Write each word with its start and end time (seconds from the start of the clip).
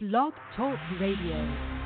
Blog 0.00 0.32
Talk 0.54 0.78
Radio. 1.00 1.77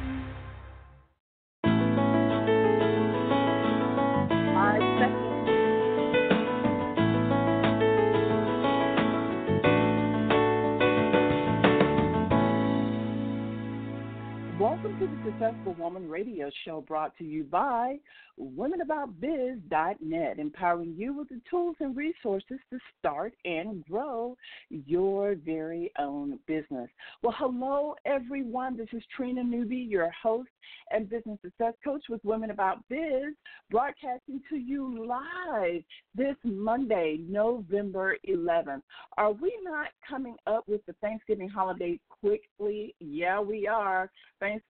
Welcome 14.73 14.99
to 15.01 15.07
the 15.07 15.31
Successful 15.31 15.75
Woman 15.79 16.09
Radio 16.09 16.51
Show 16.65 16.81
brought 16.81 17.15
to 17.19 17.25
you 17.25 17.45
by 17.45 17.99
WomenAboutBiz.net, 18.41 20.39
empowering 20.39 20.95
you 20.97 21.13
with 21.13 21.29
the 21.29 21.43
tools 21.51 21.77
and 21.81 21.95
resources 21.95 22.59
to 22.71 22.79
start 22.99 23.35
and 23.45 23.85
grow 23.85 24.35
your 24.71 25.35
very 25.35 25.93
own 25.99 26.39
business. 26.47 26.89
Well, 27.23 27.35
hello, 27.37 27.97
everyone. 28.07 28.79
This 28.79 28.89
is 28.95 29.03
Trina 29.15 29.45
Newby, 29.45 29.77
your 29.77 30.11
host 30.11 30.49
and 30.91 31.09
business 31.09 31.39
success 31.45 31.75
coach 31.85 32.05
with 32.09 32.25
Women 32.25 32.51
About 32.51 32.79
Biz, 32.89 33.35
broadcasting 33.71 34.41
to 34.49 34.57
you 34.57 35.07
live 35.07 35.83
this 36.15 36.37
Monday, 36.45 37.21
November 37.29 38.17
11th. 38.27 38.81
Are 39.19 39.33
we 39.33 39.55
not 39.63 39.89
coming 40.09 40.37
up 40.47 40.67
with 40.67 40.81
the 40.87 40.95
Thanksgiving 41.03 41.51
holiday 41.51 42.01
quickly? 42.09 42.95
Yeah, 43.01 43.39
we 43.39 43.69
are. 43.69 44.11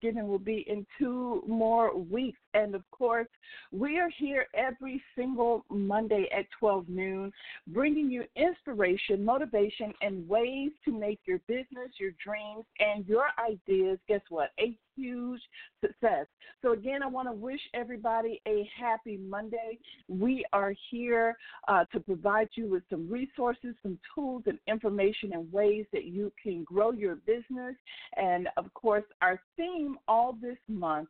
Thanksgiving 0.00 0.28
will 0.28 0.38
be 0.38 0.64
in 0.68 0.86
two 0.98 1.42
more 1.46 1.96
weeks. 1.96 2.38
And 2.54 2.74
of 2.74 2.82
course, 2.90 3.28
we 3.70 3.98
are 3.98 4.10
here 4.10 4.46
every 4.54 5.02
single 5.16 5.64
Monday 5.70 6.28
at 6.36 6.46
12 6.58 6.88
noon, 6.88 7.32
bringing 7.68 8.10
you 8.10 8.24
inspiration, 8.36 9.24
motivation, 9.24 9.92
and 10.02 10.28
ways 10.28 10.70
to 10.84 10.92
make 10.92 11.20
your 11.24 11.38
business, 11.46 11.90
your 11.98 12.12
dreams, 12.24 12.64
and 12.78 13.06
your 13.06 13.26
ideas, 13.38 13.98
guess 14.08 14.20
what? 14.28 14.50
A 14.60 14.76
huge 14.96 15.40
success. 15.80 16.26
So, 16.62 16.72
again, 16.72 17.02
I 17.02 17.06
want 17.06 17.28
to 17.28 17.32
wish 17.32 17.60
everybody 17.74 18.40
a 18.46 18.68
happy 18.78 19.16
Monday. 19.16 19.78
We 20.08 20.44
are 20.52 20.74
here 20.90 21.36
uh, 21.68 21.84
to 21.92 22.00
provide 22.00 22.48
you 22.54 22.68
with 22.68 22.82
some 22.90 23.08
resources, 23.10 23.74
some 23.82 23.98
tools, 24.14 24.42
and 24.46 24.58
information 24.66 25.32
and 25.32 25.52
ways 25.52 25.86
that 25.92 26.04
you 26.04 26.32
can 26.42 26.64
grow 26.64 26.92
your 26.92 27.16
business. 27.16 27.74
And, 28.16 28.48
of 28.56 28.72
course, 28.74 29.04
our 29.20 29.40
theme 29.56 29.96
all 30.08 30.36
this 30.40 30.58
month 30.68 31.08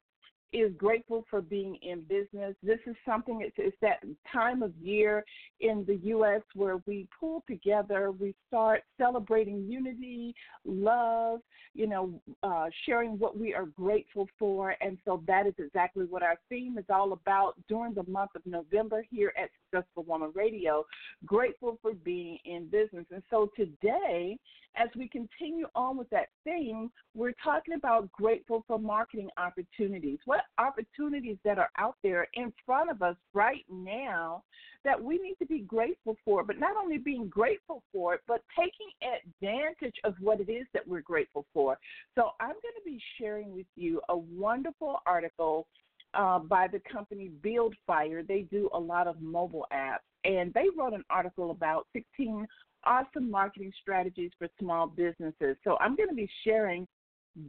is 0.53 0.73
grateful 0.77 1.25
for 1.31 1.41
being 1.41 1.77
in 1.83 2.03
business. 2.03 2.55
This 2.63 2.79
is 2.87 2.95
something, 3.07 3.41
it's, 3.43 3.57
it's 3.59 3.77
that 3.81 4.03
time 4.31 4.63
of 4.63 4.73
year 4.77 5.25
in 5.61 5.85
the 5.87 5.97
U.S. 6.09 6.43
where 6.55 6.79
we 6.87 7.09
pull 7.19 7.43
together, 7.49 8.13
we 8.13 8.35
start 8.49 8.83
celebrating 8.99 9.67
unity, 9.69 10.35
love, 10.65 11.41
you 11.75 11.87
know, 11.87 12.21
uh, 12.43 12.67
sharing 12.85 13.19
what 13.19 13.39
we 13.39 13.55
are 13.55 13.67
grateful 13.67 14.29
for. 14.39 14.77
And 14.81 14.99
so 15.05 15.23
that 15.27 15.47
is 15.47 15.55
exactly 15.59 16.05
what 16.05 16.23
our 16.23 16.37
theme 16.49 16.77
is 16.77 16.85
all 16.91 17.13
about 17.13 17.55
during 17.69 17.95
the 17.95 18.05
month 18.05 18.33
of 18.35 18.43
November 18.45 19.05
here 19.11 19.33
at 19.41 19.49
Successful 19.71 20.05
Woman 20.05 20.33
Radio. 20.35 20.85
Grateful 21.25 21.79
for 21.81 21.95
being 21.95 22.39
in 22.45 22.67
business. 22.67 23.07
And 23.11 23.23
so 23.31 23.51
today, 23.57 24.39
as 24.77 24.89
we 24.97 25.09
continue 25.09 25.67
on 25.75 25.97
with 25.97 26.09
that 26.11 26.29
theme, 26.45 26.91
we're 27.15 27.35
talking 27.43 27.75
about 27.75 28.11
grateful 28.13 28.65
for 28.67 28.79
marketing 28.79 29.29
opportunities. 29.37 30.19
What 30.25 30.43
opportunities 30.59 31.37
that 31.45 31.59
are 31.59 31.71
out 31.79 31.97
there 32.03 32.29
in 32.35 32.53
front 32.65 32.91
of 32.91 33.03
us 33.03 33.17
right 33.35 33.65
now 33.71 34.43
that 34.85 35.03
we 35.03 35.19
need 35.19 35.37
to 35.39 35.47
be 35.47 35.61
grateful 35.61 36.17
for, 36.25 36.43
but 36.43 36.59
not 36.59 36.77
only 36.77 36.99
being 36.99 37.29
grateful 37.29 37.83
for 37.93 38.15
it, 38.15 38.21
but 38.27 38.43
taking 38.59 38.91
advantage 39.03 39.95
of 40.05 40.15
what 40.21 40.41
it 40.41 40.51
is 40.51 40.67
that 40.75 40.87
we're 40.87 41.03
grateful 41.03 41.47
for. 41.53 41.79
So 42.17 42.31
I'm 42.41 42.49
going 42.49 42.75
to 42.77 42.85
be 42.85 43.01
sharing 43.19 43.55
with 43.55 43.67
you 43.77 44.01
a 44.09 44.17
wonderful 44.17 44.99
article 45.07 45.67
uh, 46.15 46.39
by 46.41 46.67
the 46.69 46.81
company 46.93 47.31
Buildfire. 47.43 48.23
They 48.23 48.43
do 48.51 48.69
a 48.75 48.79
lot 48.79 49.07
of 49.07 49.21
mobile 49.21 49.67
apps, 49.73 49.99
and 50.25 50.53
they 50.53 50.67
wrote 50.77 50.93
an 50.93 51.05
article 51.11 51.51
about 51.51 51.87
16 51.93 52.47
awesome 52.85 53.31
marketing 53.31 53.73
strategies 53.81 54.31
for 54.39 54.49
small 54.59 54.87
businesses. 54.87 55.57
So 55.65 55.77
I'm 55.81 55.97
going 55.97 56.09
to 56.09 56.15
be 56.15 56.31
sharing 56.45 56.87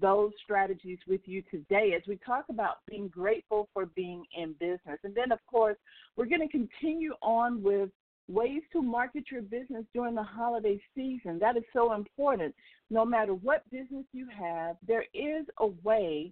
those 0.02 0.32
strategies 0.44 1.00
with 1.08 1.22
you 1.26 1.44
today 1.52 1.94
as 1.96 2.04
we 2.08 2.18
talk 2.26 2.46
about 2.50 2.78
being 2.88 3.10
grateful 3.10 3.68
for 3.74 3.86
being 3.88 4.24
in 4.38 4.54
business. 4.54 5.00
And 5.04 5.14
then, 5.14 5.32
of 5.32 5.40
course, 5.46 5.78
we're 6.16 6.26
going 6.26 6.48
to 6.48 6.48
continue 6.48 7.14
on 7.22 7.62
with 7.62 7.90
ways 8.30 8.62
to 8.72 8.82
market 8.82 9.26
your 9.30 9.42
business 9.42 9.84
during 9.94 10.16
the 10.16 10.24
holiday 10.24 10.80
season. 10.96 11.38
That 11.40 11.58
is 11.58 11.64
so 11.74 11.94
important. 11.94 12.56
No 12.90 13.04
matter 13.04 13.34
what 13.34 13.70
business 13.70 14.06
you 14.14 14.28
have, 14.28 14.78
there 14.88 15.06
is 15.14 15.46
a 15.60 15.68
way 15.84 16.32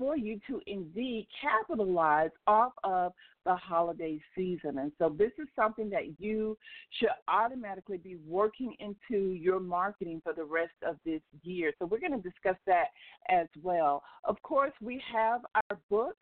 for 0.00 0.16
you 0.16 0.40
to 0.46 0.62
indeed 0.66 1.28
capitalize 1.42 2.30
off 2.46 2.72
of 2.84 3.12
the 3.44 3.54
holiday 3.54 4.18
season. 4.34 4.78
And 4.78 4.90
so 4.98 5.14
this 5.16 5.32
is 5.38 5.46
something 5.54 5.90
that 5.90 6.18
you 6.18 6.56
should 6.98 7.10
automatically 7.28 7.98
be 7.98 8.16
working 8.26 8.74
into 8.78 9.32
your 9.32 9.60
marketing 9.60 10.22
for 10.24 10.32
the 10.32 10.44
rest 10.44 10.72
of 10.86 10.96
this 11.04 11.20
year. 11.42 11.72
So 11.78 11.84
we're 11.84 12.00
going 12.00 12.20
to 12.20 12.28
discuss 12.28 12.56
that 12.66 12.86
as 13.28 13.46
well. 13.62 14.02
Of 14.24 14.40
course, 14.42 14.72
we 14.80 15.02
have 15.12 15.42
our 15.54 15.78
book, 15.90 16.16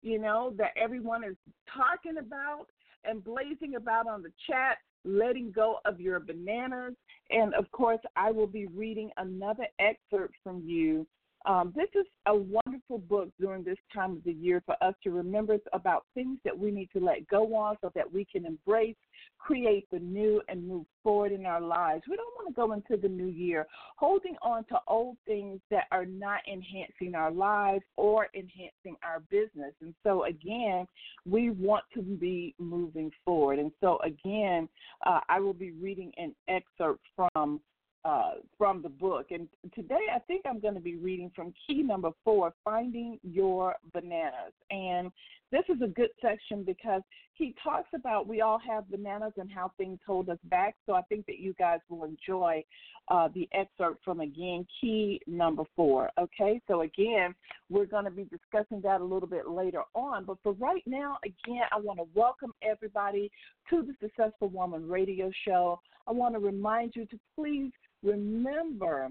you 0.00 0.20
know, 0.20 0.54
that 0.56 0.70
everyone 0.80 1.24
is 1.24 1.36
talking 1.76 2.18
about 2.18 2.66
and 3.04 3.22
blazing 3.22 3.74
about 3.76 4.06
on 4.06 4.22
the 4.22 4.32
chat 4.48 4.78
letting 5.04 5.50
go 5.50 5.80
of 5.84 6.00
your 6.00 6.20
bananas. 6.20 6.94
And 7.30 7.52
of 7.54 7.68
course, 7.72 8.00
I 8.14 8.30
will 8.30 8.46
be 8.46 8.66
reading 8.66 9.10
another 9.16 9.66
excerpt 9.80 10.34
from 10.44 10.62
you 10.64 11.04
um, 11.46 11.72
this 11.76 11.88
is 11.94 12.06
a 12.26 12.34
wonderful 12.34 12.98
book 12.98 13.28
during 13.38 13.64
this 13.64 13.76
time 13.92 14.12
of 14.12 14.24
the 14.24 14.32
year 14.32 14.62
for 14.64 14.76
us 14.82 14.94
to 15.04 15.10
remember 15.10 15.58
about 15.72 16.06
things 16.14 16.38
that 16.44 16.58
we 16.58 16.70
need 16.70 16.88
to 16.92 17.04
let 17.04 17.26
go 17.28 17.44
of 17.66 17.76
so 17.82 17.92
that 17.94 18.10
we 18.10 18.24
can 18.24 18.46
embrace, 18.46 18.96
create 19.38 19.86
the 19.92 19.98
new, 19.98 20.40
and 20.48 20.66
move 20.66 20.86
forward 21.02 21.32
in 21.32 21.44
our 21.44 21.60
lives. 21.60 22.02
We 22.08 22.16
don't 22.16 22.34
want 22.36 22.48
to 22.48 22.54
go 22.54 22.72
into 22.72 23.00
the 23.00 23.12
new 23.12 23.26
year 23.26 23.66
holding 23.96 24.36
on 24.42 24.64
to 24.64 24.78
old 24.88 25.16
things 25.26 25.60
that 25.70 25.84
are 25.92 26.06
not 26.06 26.40
enhancing 26.50 27.14
our 27.14 27.30
lives 27.30 27.84
or 27.96 28.28
enhancing 28.34 28.96
our 29.02 29.20
business. 29.30 29.74
And 29.82 29.94
so, 30.02 30.24
again, 30.24 30.86
we 31.28 31.50
want 31.50 31.84
to 31.94 32.02
be 32.02 32.54
moving 32.58 33.10
forward. 33.24 33.58
And 33.58 33.70
so, 33.80 33.98
again, 34.02 34.68
uh, 35.04 35.20
I 35.28 35.40
will 35.40 35.52
be 35.52 35.72
reading 35.72 36.12
an 36.16 36.34
excerpt 36.48 37.04
from 37.16 37.60
uh, 38.04 38.32
from 38.58 38.82
the 38.82 38.88
book. 38.88 39.26
And 39.30 39.48
today 39.74 40.06
I 40.14 40.18
think 40.18 40.42
I'm 40.46 40.60
going 40.60 40.74
to 40.74 40.80
be 40.80 40.96
reading 40.96 41.30
from 41.34 41.54
key 41.66 41.82
number 41.82 42.10
four, 42.24 42.54
Finding 42.64 43.18
Your 43.22 43.74
Bananas. 43.92 44.52
And 44.70 45.10
this 45.54 45.76
is 45.76 45.80
a 45.82 45.86
good 45.86 46.10
section 46.20 46.64
because 46.64 47.02
he 47.34 47.54
talks 47.62 47.88
about 47.94 48.26
we 48.26 48.40
all 48.40 48.58
have 48.58 48.90
bananas 48.90 49.32
and 49.36 49.48
how 49.52 49.70
things 49.78 50.00
hold 50.04 50.28
us 50.28 50.38
back. 50.44 50.74
So 50.84 50.94
I 50.94 51.02
think 51.02 51.26
that 51.26 51.38
you 51.38 51.54
guys 51.56 51.78
will 51.88 52.02
enjoy 52.02 52.64
uh, 53.06 53.28
the 53.32 53.48
excerpt 53.52 54.04
from 54.04 54.18
again, 54.18 54.66
key 54.80 55.20
number 55.28 55.62
four. 55.76 56.10
Okay, 56.18 56.60
so 56.66 56.80
again, 56.80 57.36
we're 57.70 57.86
going 57.86 58.04
to 58.04 58.10
be 58.10 58.24
discussing 58.24 58.80
that 58.80 59.00
a 59.00 59.04
little 59.04 59.28
bit 59.28 59.48
later 59.48 59.82
on. 59.94 60.24
But 60.24 60.38
for 60.42 60.54
right 60.54 60.82
now, 60.86 61.18
again, 61.24 61.62
I 61.70 61.78
want 61.78 62.00
to 62.00 62.06
welcome 62.14 62.52
everybody 62.68 63.30
to 63.70 63.82
the 63.82 63.94
Successful 64.00 64.48
Woman 64.48 64.88
radio 64.88 65.30
show. 65.46 65.80
I 66.08 66.12
want 66.12 66.34
to 66.34 66.40
remind 66.40 66.94
you 66.96 67.06
to 67.06 67.18
please 67.36 67.70
remember 68.02 69.10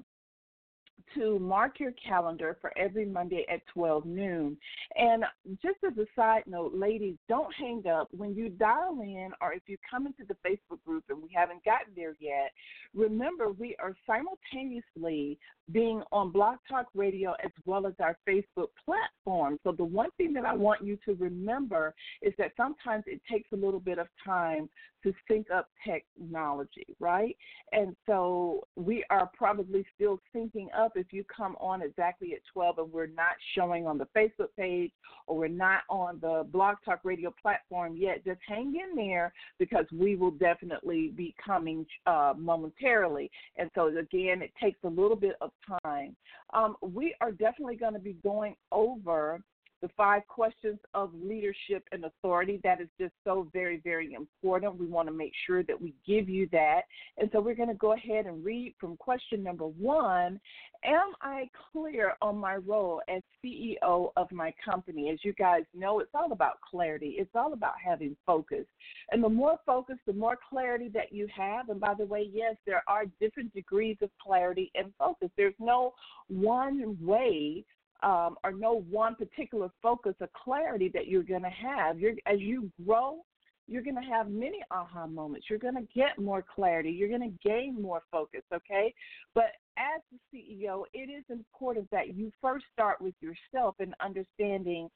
to 1.16 1.40
mark 1.40 1.80
your 1.80 1.94
calendar 1.94 2.58
for 2.60 2.72
every 2.78 3.06
Monday 3.06 3.46
at 3.52 3.66
12 3.74 4.06
noon. 4.06 4.58
And 4.96 5.24
just 5.62 5.78
as 5.86 5.98
a 5.98 6.06
side 6.16 6.44
note, 6.48 6.74
ladies, 6.74 7.16
don't 7.30 7.54
hang 7.56 7.86
up. 7.88 8.08
When 8.12 8.36
you 8.36 8.50
dial 8.50 9.00
in 9.02 9.32
or 9.42 9.54
if 9.54 9.64
you 9.68 9.78
come 9.90 10.08
into 10.08 10.24
the 10.28 10.36
Facebook 10.48 10.84
group 10.86 11.04
and 11.10 11.22
we 11.22 11.30
haven't 11.34 11.64
gotten 11.64 11.94
there 11.96 12.16
yet, 12.20 12.52
remember 12.96 13.52
we 13.52 13.76
are 13.80 13.96
simultaneously 14.08 15.38
being 15.72 16.02
on 16.12 16.32
Blog 16.32 16.58
Talk 16.70 16.88
Radio 16.94 17.34
as 17.44 17.52
well 17.66 17.88
as 17.88 17.94
our 18.00 18.18
Facebook 18.28 18.70
platform. 18.84 19.60
So 19.64 19.72
the 19.72 19.84
one 19.84 20.10
thing 20.18 20.34
that 20.34 20.46
I 20.46 20.54
want 20.54 20.84
you 20.84 20.98
to 21.06 21.14
remember 21.16 21.94
is 22.22 22.34
that 22.38 22.52
sometimes 22.58 23.04
it 23.08 23.22
takes 23.30 23.50
a 23.54 23.56
little 23.56 23.80
bit 23.80 23.98
of 23.98 24.08
time 24.26 24.70
to 25.04 25.14
sync 25.28 25.48
up 25.52 25.70
technology, 25.86 26.88
right? 27.00 27.36
And 27.72 27.96
so 28.06 28.68
we 28.76 29.04
are 29.10 29.30
probably 29.38 29.86
still 29.96 30.20
syncing 30.36 30.68
up 30.78 30.94
if 30.96 31.08
you 31.12 31.24
come 31.26 31.56
on 31.60 31.82
exactly 31.82 32.34
at 32.34 32.40
12 32.52 32.80
and 32.80 32.92
we're 32.92 33.08
not 33.08 33.34
showing 33.56 33.86
on 33.86 33.98
the 33.98 34.08
Facebook 34.16 34.50
page 34.58 34.92
or 35.28 35.38
we're 35.38 35.48
not 35.48 35.82
on 35.90 36.20
the 36.22 36.46
Blog 36.52 36.78
Talk 36.84 37.02
Radio 37.04 37.34
platform 37.42 37.96
yet. 37.96 38.24
Just 38.26 38.40
hang 38.48 38.76
in 38.76 38.96
there 38.96 39.34
because 39.60 39.86
we 39.92 40.16
will 40.16 40.32
definitely 40.32 41.12
be 41.16 41.36
coming 41.44 41.86
uh, 42.06 42.34
momentarily. 42.38 43.30
And 43.58 43.70
so, 43.76 43.88
again, 43.88 44.42
it 44.42 44.52
takes 44.62 44.80
a 44.84 44.90
little 44.90 45.16
bit 45.16 45.36
of 45.42 45.52
time. 45.84 46.16
Um, 46.54 46.76
we 46.82 47.16
are 47.22 47.32
definitely 47.32 47.76
going 47.76 47.94
to 47.94 48.00
be 48.00 48.16
going 48.24 48.56
over 48.72 49.42
the 49.84 49.90
five 49.98 50.26
questions 50.30 50.80
of 50.94 51.12
leadership 51.14 51.84
and 51.92 52.06
authority. 52.06 52.58
That 52.64 52.80
is 52.80 52.88
just 52.98 53.12
so 53.26 53.50
very, 53.52 53.82
very 53.84 54.14
important. 54.14 54.80
We 54.80 54.88
want 54.88 55.10
to 55.10 55.14
make 55.14 55.34
sure 55.46 55.62
that 55.64 55.80
we 55.80 55.94
give 56.08 56.30
you 56.30 56.48
that. 56.54 56.84
And 57.18 57.30
so 57.34 57.42
we're 57.42 57.54
going 57.54 57.68
to 57.68 57.76
go 57.76 57.92
ahead 57.92 58.26
and 58.26 58.46
read 58.46 58.76
from 58.80 58.96
question 58.96 59.44
number 59.44 59.66
one 59.66 60.40
Am 60.86 61.14
I 61.22 61.50
clear 61.72 62.14
on 62.22 62.38
my 62.38 62.56
role 62.56 63.02
as 63.10 63.22
CEO 63.44 64.12
of 64.16 64.32
my 64.32 64.54
company? 64.64 65.10
As 65.10 65.20
you 65.24 65.34
guys 65.34 65.64
know, 65.74 66.00
it's 66.00 66.12
all 66.14 66.32
about 66.32 66.60
clarity, 66.62 67.16
it's 67.18 67.32
all 67.36 67.52
about 67.54 67.74
having 67.86 68.16
focus. 68.26 68.66
And 69.12 69.22
the 69.22 69.30
more 69.30 69.58
focus, 69.66 69.98
the 70.08 70.14
more 70.14 70.38
clarity 70.50 70.90
that 70.94 71.12
you 71.12 71.28
have. 71.36 71.70
And 71.70 71.80
by 71.80 71.94
the 71.94 72.06
way, 72.06 72.30
yes, 72.34 72.56
there 72.66 72.84
are 72.88 73.04
different 73.20 73.54
degrees 73.54 73.98
of 74.02 74.10
clarity 74.26 74.72
and 74.76 74.94
focus. 74.98 75.30
There's 75.38 75.54
no 75.60 75.94
one 76.28 76.98
way 77.02 77.66
um, 78.04 78.36
or 78.44 78.52
no 78.52 78.84
one 78.90 79.16
particular 79.16 79.70
focus 79.82 80.14
or 80.20 80.30
clarity 80.44 80.90
that 80.94 81.08
you're 81.08 81.24
going 81.24 81.44
to 81.44 81.50
have. 81.50 82.00
You're, 82.00 82.14
as 82.26 82.40
you 82.40 82.70
grow, 82.86 83.24
you're 83.68 83.82
going 83.82 83.96
to 83.96 84.02
have 84.02 84.30
many 84.30 84.60
aha 84.72 85.08
moments. 85.08 85.48
You're 85.50 85.60
going 85.60 85.76
to 85.76 85.88
get 85.96 86.20
more 86.20 86.44
clarity. 86.44 86.90
You're 86.92 87.10
going 87.10 87.22
to 87.22 87.50
gain 87.50 87.82
more 87.82 88.02
focus, 88.12 88.42
okay? 88.54 88.94
But 89.34 89.52
as 89.78 90.02
the 90.12 90.38
CEO, 90.38 90.84
it 90.94 91.10
is 91.10 91.24
important 91.30 91.90
that 91.92 92.16
you 92.16 92.32
first 92.42 92.66
start 92.74 93.02
with 93.02 93.16
yourself 93.22 93.76
and 93.80 93.96
understanding 94.04 94.90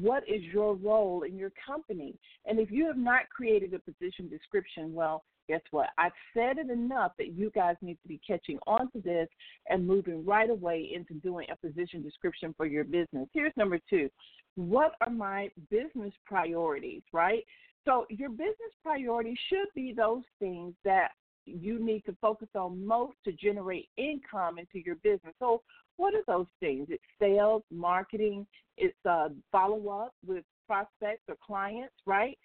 what 0.00 0.22
is 0.28 0.42
your 0.52 0.74
role 0.74 1.22
in 1.22 1.38
your 1.38 1.52
company. 1.66 2.14
And 2.44 2.58
if 2.58 2.70
you 2.70 2.86
have 2.86 2.98
not 2.98 3.28
created 3.34 3.72
a 3.72 3.78
position 3.78 4.28
description, 4.28 4.92
well, 4.92 5.24
guess 5.50 5.60
what? 5.72 5.88
I've 5.98 6.12
said 6.32 6.58
it 6.58 6.70
enough 6.70 7.12
that 7.18 7.32
you 7.32 7.50
guys 7.50 7.74
need 7.82 7.98
to 8.02 8.08
be 8.08 8.20
catching 8.24 8.60
on 8.68 8.88
to 8.92 9.00
this 9.00 9.28
and 9.68 9.84
moving 9.84 10.24
right 10.24 10.48
away 10.48 10.92
into 10.94 11.14
doing 11.14 11.48
a 11.50 11.56
position 11.56 12.02
description 12.02 12.54
for 12.56 12.66
your 12.66 12.84
business. 12.84 13.28
Here's 13.34 13.52
number 13.56 13.80
two 13.90 14.08
What 14.54 14.92
are 15.00 15.10
my 15.10 15.50
business 15.68 16.12
priorities, 16.24 17.02
right? 17.12 17.44
So, 17.84 18.06
your 18.10 18.30
business 18.30 18.74
priorities 18.84 19.38
should 19.48 19.66
be 19.74 19.92
those 19.92 20.22
things 20.38 20.74
that 20.84 21.08
you 21.46 21.84
need 21.84 22.04
to 22.04 22.14
focus 22.20 22.48
on 22.54 22.86
most 22.86 23.16
to 23.24 23.32
generate 23.32 23.88
income 23.96 24.58
into 24.58 24.78
your 24.84 24.96
business. 24.96 25.34
So, 25.40 25.62
what 25.96 26.14
are 26.14 26.22
those 26.28 26.46
things? 26.60 26.86
It's 26.90 27.02
sales, 27.18 27.64
marketing, 27.72 28.46
it's 28.76 28.94
uh, 29.04 29.30
follow 29.50 29.88
up 29.88 30.14
with 30.24 30.44
prospects 30.68 31.24
or 31.28 31.34
clients, 31.44 31.94
right? 32.06 32.38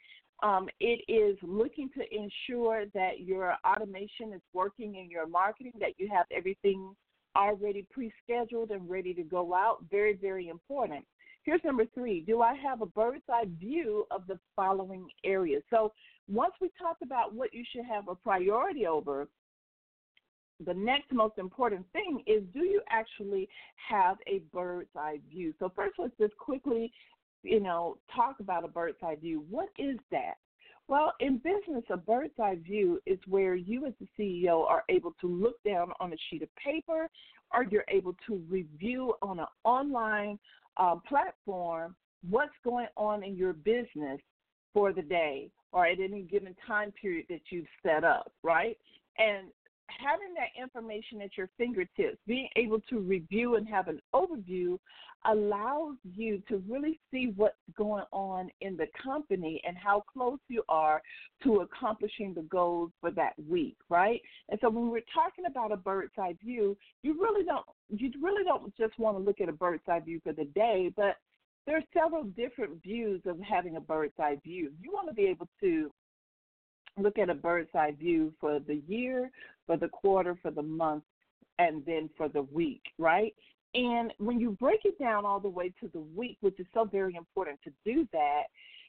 Um, 0.43 0.67
it 0.79 1.01
is 1.07 1.37
looking 1.41 1.89
to 1.97 2.03
ensure 2.13 2.85
that 2.93 3.21
your 3.21 3.55
automation 3.65 4.33
is 4.33 4.41
working 4.53 4.95
in 4.95 5.09
your 5.09 5.27
marketing, 5.27 5.73
that 5.79 5.97
you 5.97 6.09
have 6.13 6.25
everything 6.35 6.93
already 7.35 7.85
pre 7.91 8.11
scheduled 8.23 8.71
and 8.71 8.89
ready 8.89 9.13
to 9.13 9.23
go 9.23 9.53
out. 9.53 9.77
Very, 9.89 10.13
very 10.13 10.49
important. 10.49 11.05
Here's 11.43 11.63
number 11.63 11.85
three 11.93 12.21
Do 12.21 12.41
I 12.41 12.55
have 12.55 12.81
a 12.81 12.87
bird's 12.87 13.23
eye 13.29 13.45
view 13.59 14.05
of 14.11 14.27
the 14.27 14.39
following 14.55 15.07
areas? 15.23 15.63
So, 15.69 15.93
once 16.27 16.53
we 16.59 16.71
talk 16.79 16.97
about 17.03 17.33
what 17.33 17.53
you 17.53 17.63
should 17.71 17.85
have 17.85 18.07
a 18.07 18.15
priority 18.15 18.87
over, 18.87 19.27
the 20.65 20.73
next 20.73 21.11
most 21.11 21.37
important 21.37 21.85
thing 21.91 22.23
is 22.25 22.41
do 22.53 22.61
you 22.61 22.81
actually 22.89 23.47
have 23.89 24.17
a 24.27 24.39
bird's 24.51 24.89
eye 24.97 25.19
view? 25.29 25.53
So, 25.59 25.71
first, 25.75 25.95
let's 25.99 26.17
just 26.19 26.35
quickly 26.37 26.91
you 27.45 27.59
know, 27.59 27.97
talk 28.13 28.39
about 28.39 28.65
a 28.65 28.67
bird's 28.67 28.97
eye 29.03 29.15
view. 29.15 29.45
What 29.49 29.69
is 29.77 29.97
that? 30.11 30.35
Well, 30.87 31.13
in 31.19 31.37
business, 31.37 31.83
a 31.89 31.97
bird's 31.97 32.39
eye 32.39 32.59
view 32.63 33.01
is 33.05 33.17
where 33.27 33.55
you, 33.55 33.87
as 33.87 33.93
the 33.99 34.07
CEO, 34.17 34.69
are 34.69 34.83
able 34.89 35.15
to 35.21 35.27
look 35.27 35.61
down 35.63 35.91
on 35.99 36.13
a 36.13 36.15
sheet 36.29 36.43
of 36.43 36.49
paper 36.55 37.09
or 37.53 37.63
you're 37.63 37.85
able 37.87 38.15
to 38.27 38.43
review 38.49 39.13
on 39.21 39.39
an 39.39 39.47
online 39.63 40.37
uh, 40.77 40.95
platform 41.07 41.95
what's 42.29 42.53
going 42.63 42.87
on 42.97 43.23
in 43.23 43.35
your 43.35 43.53
business 43.53 44.19
for 44.73 44.91
the 44.91 45.01
day 45.01 45.49
or 45.71 45.85
at 45.85 45.99
any 45.99 46.21
given 46.23 46.55
time 46.67 46.91
period 46.91 47.25
that 47.29 47.41
you've 47.49 47.67
set 47.83 48.03
up, 48.03 48.31
right? 48.43 48.77
And 49.17 49.47
having 49.99 50.33
that 50.35 50.61
information 50.61 51.21
at 51.21 51.37
your 51.37 51.49
fingertips, 51.57 52.17
being 52.27 52.49
able 52.55 52.79
to 52.89 52.99
review 52.99 53.55
and 53.55 53.67
have 53.67 53.87
an 53.87 53.99
overview 54.13 54.77
allows 55.27 55.95
you 56.03 56.41
to 56.47 56.61
really 56.69 56.99
see 57.11 57.33
what's 57.35 57.55
going 57.75 58.03
on 58.11 58.49
in 58.61 58.77
the 58.77 58.87
company 59.03 59.61
and 59.67 59.75
how 59.77 60.03
close 60.11 60.39
you 60.47 60.63
are 60.69 61.01
to 61.43 61.61
accomplishing 61.61 62.33
the 62.33 62.43
goals 62.43 62.91
for 63.01 63.11
that 63.11 63.33
week, 63.49 63.75
right? 63.89 64.21
And 64.49 64.59
so 64.61 64.69
when 64.69 64.89
we're 64.89 65.01
talking 65.13 65.45
about 65.45 65.71
a 65.71 65.77
bird's 65.77 66.13
eye 66.19 66.35
view, 66.43 66.77
you 67.01 67.19
really 67.19 67.43
don't 67.43 67.65
you 67.89 68.11
really 68.21 68.43
don't 68.43 68.75
just 68.77 68.97
want 68.99 69.17
to 69.17 69.23
look 69.23 69.41
at 69.41 69.49
a 69.49 69.53
bird's 69.53 69.83
eye 69.87 69.99
view 69.99 70.19
for 70.23 70.33
the 70.33 70.45
day, 70.45 70.91
but 70.95 71.15
there 71.65 71.77
are 71.77 71.83
several 71.93 72.23
different 72.23 72.81
views 72.83 73.21
of 73.25 73.39
having 73.39 73.75
a 73.75 73.81
bird's 73.81 74.13
eye 74.19 74.37
view. 74.43 74.71
You 74.81 74.91
want 74.91 75.07
to 75.07 75.13
be 75.13 75.25
able 75.25 75.47
to 75.61 75.91
look 76.97 77.17
at 77.17 77.29
a 77.29 77.35
bird's 77.35 77.69
eye 77.75 77.95
view 77.97 78.33
for 78.39 78.59
the 78.59 78.81
year, 78.87 79.31
for 79.65 79.77
the 79.77 79.89
quarter, 79.89 80.37
for 80.41 80.51
the 80.51 80.61
month, 80.61 81.03
and 81.59 81.85
then 81.85 82.09
for 82.17 82.29
the 82.29 82.43
week, 82.43 82.81
right? 82.97 83.33
And 83.73 84.13
when 84.19 84.39
you 84.39 84.51
break 84.51 84.81
it 84.85 84.97
down 84.97 85.25
all 85.25 85.39
the 85.39 85.49
way 85.49 85.73
to 85.81 85.89
the 85.93 85.99
week, 86.15 86.37
which 86.41 86.59
is 86.59 86.65
so 86.73 86.85
very 86.85 87.15
important 87.15 87.59
to 87.63 87.71
do 87.83 88.07
that, 88.13 88.43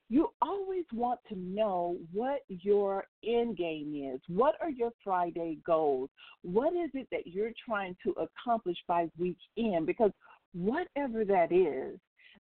you 0.08 0.28
always 0.40 0.84
want 0.92 1.18
to 1.28 1.36
know 1.36 1.96
what 2.12 2.42
your 2.48 3.06
end 3.24 3.56
game 3.56 4.12
is. 4.14 4.20
What 4.28 4.54
are 4.60 4.70
your 4.70 4.92
Friday 5.02 5.58
goals? 5.66 6.10
What 6.42 6.74
is 6.74 6.90
it 6.94 7.08
that 7.10 7.26
you're 7.26 7.50
trying 7.64 7.96
to 8.04 8.12
accomplish 8.12 8.76
by 8.86 9.08
week 9.18 9.38
end? 9.58 9.86
Because 9.86 10.12
whatever 10.54 11.24
that 11.24 11.50
is, 11.50 11.98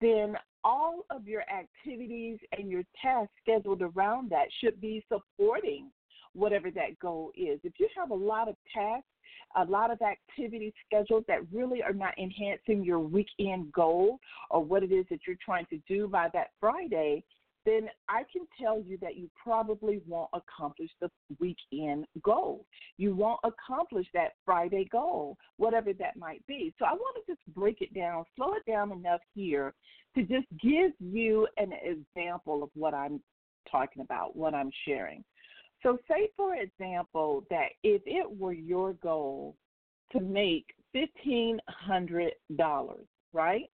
then 0.02 0.36
all 0.68 1.06
of 1.10 1.26
your 1.26 1.44
activities 1.44 2.40
and 2.58 2.70
your 2.70 2.84
tasks 3.02 3.32
scheduled 3.42 3.82
around 3.82 4.30
that 4.30 4.48
should 4.60 4.82
be 4.82 5.02
supporting 5.08 5.90
whatever 6.34 6.70
that 6.70 7.00
goal 7.02 7.32
is. 7.38 7.58
If 7.64 7.74
you 7.80 7.88
have 7.98 8.12
a 8.12 8.16
lot 8.16 8.50
of 8.50 8.56
tasks, 8.74 9.08
a 9.56 9.64
lot 9.64 9.92
of 9.92 10.00
activities 10.02 10.74
scheduled 10.86 11.24
that 11.30 11.40
really 11.54 11.82
are 11.82 11.94
not 11.94 12.14
enhancing 12.20 12.84
your 12.84 13.00
weekend 13.00 13.72
goal 13.72 14.20
or 14.52 14.62
what 14.62 14.84
it 14.84 14.92
is 14.92 15.06
that 15.10 15.22
you're 15.26 15.38
trying 15.44 15.66
to 15.70 15.80
do 15.88 16.10
by 16.10 16.28
that 16.34 16.48
Friday, 16.60 17.24
then 17.68 17.90
I 18.08 18.24
can 18.32 18.48
tell 18.60 18.82
you 18.82 18.98
that 19.02 19.18
you 19.18 19.30
probably 19.36 20.00
won't 20.08 20.30
accomplish 20.34 20.90
the 21.02 21.10
weekend 21.38 22.06
goal. 22.24 22.66
You 22.98 23.14
won't 23.14 23.42
accomplish 23.44 24.08
that 24.14 24.36
Friday 24.46 24.88
goal, 24.90 25.38
whatever 25.58 25.92
that 25.94 26.16
might 26.16 26.46
be. 26.48 26.74
So 26.80 26.86
I 26.86 26.94
want 26.94 27.18
to 27.18 27.34
just 27.34 27.42
break 27.54 27.82
it 27.82 27.94
down, 27.94 28.24
slow 28.38 28.54
it 28.54 28.64
down 28.72 28.94
enough 28.94 29.20
here 29.36 29.74
to 30.16 30.22
just 30.22 30.48
give 30.62 30.94
you 31.00 31.46
an 31.58 31.74
example 31.84 32.64
of 32.64 32.70
what 32.74 32.94
I'm 32.94 33.22
talking 33.70 34.02
about, 34.02 34.38
what 34.38 34.54
I'm 34.54 34.72
sharing. 34.86 35.26
So, 35.84 35.98
say 36.10 36.30
for 36.38 36.56
example 36.56 37.44
that 37.50 37.68
if 37.84 38.02
it 38.06 38.26
were 38.40 38.54
your 38.54 38.94
goal 38.94 39.58
to 40.14 40.22
make 40.22 40.66
$1,500, 40.96 42.30
right? 43.34 43.70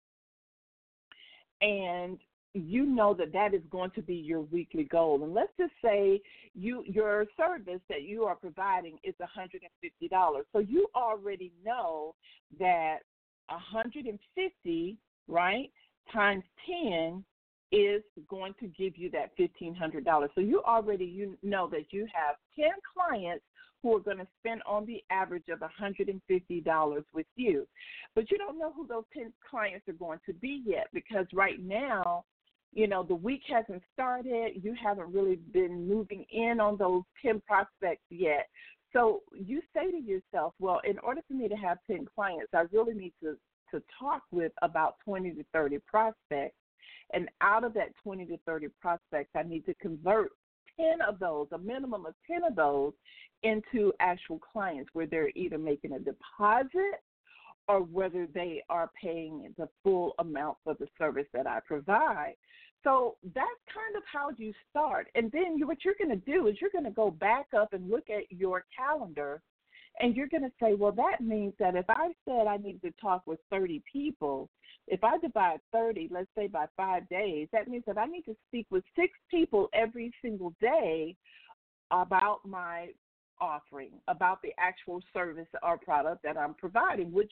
And 1.61 2.17
you 2.53 2.85
know 2.85 3.13
that 3.13 3.31
that 3.31 3.53
is 3.53 3.61
going 3.69 3.91
to 3.91 4.01
be 4.01 4.15
your 4.15 4.41
weekly 4.41 4.83
goal 4.83 5.23
and 5.23 5.33
let's 5.33 5.51
just 5.57 5.71
say 5.83 6.19
you 6.53 6.83
your 6.85 7.25
service 7.37 7.79
that 7.87 8.03
you 8.03 8.23
are 8.23 8.35
providing 8.35 8.97
is 9.03 9.15
$150 9.21 10.41
so 10.51 10.59
you 10.59 10.87
already 10.95 11.53
know 11.65 12.13
that 12.59 12.99
150 13.47 14.97
right 15.27 15.71
times 16.11 16.43
10 16.67 17.23
is 17.71 18.01
going 18.29 18.53
to 18.59 18.67
give 18.67 18.97
you 18.97 19.09
that 19.11 19.37
$1,500. 19.37 20.29
So 20.35 20.41
you 20.41 20.61
already 20.63 21.05
you 21.05 21.37
know 21.41 21.69
that 21.69 21.85
you 21.91 22.05
have 22.13 22.35
10 22.57 22.69
clients 22.93 23.45
who 23.81 23.95
are 23.95 23.99
going 23.99 24.17
to 24.17 24.27
spend 24.39 24.61
on 24.67 24.85
the 24.85 25.01
average 25.09 25.45
of 25.49 25.59
$150 25.59 27.03
with 27.13 27.25
you. 27.35 27.67
But 28.13 28.29
you 28.29 28.37
don't 28.37 28.59
know 28.59 28.71
who 28.75 28.85
those 28.85 29.05
10 29.13 29.33
clients 29.49 29.87
are 29.87 29.93
going 29.93 30.19
to 30.25 30.33
be 30.33 30.61
yet 30.65 30.87
because 30.93 31.25
right 31.33 31.59
now, 31.63 32.25
you 32.73 32.87
know, 32.87 33.03
the 33.03 33.15
week 33.15 33.41
hasn't 33.47 33.83
started. 33.93 34.53
You 34.61 34.75
haven't 34.81 35.13
really 35.13 35.35
been 35.35 35.87
moving 35.87 36.25
in 36.31 36.59
on 36.59 36.77
those 36.77 37.03
10 37.21 37.41
prospects 37.41 38.05
yet. 38.09 38.47
So 38.93 39.21
you 39.33 39.61
say 39.73 39.91
to 39.91 39.97
yourself, 39.97 40.53
well, 40.59 40.81
in 40.83 40.99
order 40.99 41.21
for 41.27 41.33
me 41.33 41.47
to 41.47 41.55
have 41.55 41.77
10 41.87 42.05
clients, 42.13 42.49
I 42.53 42.63
really 42.71 42.93
need 42.93 43.13
to 43.23 43.37
to 43.71 43.81
talk 43.97 44.23
with 44.31 44.51
about 44.61 44.95
20 45.05 45.31
to 45.31 45.45
30 45.53 45.79
prospects. 45.87 46.55
And 47.13 47.29
out 47.41 47.63
of 47.63 47.73
that 47.73 47.93
20 48.03 48.25
to 48.25 48.37
30 48.45 48.67
prospects, 48.79 49.31
I 49.35 49.43
need 49.43 49.65
to 49.65 49.73
convert 49.75 50.31
10 50.77 51.01
of 51.07 51.19
those, 51.19 51.47
a 51.51 51.57
minimum 51.57 52.05
of 52.05 52.13
10 52.29 52.43
of 52.43 52.55
those, 52.55 52.93
into 53.43 53.91
actual 53.99 54.39
clients 54.39 54.89
where 54.93 55.07
they're 55.07 55.31
either 55.35 55.57
making 55.57 55.93
a 55.93 55.99
deposit 55.99 57.01
or 57.71 57.79
whether 57.79 58.27
they 58.33 58.61
are 58.69 58.91
paying 59.01 59.53
the 59.57 59.69
full 59.81 60.13
amount 60.19 60.57
for 60.61 60.73
the 60.73 60.87
service 60.97 61.27
that 61.33 61.47
I 61.47 61.59
provide. 61.65 62.33
So 62.83 63.15
that's 63.23 63.61
kind 63.73 63.95
of 63.95 64.03
how 64.11 64.31
you 64.37 64.51
start. 64.69 65.07
And 65.15 65.31
then 65.31 65.65
what 65.65 65.85
you're 65.85 65.95
going 65.97 66.19
to 66.19 66.25
do 66.31 66.47
is 66.47 66.57
you're 66.59 66.71
going 66.71 66.83
to 66.83 66.91
go 66.91 67.11
back 67.11 67.47
up 67.57 67.71
and 67.71 67.89
look 67.89 68.09
at 68.09 68.29
your 68.29 68.65
calendar 68.77 69.41
And 69.99 70.15
you're 70.15 70.27
going 70.27 70.43
to 70.43 70.51
say, 70.61 70.73
well, 70.73 70.91
that 70.93 71.21
means 71.21 71.53
that 71.59 71.75
if 71.75 71.85
I 71.89 72.11
said 72.25 72.47
I 72.47 72.57
need 72.57 72.81
to 72.81 72.91
talk 72.99 73.23
with 73.25 73.39
30 73.51 73.83
people, 73.91 74.49
if 74.87 75.03
I 75.03 75.17
divide 75.17 75.59
30, 75.73 76.09
let's 76.11 76.29
say 76.35 76.47
by 76.47 76.65
five 76.77 77.07
days, 77.09 77.47
that 77.51 77.67
means 77.67 77.83
that 77.87 77.97
I 77.97 78.05
need 78.05 78.23
to 78.23 78.35
speak 78.47 78.67
with 78.71 78.83
six 78.95 79.13
people 79.29 79.69
every 79.73 80.11
single 80.21 80.53
day 80.61 81.15
about 81.91 82.39
my 82.45 82.89
offering, 83.39 83.91
about 84.07 84.41
the 84.41 84.51
actual 84.57 85.01
service 85.13 85.47
or 85.63 85.77
product 85.77 86.23
that 86.23 86.37
I'm 86.37 86.53
providing, 86.53 87.11
which 87.11 87.31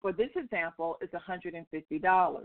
for 0.00 0.12
this 0.12 0.30
example 0.36 0.96
is 1.00 1.10
$150. 1.10 2.42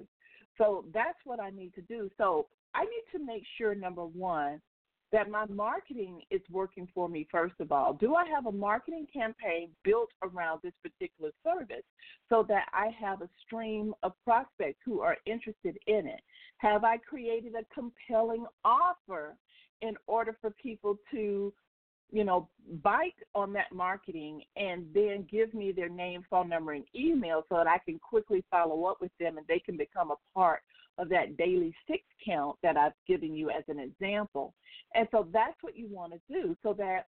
So 0.58 0.86
that's 0.94 1.18
what 1.26 1.40
I 1.40 1.50
need 1.50 1.74
to 1.76 1.82
do. 1.82 2.10
So 2.18 2.48
I 2.76 2.84
need 2.84 3.18
to 3.18 3.24
make 3.24 3.44
sure, 3.58 3.74
number 3.76 4.06
one, 4.06 4.62
that 5.12 5.30
my 5.30 5.46
marketing 5.46 6.22
is 6.32 6.42
working 6.50 6.88
for 6.94 7.08
me, 7.08 7.28
first 7.32 7.54
of 7.60 7.72
all. 7.72 7.94
Do 7.94 8.16
I 8.16 8.26
have 8.28 8.48
a 8.48 8.52
marketing 8.52 9.06
campaign 9.14 9.70
built 9.84 10.10
around 10.24 10.62
this 10.64 10.74
particular 10.82 11.30
service 11.44 11.86
so 12.30 12.44
that 12.50 12.66
I 12.74 12.90
have 13.00 13.22
a 13.22 13.30
stream 13.46 13.94
of 14.02 14.14
prospects 14.24 14.80
who 14.84 15.02
are 15.02 15.18
interested 15.28 15.78
in 15.86 16.08
it? 16.08 16.22
Have 16.58 16.84
I 16.84 16.98
created 16.98 17.54
a 17.54 17.64
compelling 17.74 18.46
offer 18.66 19.36
in 19.84 19.96
order 20.08 20.36
for 20.42 20.50
people 20.50 20.98
to 21.12 21.54
you 22.12 22.24
know, 22.24 22.48
bite 22.84 23.16
on 23.34 23.54
that 23.54 23.72
marketing 23.72 24.44
and 24.56 24.86
then 24.94 25.28
give 25.30 25.54
me 25.54 25.72
their 25.72 25.90
name, 25.90 26.24
phone 26.30 26.50
number, 26.50 26.74
and 26.74 26.86
email 26.96 27.44
so 27.50 27.56
that 27.56 27.68
I 27.68 27.80
can 27.80 28.00
quickly 28.00 28.44
follow 28.52 28.86
up 28.86 29.02
with 29.02 29.12
them 29.20 29.38
and 29.38 29.48
they 29.48 29.60
can 29.60 29.78
become 29.78 30.12
a 30.12 30.16
part 30.34 30.62
of 30.98 31.10
that 31.10 31.38
daily 31.38 31.74
six 31.88 32.04
count 32.24 32.56
that 32.62 32.78
I've 32.78 32.94
given 33.08 33.36
you 33.36 33.50
as 33.50 33.64
an 33.68 33.80
example. 33.80 34.54
And 34.94 35.08
so 35.12 35.28
that's 35.34 35.58
what 35.62 35.78
you 35.78 35.88
want 35.90 36.14
to 36.14 36.20
do 36.30 36.56
so 36.62 36.74
that 36.74 37.08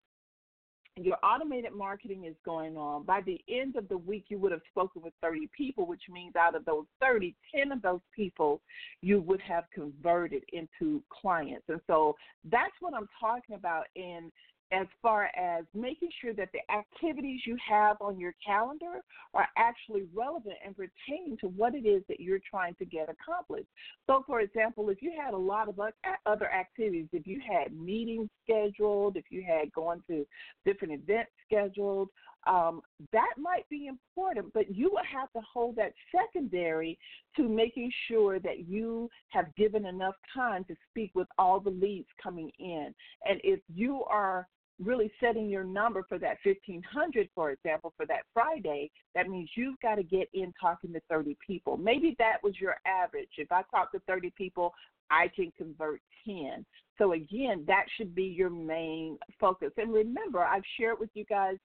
your 0.98 1.18
automated 1.24 1.74
marketing 1.74 2.24
is 2.24 2.36
going 2.46 2.78
on. 2.78 3.04
By 3.04 3.20
the 3.26 3.40
end 3.50 3.76
of 3.76 3.90
the 3.90 3.98
week, 3.98 4.26
you 4.30 4.40
would 4.40 4.54
have 4.54 4.62
spoken 4.70 5.02
with 5.02 5.14
30 5.22 5.50
people, 5.56 5.86
which 5.86 6.04
means 6.10 6.36
out 6.38 6.56
of 6.56 6.64
those 6.64 6.86
30, 7.02 7.36
10 7.54 7.74
of 7.74 7.82
those 7.82 8.00
people 8.16 8.62
you 9.02 9.20
would 9.22 9.42
have 9.42 9.66
converted 9.74 10.44
into 10.54 11.04
clients. 11.10 11.66
And 11.68 11.82
so 11.86 12.16
that's 12.50 12.74
what 12.80 12.94
I'm 12.94 13.10
talking 13.20 13.56
about 13.56 13.86
in 13.96 14.32
as 14.72 14.88
far 15.02 15.30
as 15.36 15.66
making 15.74 16.10
sure 16.22 16.34
that 16.34 16.50
the 16.52 16.60
activities 16.74 17.42
you 17.46 17.58
have 17.68 17.98
on 18.02 18.20
your 18.20 18.34
calendar 18.46 19.02
are 19.34 19.48
actually 19.58 20.04
relevant 20.14 20.56
and 20.66 20.76
pertain 20.76 21.38
to 21.40 21.48
what 21.50 21.76
it 21.76 21.86
is 21.86 22.04
that 22.08 22.20
you're 22.20 22.40
trying 22.50 22.76
to 22.76 22.86
get 22.86 23.08
accomplished. 23.10 23.68
So, 24.08 24.24
for 24.26 24.42
example, 24.42 24.90
if 24.90 25.02
you 25.02 25.14
had 25.20 25.34
a 25.34 25.38
lot 25.38 25.68
of 25.68 25.80
other 26.26 26.52
activities, 26.52 27.08
if 27.12 27.28
you 27.28 27.42
had 27.42 27.74
meetings 27.78 28.30
scheduled, 28.44 29.18
if 29.18 29.26
you 29.30 29.44
had 29.44 29.72
going 29.72 30.02
to 30.08 30.26
different 30.66 30.94
events 30.94 31.32
scheduled, 31.46 32.10
um, 32.48 32.82
that 33.12 33.34
might 33.38 33.68
be 33.70 33.88
important, 33.88 34.54
but 34.54 34.74
you 34.74 34.92
will 34.92 35.04
have 35.12 35.32
to 35.34 35.42
hold 35.52 35.76
that 35.78 35.94
secondary 36.16 36.98
to 37.36 37.48
making 37.48 37.92
sure 38.08 38.40
that 38.40 38.68
you 38.68 39.10
have 39.30 39.54
given 39.56 39.86
enough 39.86 40.16
time 40.34 40.64
to 40.66 40.76
speak 40.90 41.12
with 41.16 41.28
all 41.38 41.60
the 41.60 41.72
leads 41.72 42.08
coming 42.22 42.52
in. 42.60 42.94
And 43.28 43.40
if 43.44 43.60
you 43.74 44.04
are 44.04 44.48
really 44.84 45.12
setting 45.20 45.50
your 45.50 45.64
number 45.64 46.04
for 46.08 46.18
that 46.20 46.38
1500 46.44 47.30
for 47.34 47.52
example 47.52 47.94
for 47.96 48.06
that 48.06 48.24
friday 48.34 48.92
that 49.14 49.30
means 49.30 49.50
you've 49.56 49.80
got 49.82 49.96
to 49.96 50.04
get 50.04 50.28
in 50.34 50.54
talking 50.60 50.92
to 50.92 51.00
30 51.10 51.38
people. 51.46 51.78
Maybe 51.78 52.14
that 52.20 52.44
was 52.44 52.60
your 52.60 52.76
average. 52.86 53.30
If 53.38 53.52
i 53.52 53.62
talk 53.72 53.92
to 53.94 54.00
30 54.06 54.34
people 54.38 54.74
i 55.10 55.30
can 55.34 55.52
convert 55.58 56.02
10 56.26 56.66
so 56.98 57.14
again 57.14 57.64
that 57.68 57.86
should 57.96 58.14
be 58.14 58.24
your 58.24 58.50
main 58.50 59.18
focus. 59.40 59.72
And 59.78 59.94
remember 59.94 60.44
i've 60.44 60.64
shared 60.78 61.00
with 61.00 61.10
you 61.14 61.24
guys 61.26 61.56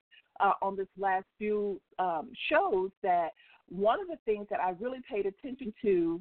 uh, 0.41 0.53
on 0.63 0.77
this 0.77 0.89
last 0.99 1.27
few 1.39 1.81
um, 1.99 2.31
shows 2.51 2.91
that 3.03 3.31
one 3.69 4.01
of 4.01 4.09
the 4.09 4.17
things 4.25 4.47
that 4.51 4.59
i 4.61 4.71
really 4.81 4.99
paid 5.09 5.27
attention 5.27 5.73
to 5.81 6.21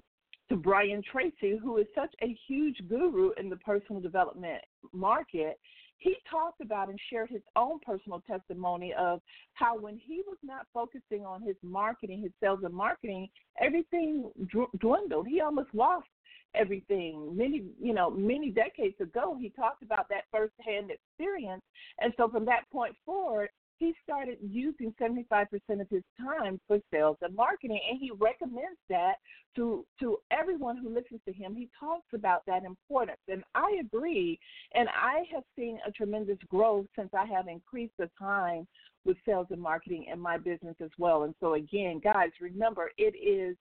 to 0.50 0.56
Brian 0.56 1.04
Tracy, 1.12 1.60
who 1.62 1.78
is 1.78 1.86
such 1.94 2.12
a 2.24 2.36
huge 2.48 2.78
guru 2.90 3.32
in 3.38 3.50
the 3.50 3.56
personal 3.58 4.02
development 4.02 4.64
market, 4.94 5.60
he 6.00 6.16
talked 6.30 6.62
about 6.62 6.90
and 6.90 7.00
shared 7.10 7.30
his 7.30 7.42
own 7.56 7.80
personal 7.86 8.24
testimony 8.26 8.94
of 8.98 9.22
how 9.54 9.78
when 9.78 9.98
he 9.98 10.24
was 10.26 10.38
not 10.42 10.66
focusing 10.74 11.26
on 11.26 11.42
his 11.42 11.56
marketing, 11.62 12.22
his 12.22 12.32
sales 12.42 12.62
and 12.64 12.74
marketing, 12.74 13.28
everything 13.62 14.32
dwindled. 14.80 15.28
He 15.28 15.42
almost 15.42 15.70
lost 15.74 16.08
everything 16.56 17.38
many 17.38 17.64
you 17.80 17.94
know 17.94 18.10
many 18.10 18.50
decades 18.50 19.00
ago 19.00 19.38
he 19.40 19.50
talked 19.50 19.84
about 19.84 20.10
that 20.10 20.24
firsthand 20.32 20.90
experience 20.90 21.62
and 22.00 22.12
so 22.18 22.28
from 22.28 22.44
that 22.44 22.62
point 22.72 22.96
forward 23.06 23.50
he 23.80 23.94
started 24.04 24.38
using 24.42 24.94
75% 25.02 25.48
of 25.80 25.90
his 25.90 26.04
time 26.20 26.60
for 26.68 26.80
sales 26.94 27.18
and 27.22 27.34
marketing 27.34 27.80
and 27.90 28.00
he 28.00 28.12
recommends 28.12 28.78
that 28.90 29.16
to 29.56 29.86
to 30.00 30.18
everyone 30.32 30.78
who 30.78 30.90
listens 30.90 31.22
to 31.26 31.34
him. 31.34 31.56
He 31.56 31.70
talks 31.80 32.08
about 32.14 32.46
that 32.46 32.64
importance 32.66 33.22
and 33.30 33.44
i 33.56 33.80
agree. 33.80 34.38
And 34.76 34.90
i 34.90 35.24
have 35.34 35.44
seen 35.56 35.80
a 35.88 35.92
tremendous 35.92 36.38
growth 36.50 36.86
since 36.96 37.10
i 37.18 37.26
have 37.26 37.48
increased 37.48 37.94
the 37.98 38.10
time 38.20 38.68
with 39.06 39.18
sales 39.26 39.48
and 39.50 39.62
marketing 39.62 40.06
in 40.12 40.20
my 40.20 40.38
business 40.38 40.76
as 40.84 40.92
well. 40.98 41.24
And 41.24 41.34
so 41.40 41.54
again 41.54 42.02
guys 42.04 42.30
remember 42.42 42.92
it 42.98 43.16
is 43.16 43.56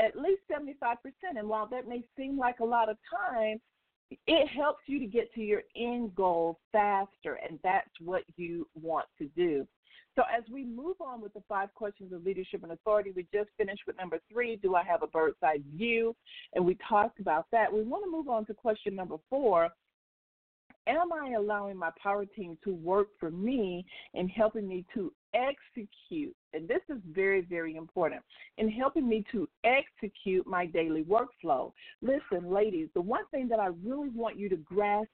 at 0.00 0.16
least 0.16 0.42
75% 0.52 0.96
and 1.36 1.48
while 1.48 1.66
that 1.68 1.88
may 1.88 2.02
seem 2.16 2.36
like 2.36 2.58
a 2.58 2.64
lot 2.64 2.90
of 2.90 2.96
time 3.08 3.58
it 4.10 4.48
helps 4.48 4.82
you 4.86 4.98
to 5.00 5.06
get 5.06 5.32
to 5.34 5.40
your 5.40 5.62
end 5.76 6.14
goal 6.14 6.58
faster, 6.72 7.38
and 7.48 7.58
that's 7.62 7.90
what 8.00 8.22
you 8.36 8.66
want 8.80 9.06
to 9.18 9.26
do. 9.36 9.66
So, 10.16 10.22
as 10.36 10.42
we 10.52 10.64
move 10.64 10.96
on 11.00 11.20
with 11.20 11.32
the 11.34 11.42
five 11.48 11.72
questions 11.74 12.12
of 12.12 12.24
leadership 12.24 12.62
and 12.64 12.72
authority, 12.72 13.12
we 13.14 13.26
just 13.32 13.50
finished 13.56 13.82
with 13.86 13.96
number 13.98 14.18
three 14.32 14.56
Do 14.56 14.74
I 14.74 14.82
have 14.82 15.02
a 15.02 15.06
bird's 15.06 15.36
eye 15.44 15.60
view? 15.76 16.16
And 16.54 16.64
we 16.64 16.76
talked 16.88 17.20
about 17.20 17.46
that. 17.52 17.72
We 17.72 17.82
want 17.82 18.04
to 18.04 18.10
move 18.10 18.28
on 18.28 18.44
to 18.46 18.54
question 18.54 18.96
number 18.96 19.16
four 19.30 19.68
Am 20.88 21.12
I 21.12 21.34
allowing 21.36 21.76
my 21.76 21.90
power 22.02 22.24
team 22.24 22.56
to 22.64 22.72
work 22.72 23.08
for 23.20 23.30
me 23.30 23.84
and 24.14 24.30
helping 24.30 24.66
me 24.66 24.86
to 24.94 25.12
execute, 25.34 26.34
and 26.54 26.66
this 26.66 26.80
is 26.88 26.96
very, 27.12 27.42
very 27.42 27.76
important, 27.76 28.22
in 28.56 28.70
helping 28.70 29.06
me 29.06 29.22
to 29.30 29.46
execute 29.64 30.46
my 30.46 30.64
daily 30.64 31.04
workflow. 31.04 31.72
Listen, 32.00 32.50
ladies, 32.50 32.88
the 32.94 33.00
one 33.02 33.26
thing 33.30 33.48
that 33.48 33.60
I 33.60 33.68
really 33.84 34.08
want 34.08 34.38
you 34.38 34.48
to 34.48 34.56
grasp 34.56 35.10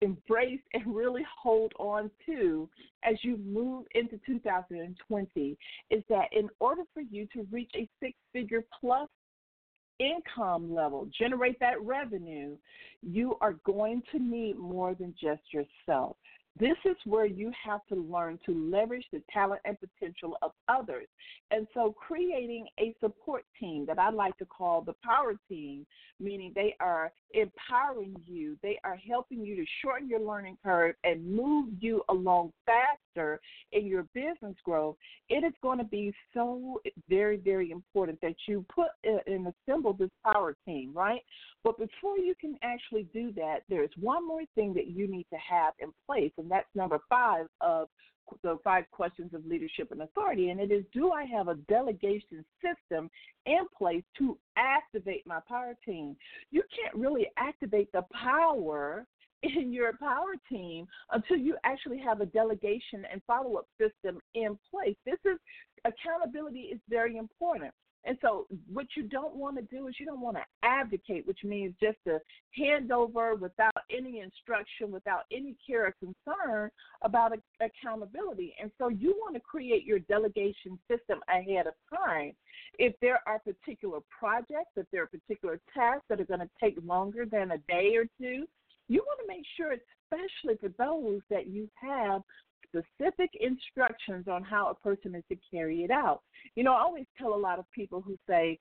embrace 0.00 0.60
and 0.72 0.94
really 0.94 1.24
hold 1.40 1.72
on 1.78 2.10
to 2.26 2.68
as 3.04 3.16
you 3.22 3.36
move 3.38 3.84
into 3.94 4.18
2020 4.26 5.58
is 5.90 6.02
that 6.08 6.28
in 6.32 6.48
order 6.60 6.82
for 6.94 7.00
you 7.00 7.26
to 7.34 7.46
reach 7.50 7.70
a 7.76 7.88
six 8.00 8.16
figure 8.32 8.64
plus 8.80 9.08
income 9.98 10.74
level, 10.74 11.08
generate 11.18 11.58
that 11.60 11.80
revenue, 11.82 12.56
you 13.02 13.36
are 13.40 13.54
going 13.64 14.02
to 14.12 14.18
need 14.18 14.56
more 14.56 14.94
than 14.94 15.14
just 15.20 15.42
yourself. 15.52 16.16
This 16.58 16.76
is 16.84 16.96
where 17.04 17.26
you 17.26 17.52
have 17.64 17.80
to 17.88 17.94
learn 17.94 18.38
to 18.46 18.52
leverage 18.52 19.04
the 19.12 19.22
talent 19.32 19.60
and 19.64 19.76
potential 19.78 20.36
of 20.42 20.52
others. 20.68 21.06
And 21.50 21.66
so, 21.72 21.94
creating 21.96 22.66
a 22.80 22.94
support 23.00 23.44
team 23.60 23.86
that 23.86 23.98
I 23.98 24.10
like 24.10 24.36
to 24.38 24.44
call 24.44 24.82
the 24.82 24.94
power 25.04 25.34
team, 25.48 25.86
meaning 26.18 26.52
they 26.54 26.74
are 26.80 27.12
empowering 27.32 28.16
you, 28.26 28.56
they 28.62 28.78
are 28.84 28.96
helping 28.96 29.44
you 29.44 29.56
to 29.56 29.64
shorten 29.82 30.08
your 30.08 30.20
learning 30.20 30.58
curve 30.64 30.94
and 31.04 31.24
move 31.24 31.68
you 31.80 32.02
along 32.08 32.52
faster 32.66 33.40
in 33.72 33.86
your 33.86 34.04
business 34.14 34.56
growth. 34.64 34.96
It 35.28 35.44
is 35.44 35.52
going 35.62 35.78
to 35.78 35.84
be 35.84 36.12
so 36.34 36.80
very, 37.08 37.36
very 37.36 37.70
important 37.70 38.20
that 38.22 38.34
you 38.46 38.64
put 38.74 38.88
and 39.04 39.52
assemble 39.68 39.92
this 39.92 40.10
power 40.24 40.56
team, 40.64 40.92
right? 40.94 41.20
But 41.64 41.78
before 41.78 42.18
you 42.18 42.34
can 42.40 42.56
actually 42.62 43.08
do 43.12 43.32
that, 43.32 43.60
there's 43.68 43.90
one 44.00 44.26
more 44.26 44.42
thing 44.54 44.72
that 44.74 44.88
you 44.88 45.06
need 45.06 45.26
to 45.30 45.38
have 45.38 45.74
in 45.80 45.92
place, 46.06 46.32
and 46.38 46.47
that's 46.50 46.68
number 46.74 46.98
five 47.08 47.46
of 47.60 47.88
the 48.42 48.58
five 48.62 48.84
questions 48.90 49.32
of 49.32 49.46
leadership 49.46 49.90
and 49.90 50.02
authority, 50.02 50.50
and 50.50 50.60
it 50.60 50.70
is 50.70 50.84
do 50.92 51.12
I 51.12 51.24
have 51.24 51.48
a 51.48 51.54
delegation 51.68 52.44
system 52.62 53.10
in 53.46 53.64
place 53.76 54.04
to 54.18 54.38
activate 54.56 55.26
my 55.26 55.40
power 55.48 55.74
team? 55.84 56.16
You 56.50 56.62
can't 56.74 56.94
really 56.94 57.28
activate 57.38 57.90
the 57.92 58.02
power 58.12 59.06
in 59.42 59.72
your 59.72 59.92
power 59.98 60.34
team 60.48 60.86
until 61.12 61.36
you 61.36 61.56
actually 61.64 61.98
have 61.98 62.20
a 62.20 62.26
delegation 62.26 63.04
and 63.10 63.22
follow 63.26 63.56
up 63.56 63.66
system 63.80 64.20
in 64.34 64.58
place. 64.70 64.96
This 65.06 65.18
is 65.24 65.38
accountability 65.84 66.60
is 66.72 66.80
very 66.88 67.16
important. 67.16 67.72
And 68.08 68.16
so, 68.22 68.46
what 68.72 68.86
you 68.96 69.02
don't 69.02 69.36
want 69.36 69.56
to 69.56 69.62
do 69.62 69.86
is 69.86 69.94
you 70.00 70.06
don't 70.06 70.22
want 70.22 70.38
to 70.38 70.42
advocate, 70.62 71.26
which 71.26 71.40
means 71.44 71.74
just 71.78 71.98
to 72.06 72.18
hand 72.52 72.90
over 72.90 73.34
without 73.34 73.82
any 73.94 74.20
instruction, 74.20 74.90
without 74.90 75.24
any 75.30 75.54
care 75.64 75.88
or 75.88 75.94
concern 76.00 76.70
about 77.02 77.38
accountability. 77.60 78.54
And 78.60 78.70
so, 78.78 78.88
you 78.88 79.14
want 79.20 79.34
to 79.34 79.40
create 79.40 79.84
your 79.84 79.98
delegation 79.98 80.78
system 80.90 81.20
ahead 81.28 81.66
of 81.66 81.74
time. 81.94 82.32
If 82.78 82.94
there 83.02 83.20
are 83.26 83.40
particular 83.40 83.98
projects, 84.18 84.72
if 84.76 84.86
there 84.90 85.02
are 85.02 85.06
particular 85.06 85.60
tasks 85.74 86.06
that 86.08 86.18
are 86.18 86.24
going 86.24 86.40
to 86.40 86.50
take 86.58 86.76
longer 86.82 87.26
than 87.26 87.50
a 87.50 87.58
day 87.68 87.94
or 87.94 88.06
two, 88.18 88.46
you 88.88 89.04
want 89.04 89.20
to 89.20 89.28
make 89.28 89.44
sure, 89.54 89.74
especially 89.74 90.56
for 90.58 90.70
those 90.78 91.20
that 91.28 91.46
you 91.46 91.68
have 91.74 92.22
specific 92.68 93.30
instructions 93.40 94.28
on 94.28 94.42
how 94.42 94.68
a 94.68 94.74
person 94.74 95.14
is 95.14 95.24
to 95.30 95.36
carry 95.50 95.84
it 95.84 95.90
out. 95.90 96.22
You 96.54 96.64
know, 96.64 96.74
I 96.74 96.80
always 96.80 97.06
tell 97.18 97.34
a 97.34 97.36
lot 97.36 97.58
of 97.58 97.64
people 97.72 98.00
who 98.00 98.16
say, 98.28 98.58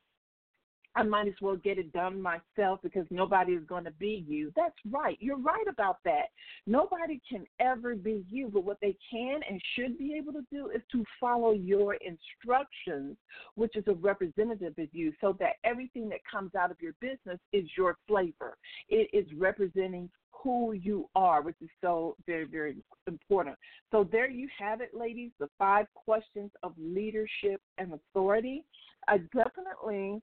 I 0.98 1.04
might 1.04 1.28
as 1.28 1.36
well 1.42 1.56
get 1.56 1.78
it 1.78 1.94
done 1.94 2.20
myself 2.20 2.80
because 2.82 3.06
nobody 3.12 3.52
is 3.52 3.64
going 3.66 3.84
to 3.84 3.92
be 3.92 4.26
you. 4.28 4.52
That's 4.56 4.76
right. 4.90 5.16
You're 5.20 5.38
right 5.38 5.66
about 5.70 5.98
that. 6.06 6.30
Nobody 6.66 7.22
can 7.30 7.46
ever 7.60 7.94
be 7.94 8.26
you, 8.28 8.50
but 8.52 8.64
what 8.64 8.80
they 8.82 8.98
can 9.12 9.42
and 9.48 9.62
should 9.76 10.00
be 10.00 10.16
able 10.18 10.34
to 10.34 10.44
do 10.52 10.72
is 10.72 10.82
to 10.94 11.04
follow 11.20 11.52
your 11.52 11.96
instructions, 11.96 13.16
which 13.54 13.76
is 13.76 13.84
a 13.86 13.94
representative 13.94 14.74
of 14.80 14.88
you, 14.92 15.14
so 15.22 15.38
that 15.40 15.58
everything 15.64 16.10
that 16.10 16.20
comes 16.30 16.56
out 16.56 16.72
of 16.72 16.78
your 16.82 16.94
business 17.00 17.40
is 17.54 17.66
your 17.78 17.98
flavor. 18.08 18.58
It 18.90 19.08
is 19.14 19.28
representing 19.38 20.10
who 20.32 20.74
you 20.74 21.08
are, 21.16 21.44
which 21.44 21.58
is 21.62 21.70
so 21.80 22.16
very, 22.26 22.46
very 22.46 22.78
important. 23.06 23.56
So, 23.92 24.08
there 24.12 24.30
you 24.30 24.48
have 24.60 24.82
it, 24.82 24.92
ladies 24.94 25.32
the 25.40 25.50
five 25.60 25.86
questions 25.94 26.52
of 26.64 26.74
leadership 26.80 27.62
and 27.78 27.94
authority. 27.94 28.64
I 29.08 29.18
definitely 29.18 30.22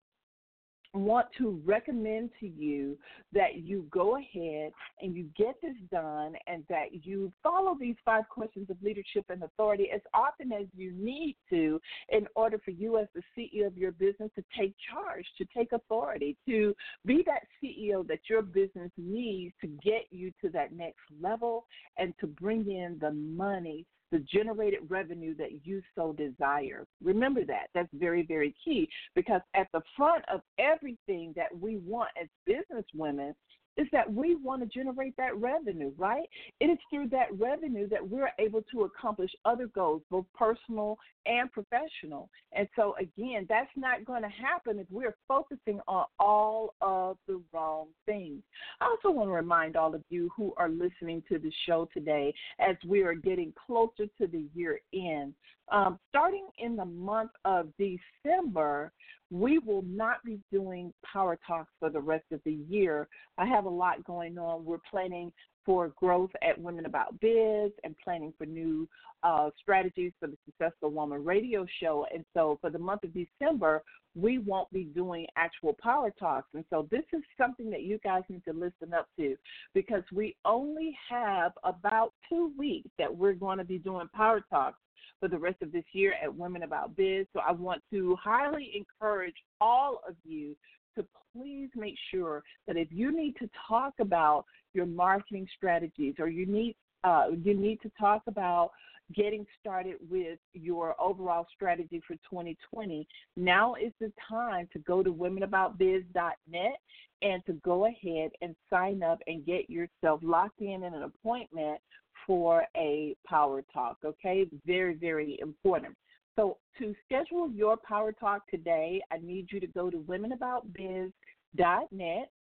want 0.93 1.27
to 1.38 1.62
recommend 1.65 2.31
to 2.39 2.48
you 2.48 2.98
that 3.31 3.58
you 3.58 3.86
go 3.91 4.17
ahead 4.17 4.72
and 5.01 5.15
you 5.15 5.25
get 5.38 5.55
this 5.62 5.75
done 5.91 6.34
and 6.48 6.63
that 6.69 7.05
you 7.05 7.31
follow 7.43 7.77
these 7.79 7.96
five 8.03 8.27
questions 8.29 8.69
of 8.69 8.77
leadership 8.81 9.25
and 9.29 9.43
authority 9.43 9.89
as 9.93 10.01
often 10.13 10.51
as 10.51 10.65
you 10.75 10.91
need 10.93 11.36
to 11.50 11.79
in 12.10 12.25
order 12.36 12.60
for 12.63 12.72
you 12.72 12.98
as 12.98 13.08
the 13.13 13.22
CEO 13.38 13.67
of 13.67 13.77
your 13.77 13.91
business 13.91 14.31
to 14.36 14.43
take 14.58 14.74
charge, 14.91 15.25
to 15.38 15.46
take 15.55 15.72
authority, 15.74 16.36
to 16.48 16.74
be 17.05 17.24
that 17.25 17.43
CEO 17.63 18.05
that 18.08 18.19
your 18.29 18.41
business 18.41 18.91
needs 18.98 19.53
to 19.62 19.67
get 19.67 20.05
you 20.10 20.31
to 20.41 20.50
that 20.50 20.74
next 20.74 21.00
level 21.22 21.65
and 21.98 22.13
to 22.19 22.27
bring 22.27 22.69
in 22.69 22.98
the 23.00 23.12
money 23.12 23.86
the 24.12 24.20
generated 24.20 24.80
revenue 24.88 25.36
that 25.38 25.66
you 25.66 25.82
so 25.96 26.13
desire. 26.13 26.86
Remember 27.04 27.44
that. 27.46 27.68
That's 27.74 27.89
very, 27.94 28.25
very 28.25 28.56
key 28.63 28.89
because 29.16 29.42
at 29.56 29.68
the 29.74 29.82
front 29.96 30.24
of 30.34 30.42
everything 30.58 31.34
that 31.36 31.56
we 31.58 31.78
want 31.78 32.10
as 32.22 32.28
business 32.46 32.86
women 32.94 33.36
is 33.79 33.88
that 33.93 34.12
we 34.13 34.36
want 34.36 34.62
to 34.62 34.67
generate 34.67 35.15
that 35.15 35.36
revenue, 35.38 35.93
right? 35.98 36.27
It 36.59 36.65
is 36.65 36.77
through 36.89 37.07
that 37.09 37.27
revenue 37.39 37.88
that 37.88 38.07
we're 38.07 38.31
able 38.38 38.62
to 38.74 38.83
accomplish 38.83 39.31
other 39.45 39.67
goals, 39.67 40.01
both 40.12 40.25
personal 40.38 40.98
and 41.25 41.50
professional. 41.50 42.29
And 42.51 42.67
so, 42.75 42.95
again, 43.00 43.45
that's 43.48 43.69
not 43.77 44.03
going 44.03 44.24
to 44.24 44.29
happen 44.29 44.79
if 44.79 44.88
we're 44.89 45.15
focusing 45.29 45.79
on 45.88 46.05
all 46.19 46.75
of 46.81 47.17
the 47.25 47.41
wrong 47.53 47.88
things. 48.05 48.43
I 48.81 48.86
also 48.86 49.15
want 49.15 49.29
to 49.29 49.33
remind 49.33 49.77
all 49.77 49.95
of 49.95 50.03
you 50.09 50.29
who 50.36 50.53
are 50.57 50.69
listening 50.69 51.24
to 51.29 51.39
the 51.39 51.51
show 51.65 51.88
today 51.93 52.33
as 52.59 52.75
we 52.86 53.03
are 53.03 53.13
getting 53.13 53.53
closer 53.65 54.07
to 54.19 54.27
the 54.27 54.45
year 54.53 54.81
end. 54.93 55.33
Um, 55.71 56.00
starting 56.09 56.48
in 56.57 56.75
the 56.75 56.86
month 56.86 57.31
of 57.45 57.69
December, 57.77 58.91
we 59.31 59.59
will 59.59 59.83
not 59.83 60.24
be 60.24 60.39
doing 60.51 60.93
Power 61.12 61.38
Talks 61.45 61.71
for 61.79 61.89
the 61.89 62.00
rest 62.00 62.25
of 62.31 62.41
the 62.45 62.59
year. 62.69 63.07
I 63.38 63.45
have 63.45 63.65
a 63.65 63.69
lot 63.69 64.03
going 64.03 64.38
on. 64.38 64.65
We're 64.65 64.79
planning 64.89 65.31
for 65.69 65.89
growth 65.89 66.31
at 66.41 66.59
Women 66.59 66.88
About 66.88 67.19
Biz 67.19 67.71
and 67.83 67.95
planning 68.03 68.33
for 68.39 68.47
new 68.47 68.89
uh, 69.21 69.51
strategies 69.61 70.11
for 70.19 70.25
the 70.25 70.38
Successful 70.43 70.89
Woman 70.89 71.23
radio 71.23 71.63
show. 71.79 72.07
And 72.11 72.25
so 72.33 72.57
for 72.59 72.71
the 72.71 72.79
month 72.79 73.03
of 73.03 73.11
December, 73.13 73.83
we 74.15 74.39
won't 74.39 74.71
be 74.73 74.85
doing 74.85 75.27
actual 75.38 75.75
Power 75.79 76.11
Talks. 76.19 76.47
And 76.55 76.65
so 76.71 76.88
this 76.89 77.03
is 77.13 77.21
something 77.38 77.69
that 77.69 77.83
you 77.83 77.99
guys 78.03 78.23
need 78.29 78.43
to 78.45 78.51
listen 78.51 78.95
up 78.97 79.09
to 79.19 79.35
because 79.75 80.01
we 80.11 80.35
only 80.43 80.97
have 81.07 81.51
about 81.63 82.13
two 82.27 82.51
weeks 82.57 82.89
that 82.97 83.15
we're 83.15 83.33
going 83.33 83.59
to 83.59 83.63
be 83.63 83.77
doing 83.77 84.09
Power 84.11 84.43
Talks 84.49 84.79
for 85.19 85.27
the 85.27 85.38
rest 85.38 85.61
of 85.61 85.71
this 85.71 85.85
year 85.91 86.15
at 86.23 86.35
Women 86.35 86.63
About 86.63 86.95
Biz. 86.95 87.27
So 87.31 87.41
I 87.47 87.51
want 87.51 87.83
to 87.91 88.15
highly 88.15 88.71
encourage 88.75 89.35
all 89.61 90.01
of 90.07 90.15
you 90.25 90.55
to 90.96 91.05
please 91.34 91.69
make 91.75 91.96
sure 92.12 92.43
that 92.67 92.77
if 92.77 92.88
you 92.91 93.15
need 93.15 93.36
to 93.38 93.50
talk 93.67 93.93
about 94.00 94.46
your 94.74 94.86
marketing 94.86 95.48
strategies 95.55 96.15
or 96.19 96.27
you 96.27 96.46
need 96.46 96.75
uh, 97.03 97.27
you 97.43 97.53
need 97.53 97.79
to 97.81 97.89
talk 97.98 98.22
about 98.27 98.72
getting 99.15 99.46
started 99.60 99.96
with 100.10 100.38
your 100.53 100.96
overall 101.01 101.48
strategy 101.55 102.01
for 102.05 102.13
2020, 102.29 103.08
now 103.38 103.75
is 103.75 103.91
the 104.00 104.12
time 104.27 104.67
to 104.74 104.79
go 104.79 105.01
to 105.01 105.12
womenaboutbiz.net 105.12 106.79
and 107.21 107.45
to 107.45 107.54
go 107.63 107.86
ahead 107.86 108.32
and 108.41 108.56
sign 108.69 109.02
up 109.02 109.19
and 109.28 109.45
get 109.45 109.69
yourself 109.69 110.19
locked 110.21 110.62
in 110.62 110.84
in 110.84 110.93
an 110.93 111.04
appointment 111.04 111.80
for 112.28 112.65
a 112.78 113.15
power 113.25 113.63
talk, 113.73 113.97
okay? 114.06 114.45
Very, 114.65 114.93
very 114.93 115.39
important. 115.41 115.95
So, 116.36 116.58
to 116.78 116.94
schedule 117.06 117.50
your 117.52 117.78
power 117.78 118.12
talk 118.12 118.48
today, 118.50 119.02
I 119.12 119.18
need 119.18 119.48
you 119.52 119.60
to 119.60 119.68
go 119.68 119.89
to 119.89 119.98
womenaboutbiz.net. 119.98 122.32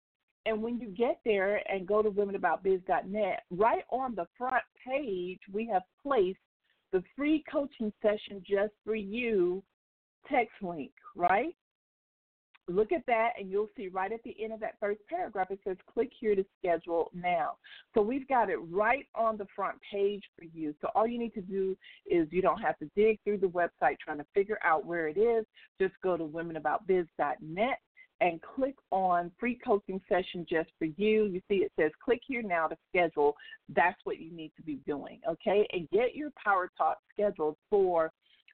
And 0.45 0.63
when 0.63 0.79
you 0.79 0.87
get 0.89 1.19
there 1.25 1.61
and 1.69 1.85
go 1.85 2.01
to 2.01 2.09
womenaboutbiz.net, 2.09 3.43
right 3.51 3.83
on 3.91 4.15
the 4.15 4.25
front 4.37 4.63
page, 4.87 5.39
we 5.51 5.67
have 5.67 5.83
placed 6.01 6.39
the 6.91 7.03
free 7.15 7.43
coaching 7.51 7.91
session 8.01 8.41
just 8.49 8.73
for 8.85 8.95
you 8.95 9.61
text 10.29 10.55
link, 10.61 10.91
right? 11.15 11.55
Look 12.69 12.91
at 12.91 13.05
that 13.07 13.31
and 13.39 13.49
you'll 13.49 13.69
see 13.75 13.87
right 13.87 14.11
at 14.11 14.23
the 14.23 14.35
end 14.41 14.53
of 14.53 14.59
that 14.59 14.75
first 14.79 14.99
paragraph 15.09 15.49
it 15.51 15.59
says 15.65 15.77
click 15.91 16.09
here 16.19 16.35
to 16.35 16.45
schedule 16.57 17.09
now 17.13 17.53
so 17.93 18.01
we've 18.01 18.27
got 18.27 18.49
it 18.49 18.57
right 18.69 19.07
on 19.15 19.37
the 19.37 19.47
front 19.55 19.77
page 19.91 20.23
for 20.37 20.45
you 20.53 20.73
so 20.81 20.89
all 20.95 21.07
you 21.07 21.19
need 21.19 21.33
to 21.33 21.41
do 21.41 21.75
is 22.09 22.27
you 22.31 22.41
don't 22.41 22.61
have 22.61 22.77
to 22.77 22.89
dig 22.95 23.19
through 23.23 23.37
the 23.37 23.47
website 23.47 23.97
trying 24.03 24.17
to 24.17 24.25
figure 24.33 24.59
out 24.63 24.85
where 24.85 25.07
it 25.07 25.17
is 25.17 25.45
just 25.79 25.93
go 26.03 26.15
to 26.15 26.23
womenaboutbiz.net 26.23 27.79
and 28.21 28.41
click 28.41 28.75
on 28.91 29.31
free 29.39 29.57
coaching 29.65 30.01
session 30.09 30.45
just 30.49 30.69
for 30.77 30.85
you. 30.85 31.25
You 31.25 31.41
see 31.47 31.55
it 31.55 31.71
says 31.79 31.91
click 32.03 32.21
here 32.27 32.41
now 32.41 32.67
to 32.67 32.77
schedule. 32.89 33.35
That's 33.73 33.99
what 34.03 34.19
you 34.19 34.31
need 34.31 34.51
to 34.57 34.61
be 34.61 34.75
doing, 34.85 35.19
okay? 35.29 35.67
And 35.71 35.89
get 35.89 36.15
your 36.15 36.31
Power 36.43 36.69
Talk 36.77 36.97
scheduled 37.13 37.55
for 37.69 38.11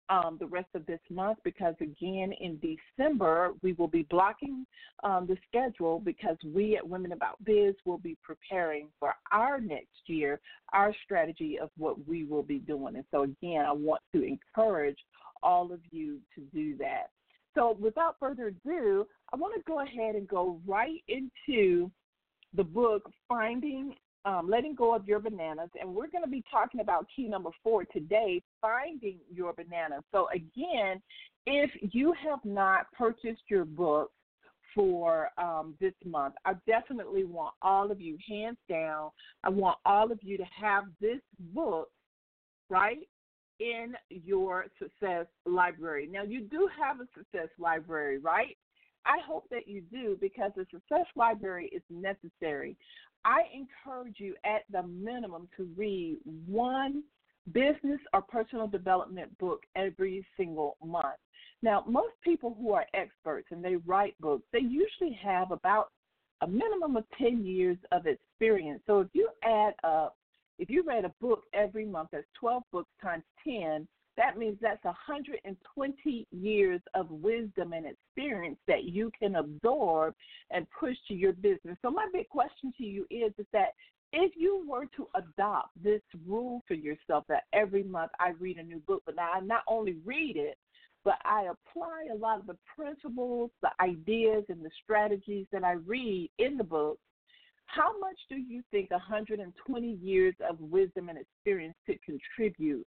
um, 0.09 0.37
the 0.39 0.45
rest 0.45 0.69
of 0.75 0.85
this 0.85 0.99
month 1.09 1.39
because, 1.43 1.75
again, 1.79 2.33
in 2.39 2.59
December, 2.59 3.53
we 3.61 3.73
will 3.73 3.87
be 3.87 4.03
blocking 4.09 4.65
um, 5.03 5.27
the 5.27 5.37
schedule 5.47 5.99
because 5.99 6.37
we 6.45 6.75
at 6.75 6.87
Women 6.87 7.13
About 7.13 7.43
Biz 7.43 7.75
will 7.85 7.97
be 7.97 8.17
preparing 8.23 8.89
for 8.99 9.13
our 9.31 9.59
next 9.59 10.01
year, 10.07 10.39
our 10.73 10.93
strategy 11.03 11.57
of 11.61 11.69
what 11.77 12.07
we 12.07 12.25
will 12.25 12.43
be 12.43 12.59
doing. 12.59 12.95
And 12.95 13.05
so, 13.11 13.23
again, 13.23 13.65
I 13.65 13.71
want 13.71 14.01
to 14.13 14.23
encourage 14.23 14.97
all 15.43 15.71
of 15.71 15.79
you 15.91 16.19
to 16.35 16.41
do 16.53 16.77
that. 16.77 17.07
So, 17.55 17.77
without 17.79 18.15
further 18.19 18.47
ado, 18.47 19.05
I 19.33 19.37
want 19.37 19.55
to 19.55 19.61
go 19.67 19.81
ahead 19.81 20.15
and 20.15 20.27
go 20.27 20.59
right 20.67 21.01
into 21.07 21.91
the 22.53 22.63
book, 22.63 23.09
Finding 23.27 23.95
um, 24.25 24.49
letting 24.49 24.75
go 24.75 24.93
of 24.95 25.07
your 25.07 25.19
bananas. 25.19 25.69
And 25.79 25.93
we're 25.93 26.07
going 26.07 26.23
to 26.23 26.29
be 26.29 26.43
talking 26.51 26.81
about 26.81 27.07
key 27.15 27.27
number 27.27 27.49
four 27.63 27.85
today 27.85 28.41
finding 28.61 29.17
your 29.33 29.53
bananas. 29.53 30.03
So, 30.11 30.27
again, 30.33 31.01
if 31.45 31.71
you 31.93 32.13
have 32.23 32.39
not 32.43 32.85
purchased 32.97 33.41
your 33.49 33.65
book 33.65 34.11
for 34.75 35.29
um, 35.37 35.75
this 35.81 35.93
month, 36.05 36.35
I 36.45 36.53
definitely 36.67 37.25
want 37.25 37.53
all 37.61 37.91
of 37.91 37.99
you, 37.99 38.17
hands 38.27 38.57
down, 38.69 39.09
I 39.43 39.49
want 39.49 39.77
all 39.85 40.11
of 40.11 40.19
you 40.21 40.37
to 40.37 40.45
have 40.59 40.85
this 40.99 41.19
book, 41.39 41.89
right? 42.69 42.99
In 43.59 43.93
your 44.09 44.67
success 44.79 45.25
library. 45.45 46.07
Now, 46.11 46.23
you 46.23 46.41
do 46.41 46.69
have 46.79 46.99
a 46.99 47.07
success 47.17 47.49
library, 47.59 48.17
right? 48.17 48.57
I 49.05 49.17
hope 49.25 49.45
that 49.49 49.67
you 49.67 49.81
do 49.91 50.17
because 50.19 50.51
the 50.55 50.65
success 50.71 51.05
library 51.15 51.69
is 51.73 51.81
necessary. 51.89 52.77
I 53.25 53.41
encourage 53.53 54.15
you 54.19 54.35
at 54.45 54.63
the 54.71 54.83
minimum 54.83 55.47
to 55.57 55.69
read 55.75 56.17
one 56.45 57.03
business 57.51 57.99
or 58.13 58.21
personal 58.21 58.67
development 58.67 59.35
book 59.37 59.61
every 59.75 60.25
single 60.37 60.77
month. 60.83 61.17
Now, 61.63 61.83
most 61.87 62.13
people 62.23 62.55
who 62.59 62.73
are 62.73 62.85
experts 62.93 63.47
and 63.51 63.63
they 63.63 63.75
write 63.75 64.15
books, 64.19 64.43
they 64.51 64.59
usually 64.59 65.17
have 65.23 65.51
about 65.51 65.89
a 66.41 66.47
minimum 66.47 66.97
of 66.97 67.03
10 67.19 67.45
years 67.45 67.77
of 67.91 68.07
experience. 68.07 68.81
So 68.87 69.01
if 69.01 69.07
you 69.13 69.29
add 69.43 69.73
up, 69.83 70.17
if 70.57 70.69
you 70.69 70.83
read 70.83 71.05
a 71.05 71.13
book 71.21 71.43
every 71.53 71.85
month, 71.85 72.09
that's 72.11 72.25
12 72.39 72.63
books 72.71 72.89
times 73.01 73.23
10, 73.43 73.87
that 74.21 74.37
means 74.37 74.57
that's 74.61 74.83
120 74.83 76.27
years 76.31 76.81
of 76.93 77.09
wisdom 77.09 77.73
and 77.73 77.87
experience 77.87 78.59
that 78.67 78.83
you 78.83 79.11
can 79.19 79.35
absorb 79.35 80.13
and 80.51 80.67
push 80.79 80.95
to 81.07 81.15
your 81.15 81.33
business. 81.33 81.75
So 81.81 81.89
my 81.89 82.07
big 82.13 82.29
question 82.29 82.71
to 82.77 82.83
you 82.83 83.07
is, 83.09 83.33
is 83.39 83.47
that 83.51 83.69
if 84.13 84.33
you 84.35 84.63
were 84.69 84.85
to 84.97 85.07
adopt 85.15 85.69
this 85.83 86.01
rule 86.27 86.61
for 86.67 86.75
yourself 86.75 87.23
that 87.29 87.43
every 87.51 87.81
month 87.81 88.11
I 88.19 88.31
read 88.39 88.57
a 88.57 88.63
new 88.63 88.79
book, 88.79 89.01
but 89.07 89.15
now 89.15 89.31
I 89.33 89.39
not 89.39 89.63
only 89.67 89.95
read 90.05 90.37
it, 90.37 90.57
but 91.03 91.15
I 91.25 91.47
apply 91.49 92.09
a 92.13 92.15
lot 92.15 92.39
of 92.39 92.45
the 92.45 92.57
principles, 92.75 93.49
the 93.63 93.71
ideas, 93.81 94.43
and 94.49 94.63
the 94.63 94.69
strategies 94.83 95.47
that 95.51 95.63
I 95.63 95.71
read 95.71 96.29
in 96.37 96.57
the 96.57 96.63
book 96.63 96.99
How 97.65 97.97
much 97.99 98.17
do 98.29 98.35
you 98.35 98.61
think 98.69 98.91
120 98.91 99.87
years 99.87 100.35
of 100.47 100.59
wisdom 100.59 101.09
and 101.09 101.17
experience 101.17 101.75
could 101.87 101.99
contribute 102.03 102.85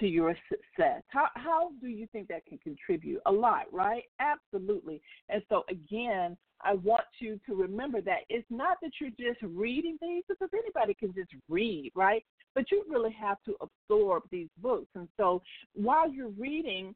to 0.00 0.06
your 0.06 0.36
success? 0.48 1.02
How 1.08 1.28
how 1.36 1.70
do 1.80 1.88
you 1.88 2.06
think 2.12 2.28
that 2.28 2.46
can 2.46 2.58
contribute? 2.58 3.20
A 3.26 3.32
lot, 3.32 3.64
right? 3.72 4.04
Absolutely. 4.20 5.00
And 5.28 5.42
so 5.48 5.64
again, 5.68 6.36
I 6.62 6.74
want 6.74 7.04
you 7.20 7.38
to 7.46 7.54
remember 7.54 8.00
that 8.02 8.20
it's 8.28 8.46
not 8.50 8.78
that 8.82 8.92
you're 9.00 9.10
just 9.10 9.42
reading 9.42 9.98
these 10.00 10.22
because 10.28 10.48
anybody 10.52 10.94
can 10.94 11.12
just 11.14 11.30
read, 11.48 11.92
right? 11.94 12.24
But 12.54 12.70
you 12.70 12.84
really 12.88 13.14
have 13.20 13.38
to 13.46 13.56
absorb 13.60 14.22
these 14.30 14.48
books. 14.58 14.88
And 14.94 15.08
so 15.16 15.42
while 15.74 16.10
you're 16.10 16.30
reading, 16.30 16.94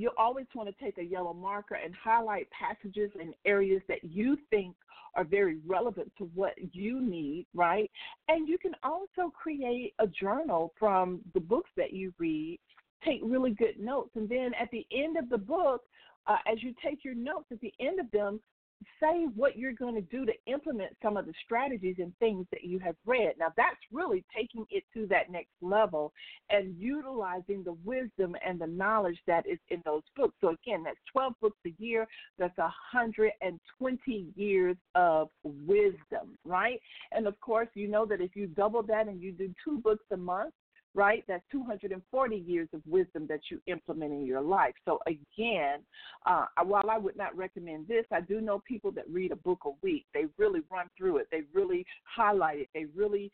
you 0.00 0.10
always 0.16 0.46
want 0.54 0.68
to 0.68 0.84
take 0.84 0.98
a 0.98 1.04
yellow 1.04 1.32
marker 1.32 1.76
and 1.76 1.94
highlight 1.94 2.48
passages 2.50 3.10
and 3.20 3.34
areas 3.44 3.82
that 3.88 4.02
you 4.02 4.36
think 4.50 4.74
are 5.14 5.24
very 5.24 5.58
relevant 5.66 6.10
to 6.18 6.24
what 6.34 6.54
you 6.72 7.00
need, 7.00 7.46
right? 7.54 7.90
And 8.28 8.48
you 8.48 8.58
can 8.58 8.72
also 8.82 9.30
create 9.30 9.94
a 9.98 10.06
journal 10.06 10.72
from 10.78 11.20
the 11.34 11.40
books 11.40 11.70
that 11.76 11.92
you 11.92 12.12
read, 12.18 12.58
take 13.04 13.20
really 13.22 13.52
good 13.52 13.78
notes, 13.78 14.10
and 14.16 14.28
then 14.28 14.52
at 14.60 14.70
the 14.70 14.86
end 14.92 15.16
of 15.16 15.28
the 15.28 15.38
book, 15.38 15.82
uh, 16.26 16.36
as 16.50 16.62
you 16.62 16.74
take 16.84 17.04
your 17.04 17.14
notes, 17.14 17.46
at 17.52 17.60
the 17.60 17.72
end 17.80 18.00
of 18.00 18.10
them, 18.10 18.40
say 19.00 19.26
what 19.34 19.56
you're 19.56 19.72
going 19.72 19.94
to 19.94 20.00
do 20.00 20.24
to 20.24 20.32
implement 20.46 20.96
some 21.02 21.16
of 21.16 21.26
the 21.26 21.32
strategies 21.44 21.96
and 21.98 22.16
things 22.18 22.46
that 22.50 22.64
you 22.64 22.78
have 22.78 22.96
read. 23.06 23.34
Now, 23.38 23.52
that's 23.56 23.76
really 23.92 24.24
taking 24.36 24.64
it 24.70 24.84
to 24.94 25.06
that 25.08 25.30
next 25.30 25.52
level 25.60 26.12
and 26.50 26.76
utilizing 26.78 27.62
the 27.64 27.76
wisdom 27.84 28.36
and 28.46 28.60
the 28.60 28.66
knowledge 28.66 29.18
that 29.26 29.46
is 29.46 29.58
in 29.68 29.82
those 29.84 30.02
books. 30.16 30.34
So, 30.40 30.48
again, 30.48 30.82
that's 30.84 30.98
12 31.12 31.34
books 31.40 31.58
a 31.66 31.74
year, 31.78 32.06
that's 32.38 32.56
120 32.58 34.26
years 34.36 34.76
of 34.94 35.28
wisdom, 35.42 36.38
right? 36.44 36.80
And 37.12 37.26
of 37.26 37.38
course, 37.40 37.68
you 37.74 37.88
know 37.88 38.06
that 38.06 38.20
if 38.20 38.34
you 38.34 38.46
double 38.46 38.82
that 38.84 39.08
and 39.08 39.20
you 39.20 39.32
do 39.32 39.52
two 39.64 39.78
books 39.78 40.04
a 40.12 40.16
month, 40.16 40.54
right? 40.94 41.24
That's 41.26 41.42
240 41.50 42.36
years 42.36 42.68
of 42.72 42.80
wisdom 42.86 43.26
that 43.28 43.40
you 43.50 43.60
implement 43.66 44.12
in 44.12 44.24
your 44.24 44.40
life. 44.40 44.74
So, 44.84 45.00
again, 45.06 45.80
uh, 46.26 46.46
while 46.64 46.88
I 46.88 46.98
would 46.98 47.16
not 47.16 47.36
recommend 47.36 47.88
this, 47.88 48.04
I 48.12 48.20
do 48.20 48.40
know 48.40 48.62
people 48.66 48.92
that 48.92 49.04
read 49.10 49.32
a 49.32 49.36
book 49.36 49.60
a 49.66 49.70
week. 49.82 50.06
They 50.14 50.24
really 50.38 50.60
run 50.70 50.86
through 50.96 51.18
it, 51.18 51.28
they 51.30 51.42
really 51.52 51.84
highlight 52.04 52.60
it, 52.60 52.68
they 52.74 52.86
really 52.94 53.32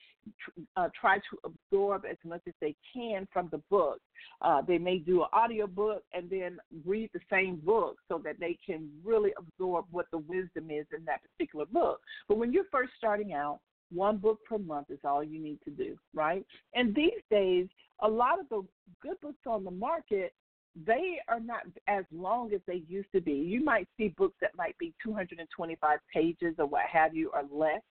uh, 0.76 0.88
try 0.98 1.18
to 1.18 1.38
absorb 1.44 2.04
as 2.10 2.16
much 2.24 2.42
as 2.46 2.54
they 2.60 2.74
can 2.94 3.28
from 3.32 3.48
the 3.50 3.58
book. 3.70 4.00
Uh, 4.42 4.62
they 4.62 4.78
may 4.78 4.98
do 4.98 5.22
an 5.22 5.28
audio 5.32 5.66
book 5.66 6.02
and 6.12 6.28
then 6.30 6.58
read 6.86 7.10
the 7.12 7.20
same 7.30 7.56
book 7.56 7.96
so 8.08 8.20
that 8.22 8.38
they 8.40 8.56
can 8.64 8.88
really 9.04 9.32
absorb 9.38 9.84
what 9.90 10.06
the 10.12 10.18
wisdom 10.18 10.70
is 10.70 10.86
in 10.96 11.04
that 11.04 11.20
particular 11.22 11.66
book. 11.66 12.00
But 12.28 12.38
when 12.38 12.52
you're 12.52 12.64
first 12.70 12.92
starting 12.96 13.32
out, 13.32 13.60
one 13.92 14.18
book 14.18 14.38
per 14.48 14.58
month 14.58 14.90
is 14.90 14.98
all 15.04 15.22
you 15.22 15.40
need 15.40 15.58
to 15.64 15.70
do, 15.70 15.96
right? 16.14 16.44
And 16.74 16.94
these 16.94 17.20
days, 17.30 17.66
a 18.02 18.08
lot 18.08 18.40
of 18.40 18.48
the 18.48 18.62
good 19.00 19.20
books 19.20 19.40
on 19.46 19.64
the 19.64 19.70
market, 19.70 20.32
they 20.86 21.18
are 21.28 21.40
not 21.40 21.62
as 21.88 22.04
long 22.12 22.52
as 22.54 22.60
they 22.66 22.82
used 22.88 23.10
to 23.12 23.20
be. 23.20 23.32
You 23.32 23.62
might 23.64 23.88
see 23.96 24.08
books 24.08 24.36
that 24.40 24.56
might 24.56 24.78
be 24.78 24.94
225 25.02 25.98
pages 26.12 26.54
or 26.58 26.66
what 26.66 26.84
have 26.90 27.14
you 27.14 27.30
or 27.34 27.42
less. 27.50 27.82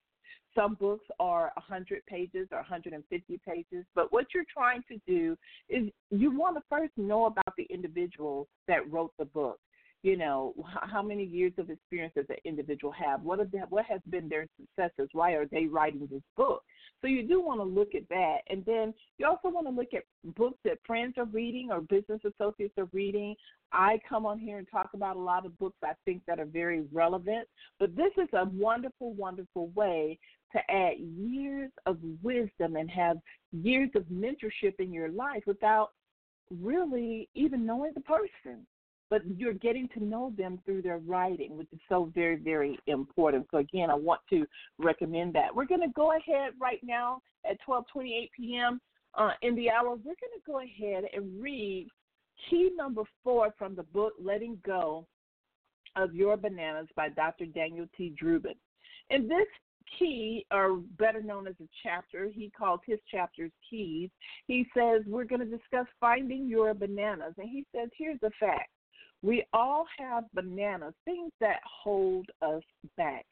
Some 0.54 0.74
books 0.74 1.04
are 1.20 1.52
100 1.54 2.04
pages 2.06 2.48
or 2.50 2.58
150 2.58 3.40
pages, 3.46 3.84
but 3.94 4.12
what 4.12 4.26
you're 4.34 4.44
trying 4.52 4.82
to 4.88 4.98
do 5.06 5.36
is 5.68 5.88
you 6.10 6.36
want 6.36 6.56
to 6.56 6.62
first 6.68 6.92
know 6.96 7.26
about 7.26 7.54
the 7.56 7.68
individual 7.70 8.48
that 8.66 8.90
wrote 8.90 9.12
the 9.18 9.26
book 9.26 9.60
you 10.02 10.16
know 10.16 10.54
how 10.82 11.02
many 11.02 11.24
years 11.24 11.52
of 11.58 11.70
experience 11.70 12.14
does 12.16 12.26
the 12.28 12.36
individual 12.44 12.92
have? 12.92 13.22
What 13.22 13.38
the, 13.50 13.58
what 13.68 13.84
has 13.86 14.00
been 14.08 14.28
their 14.28 14.46
successes? 14.58 15.10
Why 15.12 15.32
are 15.32 15.46
they 15.46 15.66
writing 15.66 16.08
this 16.10 16.22
book? 16.36 16.62
So 17.00 17.06
you 17.06 17.26
do 17.26 17.40
want 17.40 17.60
to 17.60 17.64
look 17.64 17.94
at 17.94 18.08
that 18.08 18.38
and 18.48 18.64
then 18.64 18.94
you 19.18 19.26
also 19.26 19.48
want 19.48 19.66
to 19.66 19.72
look 19.72 19.94
at 19.94 20.04
books 20.36 20.58
that 20.64 20.78
friends 20.86 21.14
are 21.18 21.24
reading 21.24 21.70
or 21.70 21.80
business 21.82 22.20
associates 22.24 22.74
are 22.78 22.88
reading. 22.92 23.34
I 23.72 24.00
come 24.08 24.26
on 24.26 24.38
here 24.38 24.58
and 24.58 24.66
talk 24.70 24.90
about 24.94 25.16
a 25.16 25.20
lot 25.20 25.46
of 25.46 25.56
books 25.58 25.76
i 25.84 25.92
think 26.04 26.22
that 26.26 26.40
are 26.40 26.44
very 26.44 26.82
relevant 26.92 27.46
but 27.78 27.94
this 27.94 28.10
is 28.16 28.28
a 28.32 28.46
wonderful 28.46 29.12
wonderful 29.14 29.68
way 29.68 30.18
to 30.52 30.58
add 30.70 30.94
years 30.98 31.70
of 31.86 31.98
wisdom 32.22 32.76
and 32.76 32.90
have 32.90 33.16
years 33.52 33.90
of 33.94 34.02
mentorship 34.04 34.74
in 34.78 34.92
your 34.92 35.08
life 35.10 35.42
without 35.46 35.90
really 36.60 37.28
even 37.34 37.64
knowing 37.64 37.92
the 37.94 38.00
person 38.00 38.66
but 39.10 39.22
you're 39.36 39.52
getting 39.52 39.88
to 39.88 40.02
know 40.02 40.32
them 40.38 40.60
through 40.64 40.82
their 40.82 40.98
writing, 40.98 41.58
which 41.58 41.68
is 41.72 41.80
so 41.88 42.10
very, 42.14 42.36
very 42.36 42.78
important. 42.86 43.46
So 43.50 43.58
again, 43.58 43.90
I 43.90 43.94
want 43.94 44.20
to 44.30 44.46
recommend 44.78 45.34
that. 45.34 45.54
We're 45.54 45.66
going 45.66 45.80
to 45.80 45.92
go 45.94 46.12
ahead 46.16 46.52
right 46.60 46.80
now 46.82 47.20
at 47.44 47.58
12:28 47.68 48.28
p.m. 48.36 48.80
Uh, 49.14 49.32
in 49.42 49.56
the 49.56 49.68
hour. 49.68 49.90
We're 49.90 49.96
going 49.96 50.14
to 50.14 50.46
go 50.46 50.60
ahead 50.60 51.04
and 51.12 51.42
read 51.42 51.88
key 52.48 52.70
number 52.76 53.02
four 53.24 53.52
from 53.58 53.74
the 53.74 53.82
book 53.82 54.12
"Letting 54.22 54.58
Go 54.64 55.06
of 55.96 56.14
Your 56.14 56.36
Bananas" 56.36 56.86
by 56.94 57.08
Dr. 57.08 57.46
Daniel 57.46 57.86
T. 57.96 58.14
Drubin. 58.20 58.54
And 59.10 59.28
this 59.28 59.48
key, 59.98 60.46
or 60.52 60.76
better 60.98 61.20
known 61.20 61.48
as 61.48 61.54
a 61.60 61.68
chapter, 61.82 62.30
he 62.32 62.48
calls 62.56 62.78
his 62.86 63.00
chapters 63.10 63.50
keys. 63.68 64.08
He 64.46 64.64
says, 64.72 65.02
We're 65.04 65.24
going 65.24 65.40
to 65.40 65.56
discuss 65.56 65.86
finding 65.98 66.46
your 66.48 66.74
bananas. 66.74 67.34
And 67.38 67.48
he 67.48 67.66
says, 67.74 67.88
Here's 67.98 68.20
the 68.20 68.30
fact 68.38 68.70
we 69.22 69.44
all 69.52 69.86
have 69.98 70.24
bananas, 70.34 70.94
things 71.04 71.32
that 71.40 71.60
hold 71.64 72.26
us 72.42 72.62
back. 72.96 73.26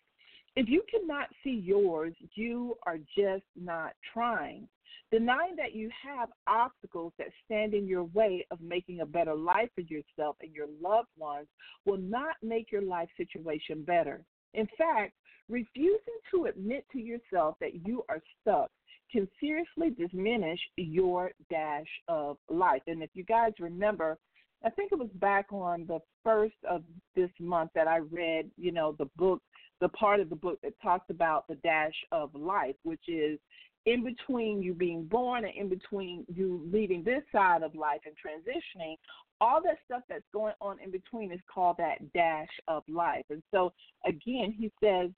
If 0.57 0.69
you 0.69 0.83
cannot 0.91 1.29
see 1.45 1.63
yours, 1.65 2.15
you 2.35 2.77
are 2.85 2.99
just 3.17 3.45
not 3.57 3.93
trying. 4.13 4.69
Denying 5.11 5.57
that 5.57 5.75
you 5.75 5.91
have 6.05 6.29
obstacles 6.47 7.13
that 7.19 7.29
stand 7.45 7.73
in 7.73 7.87
your 7.87 8.05
way 8.05 8.47
of 8.51 8.61
making 8.61 9.01
a 9.01 9.07
better 9.07 9.35
life 9.35 9.71
for 9.75 9.81
yourself 9.83 10.37
and 10.43 10.53
your 10.53 10.67
loved 10.83 11.09
ones 11.17 11.47
will 11.87 11.99
not 11.99 12.37
make 12.43 12.71
your 12.71 12.83
life 12.83 13.09
situation 13.17 13.83
better. 13.85 14.21
In 14.53 14.69
fact, 14.77 15.15
refusing 15.49 16.19
to 16.31 16.47
admit 16.47 16.85
to 16.93 16.99
yourself 16.99 17.57
that 17.61 17.87
you 17.87 18.05
are 18.09 18.21
stuck 18.41 18.71
can 19.11 19.27
seriously 19.41 19.91
diminish 19.91 20.61
your 20.77 21.31
dash 21.49 21.87
of 22.09 22.37
life. 22.51 22.83
And 22.87 23.03
if 23.03 23.11
you 23.15 23.25
guys 23.25 23.53
remember, 23.59 24.19
I 24.65 24.71
think 24.71 24.93
it 24.93 24.99
was 24.99 25.11
back 25.15 25.53
on 25.53 25.87
the 25.87 26.01
first 26.25 26.57
of 26.69 26.83
this 27.15 27.31
month 27.41 27.71
that 27.75 27.87
I 27.87 27.99
read, 27.99 28.51
you 28.57 28.73
know, 28.73 28.95
the 28.99 29.09
book, 29.17 29.41
the 29.81 29.89
part 29.91 30.21
of 30.21 30.31
the 30.31 30.37
book 30.37 30.59
that 30.63 30.73
talks 30.83 31.09
about 31.11 31.47
the 31.49 31.55
dash 31.57 31.95
of 32.11 32.35
life, 32.35 32.75
which 32.83 33.09
is 33.09 33.39
in 33.87 34.05
between 34.05 34.63
you 34.63 34.75
being 34.75 35.05
born 35.05 35.45
and 35.45 35.55
in 35.55 35.69
between 35.69 36.25
you 36.35 36.67
leaving 36.71 37.05
this 37.05 37.23
side 37.33 37.63
of 37.63 37.75
life 37.75 38.01
and 38.05 38.15
transitioning, 38.17 38.97
all 39.41 39.63
that 39.63 39.79
stuff 39.85 40.03
that's 40.09 40.25
going 40.33 40.55
on 40.61 40.79
in 40.85 40.91
between 40.91 41.33
is 41.33 41.41
called 41.53 41.77
that 41.79 42.13
dash 42.13 42.49
of 42.67 42.83
life. 42.89 43.25
And 43.31 43.43
so, 43.53 43.73
again, 44.05 44.53
he 44.59 44.73
says 44.83 45.11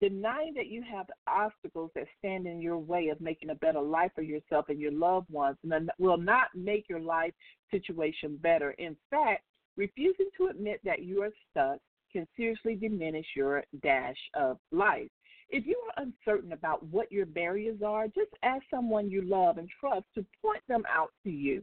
Denying 0.00 0.54
that 0.54 0.68
you 0.68 0.82
have 0.82 1.06
obstacles 1.26 1.90
that 1.94 2.06
stand 2.18 2.46
in 2.46 2.60
your 2.60 2.78
way 2.78 3.08
of 3.08 3.20
making 3.20 3.50
a 3.50 3.54
better 3.56 3.80
life 3.80 4.12
for 4.14 4.22
yourself 4.22 4.66
and 4.68 4.80
your 4.80 4.92
loved 4.92 5.28
ones 5.28 5.56
and 5.64 5.90
will 5.98 6.16
not 6.16 6.48
make 6.54 6.88
your 6.88 7.00
life 7.00 7.32
situation 7.70 8.38
better. 8.40 8.70
In 8.72 8.96
fact, 9.10 9.42
refusing 9.76 10.28
to 10.36 10.46
admit 10.46 10.80
that 10.84 11.02
you 11.02 11.22
are 11.22 11.32
stuck 11.50 11.78
can 12.12 12.26
seriously 12.36 12.74
diminish 12.74 13.26
your 13.34 13.64
dash 13.82 14.16
of 14.34 14.58
life. 14.72 15.10
If 15.50 15.66
you 15.66 15.80
are 15.88 16.04
uncertain 16.04 16.52
about 16.52 16.84
what 16.84 17.10
your 17.10 17.26
barriers 17.26 17.80
are, 17.84 18.06
just 18.06 18.30
ask 18.42 18.62
someone 18.70 19.10
you 19.10 19.22
love 19.22 19.58
and 19.58 19.68
trust 19.80 20.04
to 20.14 20.24
point 20.42 20.62
them 20.68 20.84
out 20.88 21.10
to 21.24 21.30
you. 21.30 21.62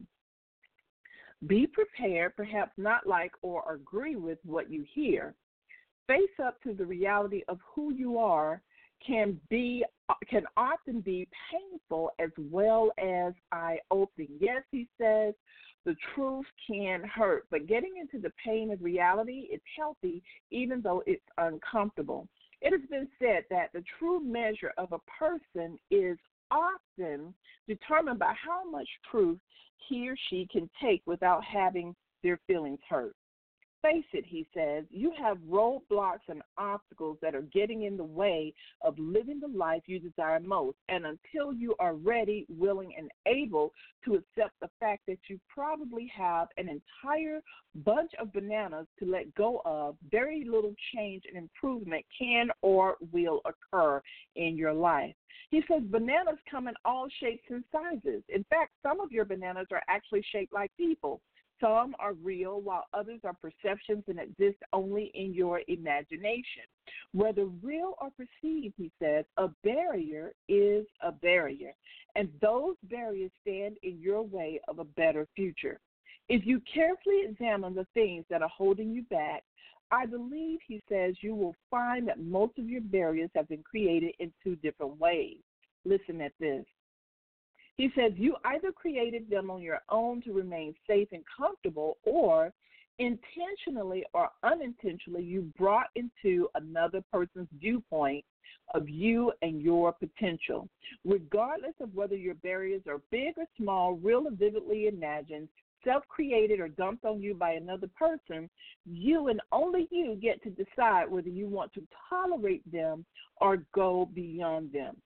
Be 1.46 1.66
prepared, 1.66 2.34
perhaps 2.36 2.72
not 2.76 3.06
like 3.06 3.32
or 3.42 3.72
agree 3.72 4.16
with 4.16 4.38
what 4.44 4.70
you 4.70 4.84
hear, 4.92 5.34
face 6.06 6.38
up 6.44 6.60
to 6.62 6.72
the 6.72 6.84
reality 6.84 7.42
of 7.48 7.58
who 7.74 7.92
you 7.92 8.18
are 8.18 8.62
can 9.06 9.38
be 9.50 9.84
can 10.30 10.44
often 10.56 11.00
be 11.00 11.28
painful 11.50 12.10
as 12.18 12.30
well 12.38 12.90
as 12.98 13.32
eye 13.52 13.78
opening. 13.90 14.28
Yes, 14.40 14.62
he 14.70 14.88
says 14.98 15.34
the 15.84 15.96
truth 16.14 16.46
can 16.66 17.02
hurt, 17.04 17.46
but 17.50 17.66
getting 17.66 17.94
into 18.00 18.20
the 18.20 18.32
pain 18.44 18.70
of 18.72 18.82
reality 18.82 19.48
is 19.52 19.60
healthy 19.76 20.22
even 20.50 20.80
though 20.80 21.02
it's 21.06 21.22
uncomfortable. 21.38 22.28
It 22.60 22.72
has 22.72 22.88
been 22.88 23.08
said 23.18 23.44
that 23.50 23.70
the 23.72 23.84
true 23.98 24.20
measure 24.20 24.72
of 24.78 24.92
a 24.92 24.98
person 25.18 25.78
is 25.90 26.16
often 26.50 27.34
determined 27.68 28.18
by 28.18 28.32
how 28.42 28.68
much 28.68 28.88
truth 29.10 29.38
he 29.88 30.08
or 30.08 30.16
she 30.30 30.48
can 30.50 30.70
take 30.82 31.02
without 31.06 31.44
having 31.44 31.94
their 32.22 32.40
feelings 32.46 32.80
hurt. 32.88 33.14
Face 33.82 34.04
it, 34.12 34.24
he 34.26 34.46
says, 34.54 34.84
you 34.90 35.12
have 35.18 35.38
roadblocks 35.48 36.28
and 36.28 36.42
obstacles 36.58 37.18
that 37.22 37.34
are 37.34 37.42
getting 37.42 37.82
in 37.84 37.96
the 37.96 38.04
way 38.04 38.52
of 38.82 38.98
living 38.98 39.40
the 39.40 39.48
life 39.48 39.82
you 39.86 39.98
desire 39.98 40.40
most. 40.40 40.76
And 40.88 41.04
until 41.06 41.52
you 41.52 41.74
are 41.78 41.94
ready, 41.94 42.46
willing, 42.48 42.92
and 42.96 43.10
able 43.26 43.72
to 44.04 44.14
accept 44.14 44.54
the 44.60 44.70
fact 44.80 45.02
that 45.08 45.18
you 45.28 45.38
probably 45.48 46.10
have 46.16 46.48
an 46.56 46.68
entire 46.68 47.40
bunch 47.84 48.10
of 48.20 48.32
bananas 48.32 48.86
to 48.98 49.04
let 49.04 49.34
go 49.34 49.62
of, 49.64 49.96
very 50.10 50.44
little 50.44 50.74
change 50.94 51.24
and 51.28 51.36
improvement 51.36 52.04
can 52.18 52.48
or 52.62 52.96
will 53.12 53.40
occur 53.44 54.00
in 54.36 54.56
your 54.56 54.72
life. 54.72 55.14
He 55.50 55.62
says 55.70 55.82
bananas 55.84 56.38
come 56.50 56.68
in 56.68 56.74
all 56.84 57.06
shapes 57.20 57.44
and 57.50 57.62
sizes. 57.70 58.22
In 58.28 58.44
fact, 58.50 58.72
some 58.82 59.00
of 59.00 59.12
your 59.12 59.24
bananas 59.24 59.66
are 59.70 59.82
actually 59.88 60.24
shaped 60.32 60.52
like 60.52 60.70
people. 60.76 61.20
Some 61.60 61.94
are 61.98 62.12
real, 62.12 62.60
while 62.60 62.84
others 62.92 63.20
are 63.24 63.34
perceptions 63.34 64.04
and 64.08 64.20
exist 64.20 64.58
only 64.72 65.10
in 65.14 65.32
your 65.32 65.62
imagination. 65.68 66.64
Whether 67.12 67.46
real 67.46 67.94
or 68.00 68.10
perceived, 68.10 68.74
he 68.76 68.90
says, 69.00 69.24
a 69.38 69.48
barrier 69.64 70.32
is 70.48 70.86
a 71.02 71.12
barrier, 71.12 71.72
and 72.14 72.28
those 72.42 72.76
barriers 72.84 73.30
stand 73.40 73.78
in 73.82 73.98
your 73.98 74.22
way 74.22 74.60
of 74.68 74.78
a 74.78 74.84
better 74.84 75.26
future. 75.34 75.80
If 76.28 76.44
you 76.44 76.60
carefully 76.72 77.22
examine 77.26 77.74
the 77.74 77.86
things 77.94 78.24
that 78.28 78.42
are 78.42 78.50
holding 78.54 78.90
you 78.90 79.02
back, 79.04 79.42
I 79.90 80.04
believe, 80.04 80.58
he 80.66 80.82
says, 80.88 81.14
you 81.20 81.34
will 81.34 81.54
find 81.70 82.08
that 82.08 82.20
most 82.20 82.58
of 82.58 82.68
your 82.68 82.80
barriers 82.80 83.30
have 83.34 83.48
been 83.48 83.62
created 83.62 84.14
in 84.18 84.32
two 84.42 84.56
different 84.56 84.98
ways. 84.98 85.38
Listen 85.84 86.20
at 86.20 86.32
this. 86.40 86.64
He 87.76 87.90
says, 87.94 88.12
You 88.16 88.36
either 88.44 88.72
created 88.72 89.28
them 89.28 89.50
on 89.50 89.60
your 89.60 89.80
own 89.90 90.22
to 90.22 90.32
remain 90.32 90.74
safe 90.86 91.08
and 91.12 91.22
comfortable, 91.36 91.98
or 92.04 92.52
intentionally 92.98 94.04
or 94.14 94.30
unintentionally, 94.42 95.22
you 95.22 95.52
brought 95.58 95.88
into 95.94 96.48
another 96.54 97.02
person's 97.12 97.48
viewpoint 97.60 98.24
of 98.74 98.88
you 98.88 99.32
and 99.42 99.60
your 99.60 99.92
potential. 99.92 100.68
Regardless 101.04 101.74
of 101.80 101.94
whether 101.94 102.16
your 102.16 102.34
barriers 102.36 102.82
are 102.88 103.00
big 103.10 103.34
or 103.36 103.44
small, 103.58 103.94
real 103.94 104.26
or 104.26 104.32
vividly 104.32 104.86
imagined, 104.88 105.48
self 105.84 106.02
created 106.08 106.60
or 106.60 106.68
dumped 106.68 107.04
on 107.04 107.20
you 107.20 107.34
by 107.34 107.52
another 107.52 107.88
person, 107.98 108.48
you 108.84 109.28
and 109.28 109.40
only 109.52 109.86
you 109.90 110.16
get 110.20 110.42
to 110.42 110.50
decide 110.50 111.10
whether 111.10 111.28
you 111.28 111.46
want 111.46 111.72
to 111.74 111.86
tolerate 112.08 112.70
them 112.72 113.04
or 113.40 113.58
go 113.74 114.08
beyond 114.14 114.72
them. 114.72 114.96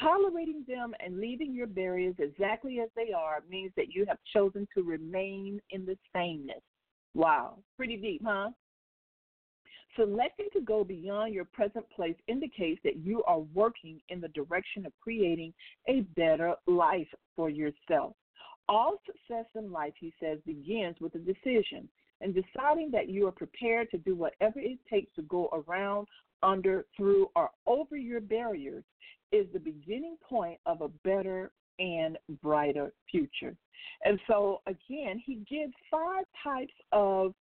Tolerating 0.00 0.64
them 0.66 0.92
and 1.04 1.20
leaving 1.20 1.54
your 1.54 1.68
barriers 1.68 2.16
exactly 2.18 2.80
as 2.80 2.88
they 2.96 3.12
are 3.12 3.42
means 3.48 3.72
that 3.76 3.92
you 3.92 4.04
have 4.08 4.18
chosen 4.32 4.66
to 4.74 4.82
remain 4.82 5.60
in 5.70 5.86
the 5.86 5.96
sameness. 6.12 6.62
Wow, 7.14 7.58
pretty 7.76 7.96
deep, 7.96 8.22
huh? 8.24 8.50
Selecting 9.96 10.48
to 10.52 10.60
go 10.60 10.82
beyond 10.82 11.32
your 11.32 11.44
present 11.44 11.88
place 11.94 12.16
indicates 12.26 12.80
that 12.82 12.96
you 12.96 13.22
are 13.24 13.38
working 13.54 14.00
in 14.08 14.20
the 14.20 14.28
direction 14.28 14.84
of 14.84 14.92
creating 15.00 15.54
a 15.88 16.00
better 16.16 16.54
life 16.66 17.06
for 17.36 17.48
yourself. 17.48 18.16
All 18.68 19.00
success 19.06 19.46
in 19.54 19.70
life, 19.70 19.92
he 20.00 20.12
says, 20.18 20.38
begins 20.44 20.96
with 21.00 21.14
a 21.14 21.18
decision 21.18 21.88
and 22.20 22.34
deciding 22.34 22.90
that 22.90 23.08
you 23.08 23.28
are 23.28 23.32
prepared 23.32 23.90
to 23.90 23.98
do 23.98 24.16
whatever 24.16 24.58
it 24.58 24.78
takes 24.90 25.14
to 25.14 25.22
go 25.22 25.48
around, 25.68 26.08
under, 26.42 26.84
through, 26.96 27.30
or 27.36 27.50
over 27.66 27.96
your 27.96 28.20
barriers 28.20 28.84
is 29.34 29.46
the 29.52 29.58
beginning 29.58 30.16
point 30.28 30.58
of 30.64 30.80
a 30.80 30.88
better 31.02 31.50
and 31.78 32.16
brighter 32.42 32.92
future. 33.10 33.56
And 34.04 34.18
so, 34.28 34.60
again, 34.66 35.22
he 35.24 35.44
gives 35.50 35.72
five 35.90 36.24
types 36.42 36.72
of, 36.92 37.34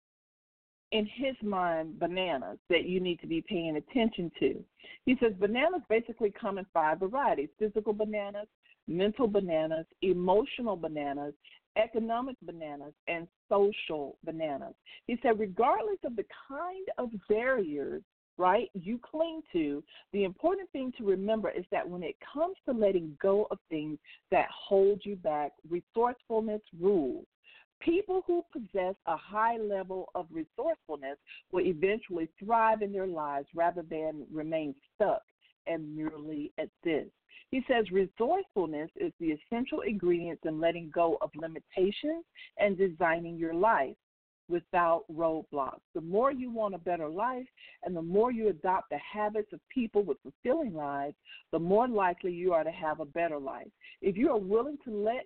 in 0.91 1.05
his 1.05 1.35
mind, 1.43 1.99
bananas 1.99 2.57
that 2.69 2.85
you 2.85 2.99
need 2.99 3.19
to 3.19 3.27
be 3.27 3.43
paying 3.47 3.75
attention 3.77 4.31
to. 4.39 4.63
He 5.05 5.17
says 5.19 5.33
bananas 5.39 5.81
basically 5.89 6.33
come 6.39 6.57
in 6.57 6.65
five 6.73 6.99
varieties 6.99 7.49
physical 7.59 7.93
bananas, 7.93 8.47
mental 8.87 9.27
bananas, 9.27 9.85
emotional 10.01 10.75
bananas, 10.75 11.33
economic 11.77 12.35
bananas, 12.41 12.93
and 13.07 13.27
social 13.49 14.17
bananas. 14.23 14.73
He 15.07 15.17
said, 15.21 15.39
regardless 15.39 15.99
of 16.05 16.15
the 16.15 16.25
kind 16.47 16.87
of 16.97 17.09
barriers 17.29 18.01
right, 18.41 18.69
you 18.73 18.99
cling 18.99 19.41
to, 19.53 19.83
the 20.13 20.23
important 20.23 20.69
thing 20.71 20.91
to 20.97 21.05
remember 21.05 21.51
is 21.51 21.63
that 21.71 21.87
when 21.87 22.01
it 22.01 22.15
comes 22.33 22.55
to 22.65 22.73
letting 22.73 23.15
go 23.21 23.47
of 23.51 23.59
things 23.69 23.99
that 24.31 24.47
hold 24.49 25.01
you 25.03 25.15
back, 25.15 25.51
resourcefulness 25.69 26.61
rules. 26.79 27.25
People 27.79 28.23
who 28.27 28.43
possess 28.51 28.95
a 29.07 29.15
high 29.15 29.57
level 29.57 30.09
of 30.13 30.27
resourcefulness 30.31 31.17
will 31.51 31.65
eventually 31.65 32.29
thrive 32.43 32.81
in 32.81 32.91
their 32.91 33.07
lives 33.07 33.47
rather 33.55 33.83
than 33.89 34.25
remain 34.31 34.75
stuck 34.95 35.21
and 35.67 35.95
merely 35.95 36.51
exist. 36.57 37.11
He 37.51 37.63
says 37.67 37.91
resourcefulness 37.91 38.89
is 38.95 39.11
the 39.19 39.31
essential 39.33 39.81
ingredient 39.81 40.39
in 40.45 40.59
letting 40.59 40.89
go 40.93 41.17
of 41.21 41.31
limitations 41.35 42.23
and 42.57 42.77
designing 42.77 43.35
your 43.37 43.53
life 43.53 43.95
without 44.51 45.05
roadblocks. 45.11 45.79
The 45.95 46.01
more 46.01 46.31
you 46.31 46.51
want 46.51 46.75
a 46.75 46.79
better 46.79 47.07
life 47.07 47.47
and 47.83 47.95
the 47.95 48.01
more 48.01 48.31
you 48.31 48.49
adopt 48.49 48.89
the 48.89 48.97
habits 48.97 49.53
of 49.53 49.59
people 49.73 50.03
with 50.03 50.17
fulfilling 50.21 50.75
lives, 50.75 51.15
the 51.51 51.59
more 51.59 51.87
likely 51.87 52.33
you 52.33 52.53
are 52.53 52.63
to 52.63 52.71
have 52.71 52.99
a 52.99 53.05
better 53.05 53.39
life. 53.39 53.69
If 54.01 54.17
you 54.17 54.29
are 54.29 54.39
willing 54.39 54.77
to 54.85 54.91
let 54.91 55.25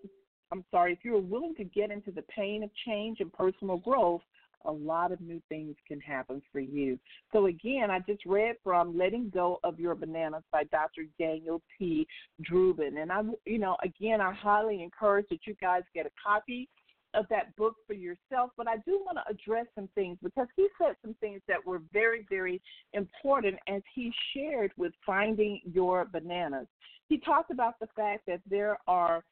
I'm 0.51 0.63
sorry, 0.69 0.93
if 0.93 0.99
you're 1.03 1.19
willing 1.19 1.55
to 1.55 1.63
get 1.63 1.89
into 1.89 2.11
the 2.11 2.21
pain 2.23 2.63
of 2.63 2.69
change 2.85 3.19
and 3.19 3.33
personal 3.33 3.77
growth, 3.77 4.21
a 4.65 4.71
lot 4.71 5.11
of 5.11 5.21
new 5.21 5.41
things 5.49 5.75
can 5.87 5.99
happen 5.99 6.41
for 6.51 6.59
you. 6.59 6.99
So 7.31 7.47
again, 7.47 7.91
I 7.91 7.99
just 7.99 8.25
read 8.25 8.55
from 8.63 8.97
Letting 8.97 9.31
Go 9.33 9.59
of 9.63 9.79
Your 9.79 9.95
Bananas 9.95 10.43
by 10.51 10.63
Dr. 10.65 11.03
Daniel 11.19 11.61
T. 11.77 12.07
Drubin. 12.49 13.01
And 13.01 13.11
I 13.11 13.21
you 13.45 13.59
know, 13.59 13.77
again, 13.83 14.21
I 14.21 14.33
highly 14.33 14.81
encourage 14.81 15.27
that 15.29 15.45
you 15.45 15.55
guys 15.61 15.83
get 15.93 16.05
a 16.05 16.11
copy 16.23 16.69
of 17.15 17.25
that 17.29 17.55
book 17.55 17.75
for 17.87 17.93
yourself, 17.93 18.51
but 18.57 18.67
I 18.67 18.77
do 18.77 19.01
want 19.05 19.17
to 19.17 19.33
address 19.33 19.65
some 19.75 19.89
things 19.95 20.17
because 20.21 20.47
he 20.55 20.67
said 20.77 20.95
some 21.01 21.15
things 21.21 21.41
that 21.47 21.65
were 21.65 21.81
very, 21.93 22.25
very 22.29 22.61
important 22.93 23.57
as 23.67 23.81
he 23.93 24.11
shared 24.33 24.71
with 24.77 24.93
finding 25.05 25.61
your 25.71 26.05
bananas. 26.05 26.67
He 27.07 27.17
talked 27.19 27.51
about 27.51 27.79
the 27.79 27.87
fact 27.95 28.23
that 28.27 28.41
there 28.49 28.77
are 28.87 29.23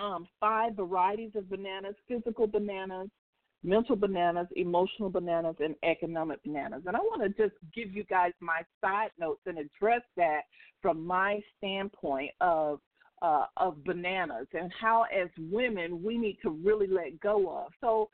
um, 0.00 0.26
five 0.38 0.74
varieties 0.74 1.32
of 1.34 1.48
bananas 1.50 1.94
physical 2.08 2.46
bananas, 2.46 3.08
mental 3.62 3.96
bananas, 3.96 4.46
emotional 4.56 5.10
bananas, 5.10 5.56
and 5.60 5.74
economic 5.84 6.42
bananas. 6.42 6.82
And 6.86 6.96
I 6.96 7.00
want 7.00 7.22
to 7.22 7.28
just 7.28 7.56
give 7.74 7.94
you 7.94 8.04
guys 8.04 8.32
my 8.40 8.62
side 8.80 9.10
notes 9.18 9.42
and 9.46 9.58
address 9.58 10.02
that 10.16 10.42
from 10.80 11.06
my 11.06 11.40
standpoint 11.58 12.30
of 12.40 12.80
uh, 13.22 13.46
of 13.56 13.82
bananas 13.84 14.46
and 14.52 14.72
how, 14.78 15.04
as 15.04 15.28
women, 15.38 16.02
we 16.02 16.16
need 16.16 16.38
to 16.42 16.50
really 16.50 16.86
let 16.86 17.20
go 17.20 17.50
of. 17.50 17.72
So, 17.80 18.08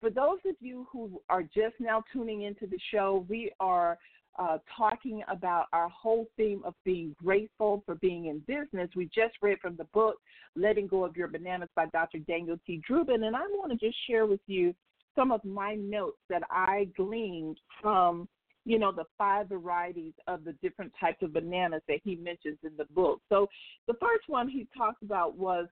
for 0.00 0.10
those 0.10 0.38
of 0.46 0.54
you 0.60 0.86
who 0.90 1.20
are 1.28 1.42
just 1.42 1.74
now 1.78 2.02
tuning 2.10 2.42
into 2.42 2.66
the 2.66 2.78
show, 2.90 3.26
we 3.28 3.52
are 3.60 3.98
uh, 4.38 4.58
talking 4.76 5.22
about 5.28 5.66
our 5.72 5.88
whole 5.88 6.26
theme 6.36 6.62
of 6.64 6.74
being 6.84 7.14
grateful 7.22 7.82
for 7.84 7.96
being 7.96 8.26
in 8.26 8.38
business. 8.46 8.88
We 8.96 9.06
just 9.06 9.34
read 9.42 9.58
from 9.60 9.76
the 9.76 9.84
book 9.92 10.16
Letting 10.56 10.86
Go 10.86 11.04
of 11.04 11.16
Your 11.16 11.28
Bananas 11.28 11.68
by 11.76 11.86
Dr. 11.86 12.18
Daniel 12.20 12.58
T. 12.66 12.80
Drubin, 12.88 13.24
and 13.26 13.36
I 13.36 13.40
want 13.40 13.72
to 13.72 13.86
just 13.86 13.98
share 14.06 14.26
with 14.26 14.40
you 14.46 14.74
some 15.14 15.32
of 15.32 15.44
my 15.44 15.74
notes 15.74 16.18
that 16.30 16.42
I 16.50 16.88
gleaned 16.96 17.58
from 17.82 18.28
you 18.64 18.78
know, 18.78 18.92
the 18.92 19.04
five 19.16 19.48
varieties 19.48 20.12
of 20.26 20.44
the 20.44 20.52
different 20.62 20.92
types 21.00 21.22
of 21.22 21.32
bananas 21.32 21.82
that 21.88 22.00
he 22.04 22.16
mentions 22.16 22.58
in 22.62 22.72
the 22.76 22.84
book. 22.94 23.20
So 23.28 23.48
the 23.86 23.94
first 23.94 24.28
one 24.28 24.48
he 24.48 24.66
talked 24.76 25.02
about 25.02 25.36
was 25.36 25.66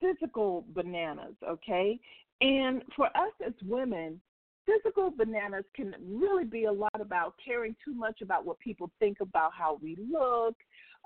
physical 0.00 0.64
bananas, 0.74 1.34
okay? 1.48 1.98
And 2.40 2.82
for 2.96 3.06
us 3.06 3.32
as 3.44 3.52
women, 3.64 4.20
physical 4.66 5.10
bananas 5.10 5.64
can 5.74 5.94
really 6.08 6.44
be 6.44 6.64
a 6.64 6.72
lot 6.72 7.00
about 7.00 7.34
caring 7.44 7.74
too 7.84 7.94
much 7.94 8.20
about 8.20 8.44
what 8.44 8.58
people 8.60 8.90
think 8.98 9.18
about 9.20 9.52
how 9.56 9.78
we 9.82 9.96
look, 10.10 10.54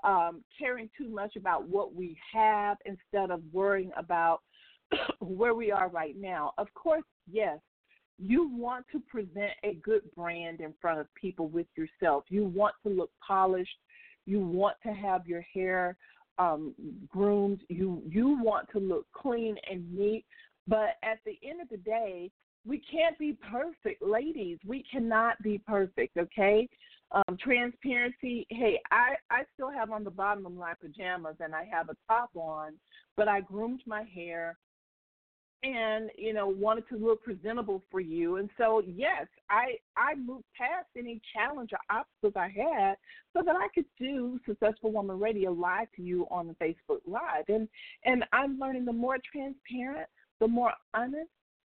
um, 0.03 0.43
caring 0.57 0.89
too 0.97 1.09
much 1.09 1.35
about 1.35 1.67
what 1.67 1.95
we 1.95 2.17
have 2.33 2.77
instead 2.85 3.31
of 3.31 3.41
worrying 3.51 3.91
about 3.97 4.41
where 5.19 5.53
we 5.53 5.71
are 5.71 5.89
right 5.89 6.15
now. 6.17 6.53
Of 6.57 6.73
course, 6.73 7.03
yes, 7.31 7.59
you 8.19 8.49
want 8.55 8.85
to 8.91 8.99
present 8.99 9.51
a 9.63 9.75
good 9.83 10.01
brand 10.15 10.61
in 10.61 10.73
front 10.81 10.99
of 10.99 11.07
people 11.15 11.47
with 11.47 11.67
yourself. 11.75 12.23
You 12.29 12.45
want 12.45 12.75
to 12.83 12.89
look 12.89 13.11
polished. 13.25 13.77
You 14.25 14.39
want 14.39 14.75
to 14.83 14.93
have 14.93 15.27
your 15.27 15.41
hair 15.53 15.97
um, 16.39 16.73
groomed. 17.07 17.61
You 17.69 18.01
you 18.07 18.39
want 18.41 18.69
to 18.71 18.79
look 18.79 19.05
clean 19.13 19.55
and 19.69 19.91
neat. 19.93 20.25
But 20.67 20.95
at 21.03 21.19
the 21.25 21.39
end 21.47 21.61
of 21.61 21.69
the 21.69 21.77
day, 21.77 22.29
we 22.65 22.81
can't 22.91 23.17
be 23.17 23.37
perfect, 23.49 24.01
ladies. 24.01 24.57
We 24.65 24.83
cannot 24.91 25.41
be 25.41 25.59
perfect. 25.59 26.17
Okay. 26.17 26.67
Um, 27.13 27.37
transparency. 27.41 28.45
Hey, 28.49 28.81
I 28.91 29.15
I 29.29 29.43
still 29.53 29.71
have 29.71 29.91
on 29.91 30.03
the 30.03 30.11
bottom 30.11 30.45
of 30.45 30.53
my 30.53 30.73
pajamas 30.81 31.37
and 31.39 31.55
I 31.55 31.65
have 31.71 31.89
a 31.89 31.95
top 32.07 32.31
on, 32.35 32.73
but 33.15 33.29
I 33.29 33.41
groomed 33.41 33.81
my 33.85 34.03
hair. 34.03 34.57
And 35.63 36.11
you 36.17 36.33
know 36.33 36.47
wanted 36.47 36.87
to 36.89 36.97
look 36.97 37.23
presentable 37.23 37.83
for 37.89 37.99
you. 37.99 38.37
And 38.37 38.49
so 38.57 38.83
yes 38.85 39.25
i 39.49 39.75
i 39.95 40.15
moved 40.15 40.45
past 40.55 40.87
any 40.97 41.21
challenge 41.33 41.71
or 41.73 41.79
obstacles 41.89 42.33
i 42.35 42.47
had 42.47 42.95
so 43.35 43.43
that 43.43 43.55
i 43.55 43.67
could 43.73 43.85
do 43.99 44.39
successful 44.45 44.91
woman 44.91 45.19
radio 45.19 45.51
live 45.51 45.87
to 45.95 46.01
you 46.01 46.27
on 46.29 46.47
the 46.47 46.53
facebook 46.53 46.99
live. 47.05 47.45
And 47.47 47.67
and 48.05 48.23
i'm 48.33 48.59
learning 48.59 48.85
the 48.85 48.93
more 48.93 49.17
transparent 49.31 50.07
the 50.39 50.47
more 50.47 50.73
honest 50.93 51.29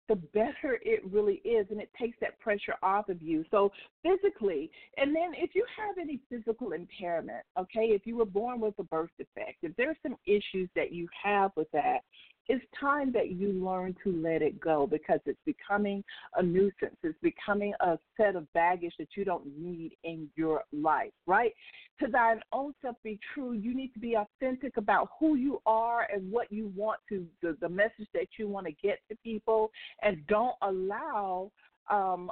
the 0.08 0.16
better 0.16 0.80
it 0.82 1.00
really 1.10 1.36
is 1.44 1.66
and 1.70 1.80
it 1.80 1.88
takes 1.98 2.18
that 2.20 2.38
pressure 2.40 2.74
off 2.82 3.08
of 3.08 3.22
you. 3.22 3.44
So 3.50 3.70
physically 4.02 4.70
and 4.96 5.14
then 5.14 5.32
if 5.36 5.54
you 5.54 5.64
have 5.78 5.96
any 5.98 6.20
physical 6.28 6.72
impairment 6.72 7.44
okay 7.58 7.86
if 7.86 8.06
you 8.06 8.16
were 8.16 8.26
born 8.26 8.60
with 8.60 8.74
a 8.78 8.82
birth 8.82 9.10
defect 9.16 9.58
if 9.62 9.74
there's 9.76 9.96
some 10.02 10.16
issues 10.26 10.68
that 10.74 10.92
you 10.92 11.08
have 11.22 11.52
with 11.56 11.70
that 11.72 12.00
it's 12.48 12.64
time 12.78 13.12
that 13.12 13.30
you 13.30 13.52
learn 13.52 13.94
to 14.04 14.12
let 14.12 14.42
it 14.42 14.60
go 14.60 14.86
because 14.86 15.20
it's 15.26 15.38
becoming 15.46 16.02
a 16.36 16.42
nuisance. 16.42 16.96
It's 17.02 17.18
becoming 17.22 17.72
a 17.80 17.98
set 18.16 18.36
of 18.36 18.52
baggage 18.52 18.94
that 18.98 19.08
you 19.16 19.24
don't 19.24 19.46
need 19.58 19.92
in 20.04 20.28
your 20.36 20.64
life, 20.72 21.12
right? 21.26 21.52
To 22.00 22.08
thine 22.08 22.40
own 22.52 22.74
self 22.82 22.96
be 23.04 23.18
true, 23.34 23.52
you 23.52 23.74
need 23.74 23.92
to 23.94 24.00
be 24.00 24.16
authentic 24.16 24.76
about 24.76 25.10
who 25.18 25.36
you 25.36 25.60
are 25.66 26.08
and 26.12 26.30
what 26.30 26.50
you 26.50 26.72
want 26.74 27.00
to, 27.10 27.26
the, 27.42 27.56
the 27.60 27.68
message 27.68 28.08
that 28.14 28.26
you 28.38 28.48
want 28.48 28.66
to 28.66 28.72
get 28.82 28.98
to 29.10 29.16
people, 29.22 29.70
and 30.02 30.26
don't 30.26 30.56
allow 30.62 31.50
um, 31.90 32.30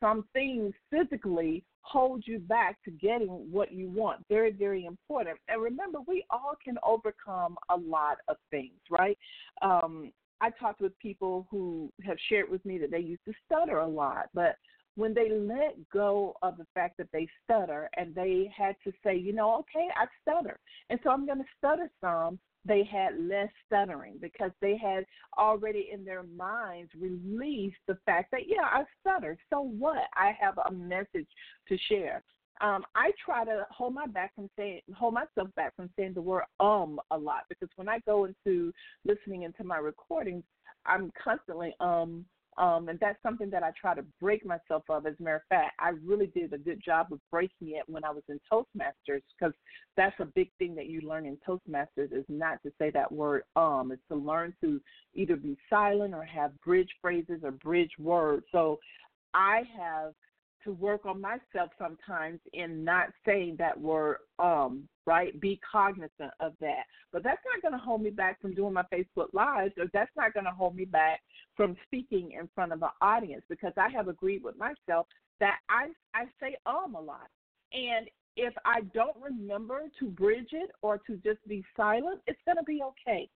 some 0.00 0.24
things 0.32 0.72
physically 0.90 1.64
hold 1.82 2.24
you 2.26 2.38
back 2.38 2.78
to 2.84 2.90
getting 2.90 3.28
what 3.28 3.72
you 3.72 3.88
want. 3.88 4.24
Very, 4.28 4.52
very 4.52 4.84
important. 4.84 5.38
And 5.48 5.62
remember, 5.62 5.98
we 6.06 6.24
all 6.30 6.54
can 6.62 6.76
overcome 6.84 7.56
a 7.70 7.76
lot 7.76 8.18
of 8.28 8.36
things, 8.50 8.78
right? 8.90 9.18
Um, 9.62 10.12
I 10.40 10.50
talked 10.50 10.80
with 10.80 10.98
people 10.98 11.46
who 11.50 11.92
have 12.04 12.16
shared 12.28 12.50
with 12.50 12.64
me 12.64 12.78
that 12.78 12.90
they 12.90 13.00
used 13.00 13.24
to 13.26 13.32
stutter 13.46 13.78
a 13.78 13.86
lot, 13.86 14.26
but 14.34 14.56
when 14.96 15.14
they 15.14 15.30
let 15.30 15.76
go 15.92 16.34
of 16.42 16.56
the 16.56 16.66
fact 16.74 16.96
that 16.98 17.08
they 17.12 17.28
stutter 17.44 17.88
and 17.96 18.14
they 18.14 18.50
had 18.56 18.74
to 18.84 18.92
say, 19.04 19.16
you 19.16 19.32
know, 19.32 19.54
okay, 19.56 19.88
I 19.96 20.06
stutter, 20.22 20.58
and 20.88 20.98
so 21.02 21.10
I'm 21.10 21.26
going 21.26 21.38
to 21.38 21.44
stutter 21.58 21.90
some 22.00 22.38
they 22.64 22.84
had 22.84 23.18
less 23.18 23.48
stuttering 23.66 24.16
because 24.20 24.50
they 24.60 24.76
had 24.76 25.04
already 25.38 25.88
in 25.92 26.04
their 26.04 26.22
minds 26.22 26.90
released 26.98 27.76
the 27.88 27.98
fact 28.04 28.30
that 28.30 28.42
yeah 28.46 28.62
i 28.62 28.82
stutter 29.00 29.36
so 29.50 29.60
what? 29.60 29.98
I 30.14 30.32
have 30.40 30.58
a 30.58 30.72
message 30.72 31.28
to 31.68 31.78
share. 31.88 32.22
Um, 32.60 32.84
I 32.94 33.10
try 33.24 33.44
to 33.44 33.66
hold 33.70 33.94
my 33.94 34.06
back 34.06 34.34
from 34.34 34.50
saying 34.56 34.80
hold 34.94 35.14
myself 35.14 35.48
back 35.56 35.74
from 35.76 35.90
saying 35.96 36.14
the 36.14 36.20
word 36.20 36.44
um 36.60 37.00
a 37.10 37.16
lot 37.16 37.44
because 37.48 37.68
when 37.76 37.88
I 37.88 38.00
go 38.00 38.26
into 38.26 38.72
listening 39.04 39.42
into 39.42 39.64
my 39.64 39.78
recordings, 39.78 40.44
I'm 40.86 41.10
constantly 41.22 41.74
um 41.80 42.24
um, 42.58 42.88
and 42.88 42.98
that's 43.00 43.22
something 43.22 43.50
that 43.50 43.62
I 43.62 43.70
try 43.80 43.94
to 43.94 44.04
break 44.20 44.44
myself 44.44 44.82
of. 44.88 45.06
As 45.06 45.14
a 45.18 45.22
matter 45.22 45.36
of 45.36 45.42
fact, 45.48 45.74
I 45.78 45.90
really 46.04 46.26
did 46.26 46.52
a 46.52 46.58
good 46.58 46.82
job 46.84 47.08
of 47.12 47.20
breaking 47.30 47.70
it 47.70 47.84
when 47.86 48.04
I 48.04 48.10
was 48.10 48.22
in 48.28 48.40
Toastmasters 48.52 49.22
because 49.38 49.54
that's 49.96 50.18
a 50.20 50.24
big 50.24 50.50
thing 50.58 50.74
that 50.74 50.86
you 50.86 51.00
learn 51.02 51.26
in 51.26 51.38
Toastmasters 51.46 52.12
is 52.12 52.24
not 52.28 52.62
to 52.64 52.72
say 52.78 52.90
that 52.90 53.10
word 53.10 53.42
um. 53.56 53.92
It's 53.92 54.02
to 54.08 54.16
learn 54.16 54.54
to 54.62 54.80
either 55.14 55.36
be 55.36 55.56
silent 55.68 56.14
or 56.14 56.24
have 56.24 56.58
bridge 56.60 56.90
phrases 57.00 57.40
or 57.42 57.52
bridge 57.52 57.92
words. 57.98 58.44
So 58.52 58.78
I 59.34 59.62
have 59.78 60.12
to 60.64 60.72
work 60.72 61.06
on 61.06 61.20
myself 61.20 61.70
sometimes 61.78 62.40
in 62.52 62.84
not 62.84 63.08
saying 63.24 63.56
that 63.58 63.78
word 63.80 64.18
um 64.38 64.88
right? 65.10 65.40
Be 65.40 65.58
cognizant 65.70 66.30
of 66.38 66.52
that. 66.60 66.84
But 67.12 67.24
that's 67.24 67.40
not 67.44 67.60
going 67.62 67.76
to 67.76 67.84
hold 67.84 68.00
me 68.00 68.10
back 68.10 68.40
from 68.40 68.54
doing 68.54 68.72
my 68.72 68.84
facebook 68.92 69.32
lives 69.32 69.74
or 69.76 69.86
that's 69.92 70.10
not 70.16 70.32
going 70.32 70.46
to 70.46 70.52
hold 70.52 70.76
me 70.76 70.84
back 70.84 71.20
from 71.56 71.76
speaking 71.84 72.30
in 72.38 72.48
front 72.54 72.72
of 72.72 72.80
an 72.82 72.90
audience 73.02 73.42
because 73.48 73.72
i 73.76 73.88
have 73.88 74.06
agreed 74.06 74.42
with 74.44 74.54
myself 74.56 75.08
that 75.40 75.56
i 75.68 75.88
i 76.14 76.24
say 76.40 76.56
um 76.66 76.94
a 76.94 77.00
lot. 77.00 77.28
And 77.72 78.08
if 78.36 78.54
i 78.64 78.82
don't 78.94 79.16
remember 79.20 79.82
to 79.98 80.06
bridge 80.06 80.50
it 80.52 80.70
or 80.82 80.98
to 80.98 81.16
just 81.16 81.46
be 81.48 81.64
silent 81.76 82.20
it's 82.28 82.40
going 82.44 82.58
to 82.58 82.64
be 82.64 82.80
okay. 82.82 83.28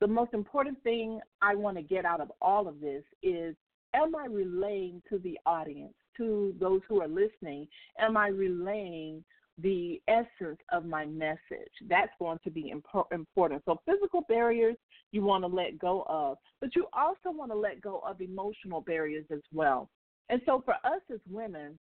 The 0.00 0.06
most 0.06 0.34
important 0.34 0.80
thing 0.84 1.20
i 1.40 1.56
want 1.56 1.76
to 1.78 1.82
get 1.82 2.04
out 2.04 2.20
of 2.20 2.30
all 2.40 2.68
of 2.68 2.80
this 2.80 3.02
is 3.24 3.56
am 3.94 4.14
i 4.14 4.26
relaying 4.26 5.02
to 5.08 5.18
the 5.18 5.36
audience 5.46 5.94
to 6.16 6.54
those 6.60 6.80
who 6.88 7.00
are 7.00 7.08
listening, 7.08 7.66
am 7.98 8.16
I 8.16 8.28
relaying 8.28 9.24
the 9.58 10.00
essence 10.08 10.58
of 10.70 10.84
my 10.84 11.04
message? 11.04 11.72
That's 11.88 12.12
going 12.18 12.38
to 12.44 12.50
be 12.50 12.70
important. 12.70 13.62
So, 13.64 13.80
physical 13.86 14.22
barriers 14.28 14.76
you 15.12 15.22
want 15.22 15.44
to 15.44 15.48
let 15.48 15.78
go 15.78 16.04
of, 16.08 16.38
but 16.60 16.74
you 16.74 16.86
also 16.92 17.36
want 17.36 17.50
to 17.50 17.58
let 17.58 17.80
go 17.80 18.02
of 18.06 18.20
emotional 18.20 18.80
barriers 18.80 19.26
as 19.30 19.42
well. 19.52 19.88
And 20.28 20.40
so, 20.46 20.62
for 20.64 20.74
us 20.74 21.02
as 21.12 21.20
women, 21.30 21.78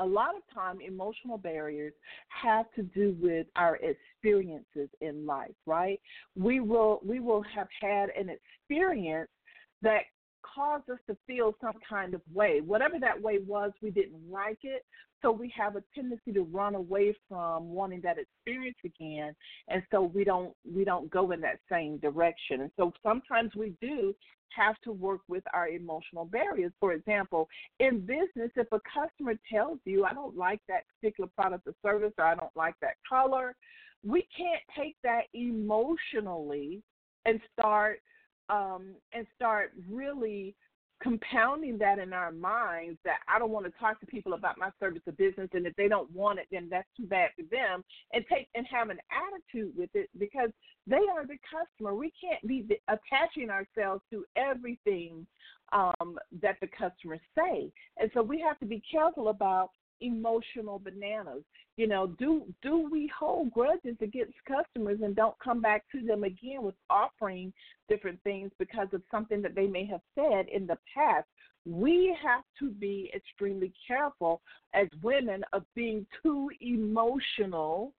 a 0.00 0.06
lot 0.06 0.34
of 0.34 0.42
time 0.52 0.80
emotional 0.80 1.36
barriers 1.36 1.92
have 2.28 2.66
to 2.74 2.82
do 2.82 3.14
with 3.20 3.46
our 3.54 3.76
experiences 3.76 4.88
in 5.00 5.26
life 5.26 5.54
right 5.66 6.00
we 6.36 6.58
will 6.58 7.00
we 7.04 7.20
will 7.20 7.42
have 7.54 7.68
had 7.80 8.08
an 8.18 8.30
experience 8.30 9.28
that 9.82 10.02
caused 10.42 10.88
us 10.90 10.98
to 11.08 11.16
feel 11.26 11.54
some 11.60 11.74
kind 11.88 12.14
of 12.14 12.20
way. 12.32 12.60
Whatever 12.60 12.98
that 12.98 13.20
way 13.20 13.38
was, 13.46 13.72
we 13.82 13.90
didn't 13.90 14.30
like 14.30 14.58
it. 14.62 14.84
So 15.22 15.30
we 15.30 15.52
have 15.56 15.76
a 15.76 15.82
tendency 15.94 16.32
to 16.32 16.42
run 16.42 16.74
away 16.74 17.14
from 17.28 17.70
wanting 17.70 18.00
that 18.02 18.16
experience 18.18 18.78
again, 18.84 19.34
and 19.68 19.82
so 19.90 20.02
we 20.02 20.24
don't 20.24 20.54
we 20.64 20.84
don't 20.84 21.10
go 21.10 21.32
in 21.32 21.40
that 21.42 21.60
same 21.70 21.98
direction. 21.98 22.62
And 22.62 22.70
so 22.78 22.92
sometimes 23.02 23.54
we 23.54 23.74
do 23.82 24.14
have 24.56 24.80
to 24.82 24.92
work 24.92 25.20
with 25.28 25.44
our 25.52 25.68
emotional 25.68 26.24
barriers. 26.24 26.72
For 26.80 26.92
example, 26.92 27.48
in 27.78 28.00
business, 28.00 28.50
if 28.56 28.66
a 28.72 28.80
customer 28.92 29.34
tells 29.52 29.78
you, 29.84 30.06
"I 30.06 30.14
don't 30.14 30.36
like 30.36 30.60
that 30.68 30.84
particular 30.88 31.28
product 31.36 31.66
or 31.66 31.74
service," 31.82 32.14
or 32.18 32.24
"I 32.24 32.34
don't 32.34 32.56
like 32.56 32.74
that 32.80 32.96
color," 33.06 33.54
we 34.02 34.22
can't 34.34 34.62
take 34.74 34.96
that 35.02 35.24
emotionally 35.34 36.82
and 37.26 37.40
start 37.52 38.00
um, 38.50 38.94
and 39.12 39.26
start 39.36 39.72
really 39.88 40.54
compounding 41.02 41.78
that 41.78 41.98
in 41.98 42.12
our 42.12 42.30
minds 42.30 42.98
that 43.04 43.18
I 43.26 43.38
don't 43.38 43.50
want 43.50 43.64
to 43.64 43.72
talk 43.80 43.98
to 44.00 44.06
people 44.06 44.34
about 44.34 44.58
my 44.58 44.68
service 44.78 45.00
or 45.06 45.12
business 45.12 45.48
and 45.54 45.66
if 45.66 45.74
they 45.76 45.88
don't 45.88 46.10
want 46.12 46.38
it 46.38 46.46
then 46.52 46.68
that's 46.70 46.88
too 46.94 47.06
bad 47.06 47.30
for 47.36 47.44
them 47.50 47.82
and 48.12 48.22
take 48.30 48.48
and 48.54 48.66
have 48.70 48.90
an 48.90 48.98
attitude 49.10 49.72
with 49.76 49.88
it 49.94 50.10
because 50.18 50.50
they 50.86 50.96
are 50.96 51.26
the 51.26 51.38
customer. 51.50 51.94
We 51.94 52.12
can't 52.20 52.46
be 52.46 52.66
attaching 52.88 53.48
ourselves 53.48 54.02
to 54.10 54.24
everything 54.36 55.26
um, 55.72 56.18
that 56.42 56.56
the 56.60 56.66
customers 56.66 57.20
say. 57.36 57.70
And 57.98 58.10
so 58.12 58.22
we 58.22 58.40
have 58.40 58.58
to 58.58 58.66
be 58.66 58.82
careful 58.90 59.28
about 59.28 59.70
emotional 60.00 60.78
bananas. 60.78 61.42
You 61.76 61.86
know, 61.86 62.08
do 62.18 62.44
do 62.62 62.88
we 62.90 63.10
hold 63.16 63.52
grudges 63.52 63.96
against 64.00 64.34
customers 64.46 64.98
and 65.02 65.16
don't 65.16 65.38
come 65.42 65.60
back 65.60 65.84
to 65.92 66.02
them 66.02 66.24
again 66.24 66.62
with 66.62 66.74
offering 66.88 67.52
different 67.88 68.22
things 68.22 68.50
because 68.58 68.88
of 68.92 69.02
something 69.10 69.42
that 69.42 69.54
they 69.54 69.66
may 69.66 69.86
have 69.86 70.02
said 70.14 70.46
in 70.52 70.66
the 70.66 70.78
past? 70.94 71.26
We 71.66 72.16
have 72.22 72.44
to 72.58 72.70
be 72.70 73.10
extremely 73.14 73.72
careful 73.86 74.40
as 74.74 74.88
women 75.02 75.44
of 75.52 75.64
being 75.74 76.06
too 76.22 76.50
emotional 76.60 77.92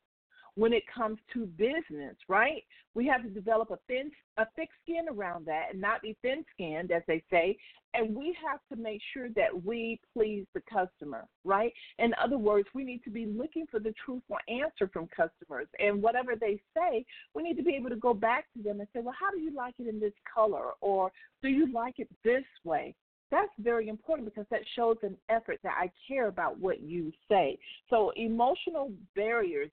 when 0.56 0.74
it 0.74 0.84
comes 0.94 1.18
to 1.34 1.46
business, 1.46 2.16
right? 2.28 2.64
We 2.94 3.08
have 3.08 3.24
to 3.24 3.30
develop 3.30 3.72
a 3.72 3.80
thin 3.88 4.12
a 4.38 4.46
thick 4.56 4.70
skin 4.84 5.06
around 5.10 5.46
that 5.46 5.68
and 5.72 5.82
not 5.82 6.02
be 6.02 6.18
thin 6.22 6.44
skinned, 6.54 6.92
as 6.92 7.04
they 7.08 7.24
say. 7.30 7.58
And 7.94 8.16
we 8.16 8.36
have 8.46 8.60
to 8.72 8.82
make 8.82 9.02
sure 9.14 9.28
that 9.36 9.66
we 9.66 10.00
please 10.14 10.46
the 10.54 10.62
customer, 10.62 11.28
right? 11.44 11.74
In 12.00 12.14
other 12.22 12.38
words, 12.38 12.68
we 12.74 12.84
need 12.86 13.04
to 13.04 13.10
be 13.10 13.26
looking 13.26 13.66
for 13.70 13.80
the 13.80 13.94
truthful 14.04 14.38
answer 14.48 14.90
from 14.92 15.08
customers. 15.08 15.68
And 15.80 16.02
whatever 16.02 16.34
they 16.40 16.62
say, 16.76 17.06
we 17.36 17.44
need 17.44 17.58
to 17.58 17.64
be 17.64 17.76
able 17.76 17.90
to 17.90 17.98
go 17.98 18.14
back 18.14 18.46
to 18.56 18.64
them 18.64 18.80
and 18.80 18.88
say, 18.94 19.02
well, 19.02 19.16
how 19.20 19.30
do 19.32 19.40
you 19.40 19.54
like 19.54 19.76
it 19.80 19.88
in 19.88 20.00
this 20.00 20.14
color? 20.34 20.72
Or 20.80 21.12
do 21.42 21.50
you 21.50 21.72
like 21.72 22.00
it 22.00 22.10
this 22.24 22.46
way? 22.64 22.96
that's 23.32 23.52
very 23.60 23.88
important 23.88 24.28
because 24.28 24.46
that 24.52 24.60
shows 24.76 24.98
an 25.04 25.16
effort 25.30 25.58
that 25.64 25.76
I 25.80 25.90
care 26.06 26.28
about 26.28 26.60
what 26.60 26.82
you 26.82 27.12
say. 27.30 27.58
So, 27.90 28.12
emotional 28.18 28.92
barriers 29.16 29.72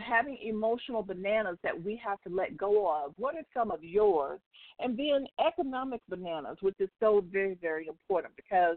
having 0.00 0.38
emotional 0.42 1.02
bananas 1.02 1.58
that 1.62 1.82
we 1.82 2.00
have 2.04 2.20
to 2.22 2.28
let 2.28 2.56
go 2.56 2.88
of. 2.90 3.12
What 3.16 3.34
are 3.34 3.44
some 3.54 3.70
of 3.70 3.82
yours? 3.82 4.40
And 4.78 4.98
then 4.98 5.26
economic 5.46 6.00
bananas, 6.08 6.58
which 6.60 6.76
is 6.78 6.88
so 7.00 7.24
very, 7.30 7.56
very 7.60 7.86
important 7.86 8.34
because 8.36 8.76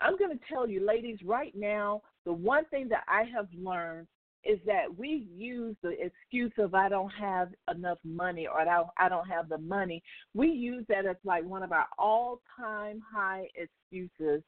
I'm 0.00 0.16
going 0.16 0.36
to 0.36 0.44
tell 0.52 0.68
you, 0.68 0.84
ladies, 0.86 1.18
right 1.24 1.52
now, 1.54 2.02
the 2.24 2.32
one 2.32 2.64
thing 2.66 2.88
that 2.88 3.04
I 3.08 3.24
have 3.34 3.48
learned 3.56 4.06
is 4.44 4.58
that 4.66 4.84
we 4.96 5.28
use 5.36 5.76
the 5.82 5.94
excuse 6.00 6.52
of 6.58 6.74
I 6.74 6.88
don't 6.88 7.10
have 7.10 7.50
enough 7.74 7.98
money 8.04 8.46
or 8.46 8.60
I 8.60 8.64
don't, 8.64 8.88
I 8.98 9.08
don't 9.08 9.28
have 9.28 9.48
the 9.48 9.58
money. 9.58 10.02
We 10.34 10.48
use 10.48 10.84
that 10.88 11.04
as 11.04 11.16
like 11.24 11.44
one 11.44 11.62
of 11.62 11.72
our 11.72 11.86
all 11.98 12.40
time 12.58 13.02
high 13.14 13.48
excuses 13.54 14.42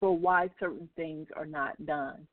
for 0.00 0.16
why 0.16 0.48
certain 0.58 0.88
things 0.96 1.28
are 1.36 1.46
not 1.46 1.84
done. 1.86 2.26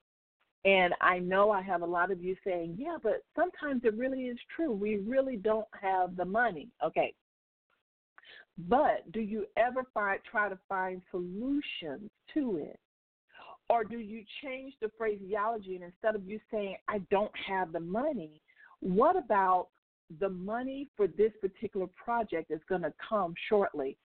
And 0.65 0.93
I 1.02 1.20
know 1.20 1.52
I 1.52 1.62
have 1.62 1.82
a 1.82 1.86
lot 1.86 2.12
of 2.12 2.22
you 2.22 2.36
saying, 2.43 2.76
yeah, 2.78 2.98
but 3.02 3.24
sometimes 3.36 3.84
it 3.86 3.96
really 3.96 4.24
is 4.24 4.38
true. 4.56 4.72
We 4.72 4.98
really 4.98 5.38
don't 5.38 5.68
have 5.80 6.16
the 6.16 6.26
money. 6.26 6.70
Okay. 6.84 7.14
But 8.58 9.10
do 9.12 9.20
you 9.20 9.45
ever 9.55 9.84
find, 9.93 10.20
try 10.30 10.49
to 10.49 10.58
find 10.68 11.01
solutions 11.12 12.10
to 12.34 12.58
it? 12.58 12.80
Or 13.70 13.84
do 13.84 13.97
you 13.99 14.24
change 14.43 14.74
the 14.82 14.89
phraseology 14.97 15.76
and 15.76 15.84
instead 15.84 16.16
of 16.16 16.26
you 16.26 16.39
saying, 16.51 16.78
I 16.88 16.99
don't 17.12 17.32
have 17.47 17.72
the 17.72 17.80
money, 17.80 18.41
what 18.80 19.16
about 19.18 19.68
the 20.20 20.30
money 20.30 20.88
for 20.95 21.08
this 21.08 21.34
particular 21.41 21.88
project 21.88 22.49
is 22.49 22.62
going 22.70 22.82
to 22.82 22.93
come 23.08 23.34
shortly? 23.49 23.97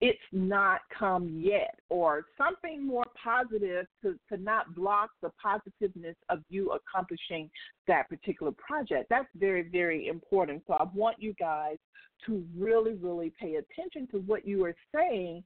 It's 0.00 0.18
not 0.32 0.80
come 0.98 1.40
yet, 1.42 1.74
or 1.90 2.24
something 2.38 2.86
more 2.86 3.04
positive 3.22 3.86
to, 4.02 4.18
to 4.30 4.42
not 4.42 4.74
block 4.74 5.10
the 5.22 5.30
positiveness 5.42 6.16
of 6.30 6.40
you 6.48 6.70
accomplishing 6.72 7.50
that 7.86 8.08
particular 8.08 8.52
project. 8.52 9.08
That's 9.10 9.28
very, 9.34 9.68
very 9.68 10.08
important. 10.08 10.62
So 10.66 10.74
I 10.74 10.86
want 10.94 11.16
you 11.20 11.34
guys 11.34 11.76
to 12.26 12.44
really, 12.56 12.94
really 12.94 13.32
pay 13.40 13.56
attention 13.56 14.06
to 14.08 14.18
what 14.18 14.46
you 14.46 14.64
are 14.64 14.74
saying 14.94 15.42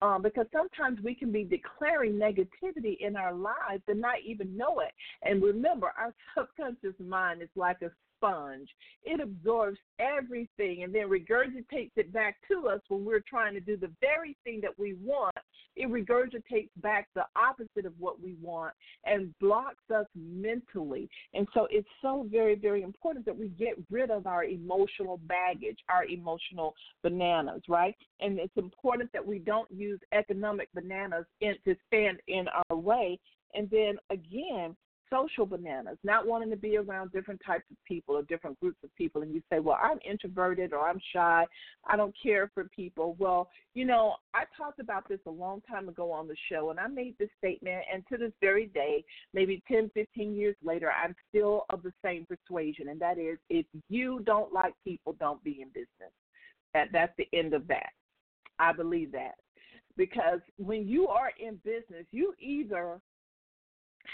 um, 0.00 0.22
because 0.22 0.46
sometimes 0.52 1.00
we 1.02 1.14
can 1.14 1.32
be 1.32 1.44
declaring 1.44 2.12
negativity 2.12 2.96
in 3.00 3.16
our 3.16 3.34
lives 3.34 3.82
and 3.88 4.00
not 4.00 4.16
even 4.24 4.56
know 4.56 4.80
it. 4.80 4.92
And 5.22 5.42
remember, 5.42 5.92
our 5.98 6.14
subconscious 6.36 6.98
mind 7.00 7.42
is 7.42 7.48
like 7.56 7.82
a 7.82 7.90
sponge. 8.22 8.68
It 9.04 9.20
absorbs 9.20 9.78
everything 9.98 10.82
and 10.82 10.94
then 10.94 11.08
regurgitates 11.08 11.90
it 11.96 12.12
back 12.12 12.36
to 12.48 12.68
us 12.68 12.80
when 12.88 13.04
we're 13.04 13.22
trying 13.28 13.54
to 13.54 13.60
do 13.60 13.76
the 13.76 13.90
very 14.00 14.36
thing 14.44 14.60
that 14.62 14.78
we 14.78 14.94
want. 15.02 15.36
It 15.74 15.90
regurgitates 15.90 16.70
back 16.76 17.08
the 17.14 17.24
opposite 17.34 17.86
of 17.86 17.94
what 17.98 18.22
we 18.22 18.36
want 18.40 18.74
and 19.04 19.34
blocks 19.40 19.90
us 19.94 20.06
mentally. 20.14 21.08
And 21.34 21.48
so 21.54 21.66
it's 21.70 21.88
so 22.00 22.26
very, 22.30 22.54
very 22.54 22.82
important 22.82 23.24
that 23.26 23.36
we 23.36 23.48
get 23.48 23.74
rid 23.90 24.10
of 24.10 24.26
our 24.26 24.44
emotional 24.44 25.18
baggage, 25.26 25.78
our 25.88 26.04
emotional 26.04 26.74
bananas, 27.02 27.62
right? 27.68 27.96
And 28.20 28.38
it's 28.38 28.56
important 28.56 29.10
that 29.12 29.26
we 29.26 29.38
don't 29.38 29.70
use 29.70 29.98
economic 30.12 30.68
bananas 30.74 31.24
in, 31.40 31.54
to 31.64 31.74
stand 31.86 32.18
in 32.28 32.46
our 32.48 32.76
way. 32.76 33.18
And 33.54 33.68
then 33.70 33.96
again, 34.10 34.76
social 35.12 35.44
bananas, 35.44 35.98
not 36.02 36.26
wanting 36.26 36.50
to 36.50 36.56
be 36.56 36.76
around 36.76 37.12
different 37.12 37.40
types 37.46 37.64
of 37.70 37.76
people 37.86 38.16
or 38.16 38.22
different 38.22 38.58
groups 38.60 38.78
of 38.82 38.94
people, 38.96 39.22
and 39.22 39.34
you 39.34 39.42
say, 39.52 39.58
Well, 39.58 39.78
I'm 39.80 39.98
introverted 40.08 40.72
or 40.72 40.88
I'm 40.88 41.00
shy, 41.12 41.44
I 41.86 41.96
don't 41.96 42.14
care 42.20 42.50
for 42.54 42.64
people. 42.74 43.14
Well, 43.18 43.50
you 43.74 43.84
know, 43.84 44.14
I 44.34 44.44
talked 44.56 44.80
about 44.80 45.08
this 45.08 45.20
a 45.26 45.30
long 45.30 45.60
time 45.70 45.88
ago 45.88 46.10
on 46.10 46.26
the 46.26 46.36
show, 46.50 46.70
and 46.70 46.80
I 46.80 46.86
made 46.86 47.14
this 47.18 47.28
statement, 47.38 47.82
and 47.92 48.02
to 48.10 48.16
this 48.16 48.32
very 48.40 48.66
day, 48.66 49.04
maybe 49.34 49.62
10, 49.68 49.90
15 49.94 50.34
years 50.34 50.56
later, 50.64 50.90
I'm 50.90 51.14
still 51.28 51.66
of 51.70 51.82
the 51.82 51.92
same 52.04 52.26
persuasion, 52.26 52.88
and 52.88 53.00
that 53.00 53.18
is 53.18 53.38
if 53.50 53.66
you 53.88 54.20
don't 54.24 54.52
like 54.52 54.74
people, 54.84 55.14
don't 55.20 55.42
be 55.44 55.60
in 55.60 55.68
business. 55.68 56.12
That, 56.74 56.88
that's 56.92 57.12
the 57.18 57.28
end 57.36 57.52
of 57.52 57.68
that. 57.68 57.90
I 58.58 58.72
believe 58.72 59.12
that. 59.12 59.34
Because 59.96 60.40
when 60.56 60.88
you 60.88 61.08
are 61.08 61.32
in 61.38 61.56
business, 61.64 62.06
you 62.12 62.32
either 62.40 62.98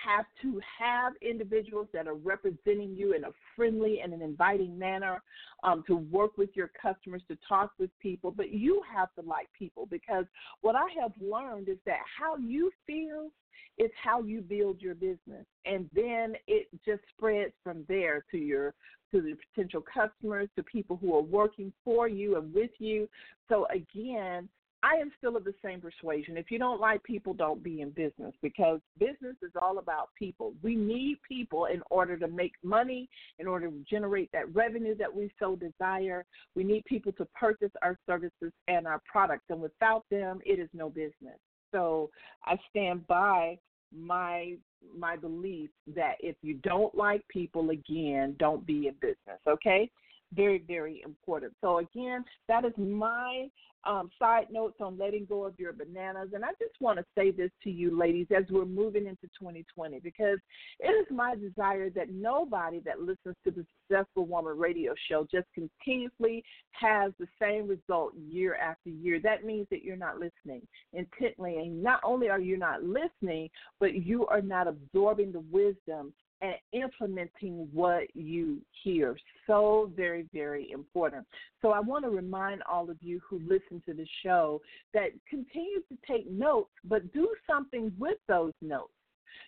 have 0.05 0.27
to 0.43 0.61
have 0.79 1.13
individuals 1.23 1.89
that 1.93 2.07
are 2.07 2.15
representing 2.15 2.95
you 2.95 3.15
in 3.15 3.25
a 3.25 3.31
friendly 3.57 4.01
and 4.03 4.13
an 4.13 4.23
inviting 4.23 4.79
manner 4.79 5.23
um, 5.63 5.83
to 5.87 5.97
work 5.97 6.37
with 6.37 6.51
your 6.55 6.71
customers, 6.81 7.23
to 7.29 7.37
talk 7.49 7.73
with 7.79 7.91
people, 8.01 8.31
but 8.31 8.51
you 8.51 8.83
have 8.95 9.09
to 9.15 9.29
like 9.29 9.49
people 9.59 9.87
because 9.87 10.25
what 10.61 10.77
I 10.77 10.87
have 11.01 11.13
learned 11.21 11.69
is 11.69 11.79
that 11.87 12.01
how 12.19 12.37
you 12.37 12.71
feel 12.87 13.31
is 13.77 13.91
how 14.03 14.23
you 14.23 14.41
build 14.41 14.81
your 14.81 14.95
business. 14.95 15.47
And 15.65 15.89
then 15.95 16.35
it 16.47 16.69
just 16.85 17.03
spreads 17.17 17.53
from 17.63 17.85
there 17.89 18.25
to 18.31 18.39
your 18.39 18.75
to 19.11 19.23
the 19.23 19.35
potential 19.55 19.83
customers, 19.83 20.51
to 20.55 20.63
people 20.63 20.99
who 21.01 21.15
are 21.17 21.23
working 21.23 21.73
for 21.83 22.09
you 22.09 22.37
and 22.37 22.53
with 22.53 22.73
you. 22.79 23.09
So 23.49 23.67
again, 23.73 24.51
I 24.83 24.95
am 24.95 25.11
still 25.19 25.37
of 25.37 25.45
the 25.45 25.55
same 25.65 25.81
persuasion. 25.81 26.37
If 26.37 26.51
you 26.51 26.59
don't 26.59 26.81
like 26.81 27.03
people, 27.03 27.35
don't 27.35 27.63
be 27.63 27.81
in 27.81 27.91
business 27.91 28.33
because 28.43 28.81
business 28.99 29.37
is 29.43 29.51
all 29.61 29.79
about 29.79 30.11
people. 30.17 30.53
We 30.63 30.77
need 30.77 31.19
people 31.27 31.67
in 31.67 31.83
order 31.91 32.17
to 32.17 32.29
make 32.29 32.53
money, 32.63 33.09
in 33.41 33.49
order 33.49 33.69
to 33.69 33.85
generate 33.91 34.31
that 34.33 34.55
revenue 34.55 34.95
that 34.97 35.15
we 35.15 35.31
so 35.39 35.57
desire. 35.57 36.25
We 36.55 36.63
need 36.63 36.85
people 36.85 37.13
to 37.13 37.27
purchase 37.35 37.73
our 37.83 37.99
services 38.07 38.53
and 38.69 38.87
our 38.87 39.03
products, 39.11 39.47
and 39.49 39.61
without 39.61 40.05
them, 40.11 40.41
it 40.47 40.61
is 40.61 40.69
no 40.73 40.91
business. 40.91 41.39
So 41.73 42.11
I 42.45 42.57
stand 42.71 43.07
by 43.07 43.59
my 43.93 44.55
my 44.97 45.17
belief 45.17 45.71
that 45.97 46.15
if 46.21 46.37
you 46.43 46.55
don't 46.63 46.95
like 46.95 47.27
people 47.29 47.71
again, 47.71 48.37
don't 48.39 48.65
be 48.65 48.87
in 48.87 48.95
business, 49.01 49.41
okay? 49.49 49.91
Very, 50.35 50.63
very 50.67 51.03
important. 51.05 51.55
So 51.61 51.79
again, 51.79 52.25
that 52.49 52.65
is 52.65 52.73
my 52.77 53.49
um, 53.85 54.11
side 54.19 54.47
notes 54.51 54.77
on 54.81 54.99
letting 54.99 55.25
go 55.25 55.45
of 55.45 55.59
your 55.59 55.73
bananas. 55.73 56.31
And 56.35 56.45
I 56.45 56.51
just 56.61 56.75
want 56.81 56.99
to 56.99 57.05
say 57.17 57.31
this 57.31 57.51
to 57.65 57.71
you, 57.71 57.97
ladies, 57.99 58.27
as 58.37 58.45
we're 58.51 58.65
moving 58.65 59.07
into 59.07 59.27
2020, 59.39 60.01
because 60.01 60.39
it 60.81 60.89
is 60.89 61.07
my 61.11 61.35
desire 61.37 61.89
that 61.91 62.11
nobody 62.11 62.81
that 62.81 63.01
listens 63.01 63.37
to 63.45 63.51
the 63.51 63.65
Successful 63.89 64.27
Woman 64.27 64.59
radio 64.59 64.95
show 65.09 65.27
just 65.31 65.47
continuously 65.55 66.43
has 66.73 67.13
the 67.19 67.29
same 67.41 67.67
result 67.67 68.13
year 68.17 68.57
after 68.57 68.91
year. 68.91 69.21
That 69.21 69.45
means 69.45 69.67
that 69.71 69.83
you're 69.83 69.97
not 69.97 70.19
listening 70.19 70.63
intently. 70.93 71.57
And 71.57 71.83
not 71.83 72.01
only 72.05 72.29
are 72.29 72.41
you 72.41 72.59
not 72.59 72.83
listening, 72.83 73.49
but 73.81 73.95
you 73.95 74.27
are 74.27 74.43
not 74.43 74.67
absorbing 74.67 75.33
the 75.33 75.45
wisdom 75.51 76.13
and 76.41 76.55
implementing 76.73 77.69
what 77.73 78.15
you 78.15 78.61
hear. 78.83 79.17
So 79.47 79.91
very, 79.97 80.27
very 80.33 80.71
important. 80.71 81.27
So 81.61 81.71
I 81.71 81.81
want 81.81 82.05
to 82.05 82.11
remind 82.11 82.63
all 82.63 82.91
of 82.91 82.97
you 83.01 83.21
who 83.29 83.41
listen 83.41 83.83
to 83.87 83.95
the 83.95 84.07
show 84.23 84.61
that 84.95 85.09
continue 85.29 85.81
to 85.89 85.99
take 86.07 86.31
notes, 86.31 86.71
but 86.85 87.13
do 87.13 87.29
something 87.49 87.93
with 87.99 88.19
those 88.29 88.53
notes. 88.63 88.93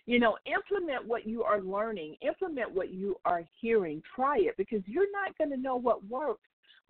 You 0.05 0.19
know, 0.19 0.37
implement 0.45 1.07
what 1.07 1.27
you 1.27 1.43
are 1.43 1.61
learning, 1.61 2.15
implement 2.21 2.71
what 2.71 2.91
you 2.91 3.15
are 3.25 3.43
hearing, 3.59 4.01
try 4.15 4.37
it 4.39 4.55
because 4.57 4.81
you're 4.85 5.11
not 5.11 5.37
going 5.37 5.51
to 5.51 5.57
know 5.57 5.75
what 5.75 6.05
works 6.07 6.41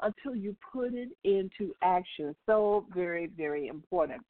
until 0.02 0.36
you 0.36 0.56
put 0.74 0.94
it 0.94 1.10
into 1.24 1.74
action. 1.84 2.36
So 2.46 2.86
very, 2.94 3.28
very 3.28 3.68
important. 3.68 4.22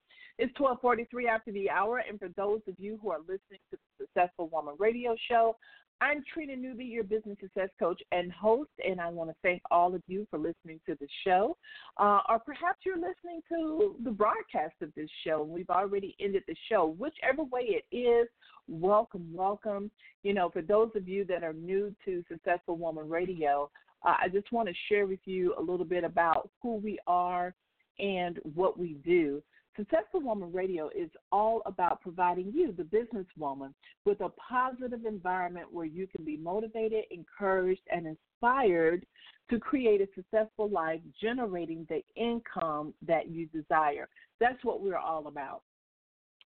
It's 0.41 0.51
12:43 0.55 1.27
after 1.27 1.51
the 1.51 1.69
hour, 1.69 1.99
and 1.99 2.17
for 2.17 2.29
those 2.29 2.61
of 2.67 2.73
you 2.79 2.97
who 2.99 3.11
are 3.11 3.19
listening 3.19 3.59
to 3.69 3.77
the 3.77 4.05
Successful 4.05 4.47
Woman 4.47 4.73
Radio 4.79 5.15
Show, 5.29 5.55
I'm 6.01 6.23
Trina 6.33 6.55
Newby, 6.55 6.83
your 6.83 7.03
business 7.03 7.37
success 7.39 7.69
coach 7.77 8.01
and 8.11 8.31
host, 8.31 8.71
and 8.83 8.99
I 8.99 9.07
want 9.09 9.29
to 9.29 9.35
thank 9.43 9.61
all 9.69 9.93
of 9.93 10.01
you 10.07 10.25
for 10.31 10.39
listening 10.39 10.79
to 10.87 10.97
the 10.99 11.07
show. 11.23 11.55
Uh, 11.97 12.21
or 12.27 12.39
perhaps 12.39 12.79
you're 12.83 12.95
listening 12.95 13.43
to 13.49 13.95
the 14.03 14.09
broadcast 14.09 14.73
of 14.81 14.91
this 14.95 15.11
show, 15.23 15.43
and 15.43 15.51
we've 15.51 15.69
already 15.69 16.15
ended 16.19 16.41
the 16.47 16.55
show. 16.69 16.87
Whichever 16.97 17.43
way 17.43 17.79
it 17.79 17.95
is, 17.95 18.27
welcome, 18.67 19.31
welcome. 19.31 19.91
You 20.23 20.33
know, 20.33 20.49
for 20.49 20.63
those 20.63 20.89
of 20.95 21.07
you 21.07 21.23
that 21.25 21.43
are 21.43 21.53
new 21.53 21.95
to 22.05 22.23
Successful 22.27 22.77
Woman 22.77 23.07
Radio, 23.07 23.69
uh, 24.03 24.15
I 24.19 24.27
just 24.27 24.51
want 24.51 24.67
to 24.69 24.73
share 24.89 25.05
with 25.05 25.21
you 25.25 25.53
a 25.59 25.61
little 25.61 25.85
bit 25.85 26.03
about 26.03 26.49
who 26.63 26.77
we 26.77 26.97
are 27.05 27.53
and 27.99 28.39
what 28.55 28.79
we 28.79 28.95
do. 29.05 29.43
Successful 29.77 30.21
Woman 30.21 30.51
Radio 30.51 30.89
is 30.89 31.09
all 31.31 31.61
about 31.65 32.01
providing 32.01 32.51
you, 32.53 32.73
the 32.73 32.83
businesswoman, 32.83 33.73
with 34.05 34.19
a 34.21 34.29
positive 34.29 35.05
environment 35.05 35.67
where 35.71 35.85
you 35.85 36.07
can 36.07 36.25
be 36.25 36.35
motivated, 36.35 37.05
encouraged, 37.09 37.81
and 37.89 38.05
inspired 38.05 39.05
to 39.49 39.59
create 39.59 40.01
a 40.01 40.07
successful 40.13 40.69
life, 40.69 40.99
generating 41.21 41.87
the 41.89 42.01
income 42.15 42.93
that 43.05 43.29
you 43.29 43.45
desire. 43.47 44.09
That's 44.39 44.63
what 44.63 44.81
we're 44.81 44.97
all 44.97 45.27
about. 45.27 45.61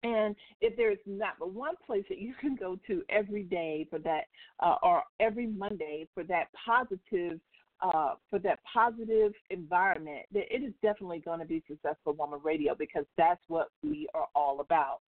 And 0.04 0.36
if 0.62 0.76
there's 0.76 0.98
not 1.06 1.36
but 1.38 1.54
one 1.54 1.76
place 1.86 2.06
that 2.10 2.18
you 2.18 2.34
can 2.40 2.56
go 2.56 2.80
to 2.88 3.04
every 3.10 3.44
day 3.44 3.86
for 3.90 4.00
that, 4.00 4.24
uh, 4.60 4.78
or 4.82 5.04
every 5.20 5.46
Monday 5.46 6.08
for 6.14 6.24
that 6.24 6.48
positive 6.54 7.40
uh, 7.82 8.14
for 8.30 8.40
that 8.40 8.60
positive 8.72 9.34
environment, 9.50 10.26
that 10.34 10.54
it 10.54 10.64
is 10.64 10.74
definitely 10.82 11.20
going 11.20 11.40
to 11.40 11.46
be 11.46 11.64
Successful 11.68 12.14
Woman 12.14 12.40
Radio 12.44 12.76
because 12.78 13.06
that's 13.18 13.42
what 13.48 13.70
we 13.84 14.08
are 14.14 14.28
all 14.36 14.60
about. 14.60 15.00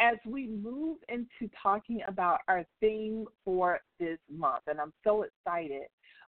As 0.00 0.16
we 0.26 0.48
move 0.48 0.98
into 1.08 1.52
talking 1.62 2.00
about 2.08 2.40
our 2.48 2.64
theme 2.80 3.26
for 3.44 3.80
this 4.00 4.18
month, 4.30 4.62
and 4.66 4.80
I'm 4.80 4.92
so 5.04 5.22
excited 5.24 5.82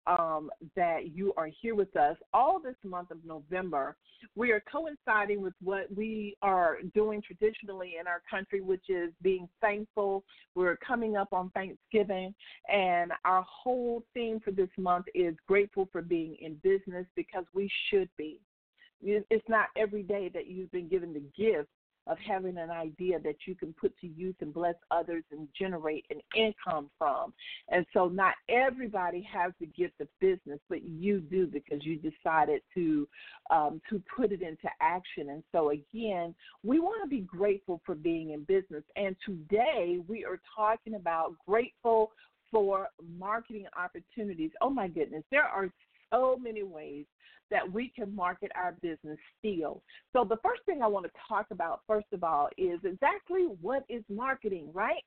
um, 0.08 0.49
that 0.76 1.16
you 1.16 1.34
are 1.38 1.49
here 1.62 1.76
with 1.76 1.95
us 1.95 2.18
all 2.34 2.60
this 2.60 2.76
month 2.84 3.12
of 3.12 3.24
November. 3.26 3.95
We 4.36 4.52
are 4.52 4.62
coinciding 4.72 5.41
with 5.41 5.54
what 5.64 5.86
we 5.95 6.36
are 6.41 6.78
doing 6.93 7.22
traditionally 7.22 7.95
in 7.99 8.08
our 8.08 8.22
country, 8.30 8.62
which 8.62 8.89
is 8.89 9.12
being 9.22 9.47
thankful. 9.62 10.24
We're 10.56 10.78
coming 10.78 11.18
up 11.18 11.34
on 11.34 11.49
Thanksgiving, 11.52 12.34
and 12.72 13.12
our 13.26 13.43
whole 13.43 14.04
theme 14.14 14.39
for 14.43 14.52
this 14.52 14.70
month 14.78 15.06
is 15.16 15.36
grateful 15.47 15.88
for 15.91 16.02
being 16.02 16.36
in 16.39 16.56
business 16.64 17.06
because 17.16 17.45
we 17.54 17.70
should 17.89 18.10
be. 18.18 18.39
It's 19.04 19.49
not 19.49 19.68
every 19.76 20.04
day 20.04 20.30
that 20.34 20.47
you've 20.47 20.72
been 20.72 20.88
given 20.88 21.14
the 21.14 21.24
gift 21.36 21.70
of 22.08 22.18
having 22.20 22.58
an 22.58 22.70
idea 22.70 23.20
that 23.20 23.36
you 23.45 23.56
can 23.56 23.74
put 23.74 23.97
to 23.99 24.08
use 24.08 24.36
and 24.41 24.54
bless 24.54 24.76
others 24.89 25.24
and 25.32 25.47
generate 25.58 26.06
an 26.10 26.20
income 26.36 26.89
from. 26.97 27.34
And 27.70 27.86
so 27.93 28.08
not 28.08 28.34
everybody 28.49 29.28
has 29.32 29.52
the 29.60 29.68
gift 29.68 30.02
of 30.02 30.08
business, 30.20 30.60
but 30.70 30.84
you 30.84 31.20
do 31.20 31.47
because 31.47 31.86
you 31.86 31.97
decided 31.97 32.62
to 32.74 33.08
um, 33.49 33.82
to 33.89 34.02
put 34.16 34.32
it 34.32 34.41
into 34.41 34.70
action. 34.82 35.30
And 35.30 35.43
so 35.52 35.72
again, 35.72 36.34
we 36.64 36.80
want 36.80 37.04
to 37.04 37.10
be 37.10 37.22
grateful 37.22 37.82
for 37.86 37.95
being 37.95 38.32
in 38.32 38.43
business. 38.43 38.84
And 38.95 39.16
today 39.26 39.99
we 40.08 40.26
are 40.26 40.39
talking 40.56 40.95
about 40.95 41.34
grateful 41.47 42.12
for 42.52 42.89
marketing 43.18 43.66
opportunities. 43.78 44.52
Oh 44.62 44.70
my 44.70 44.88
goodness, 44.88 45.24
there 45.32 45.43
are 45.43 45.70
so 46.12 46.38
many 46.41 46.64
ways 46.64 47.05
that 47.49 47.72
we 47.72 47.91
can 47.95 48.16
market 48.16 48.51
our 48.55 48.74
business 48.82 49.18
still. 49.38 49.84
So, 50.14 50.24
the 50.24 50.38
first 50.38 50.62
thing 50.66 50.82
I 50.82 50.88
want 50.88 51.05
to 51.05 51.12
talk 51.28 51.47
about, 51.51 51.82
first 51.86 52.07
of 52.14 52.24
all, 52.24 52.49
is 52.57 52.80
exactly 52.84 53.47
what 53.62 53.84
is 53.89 54.03
marketing, 54.09 54.70
right? 54.74 55.03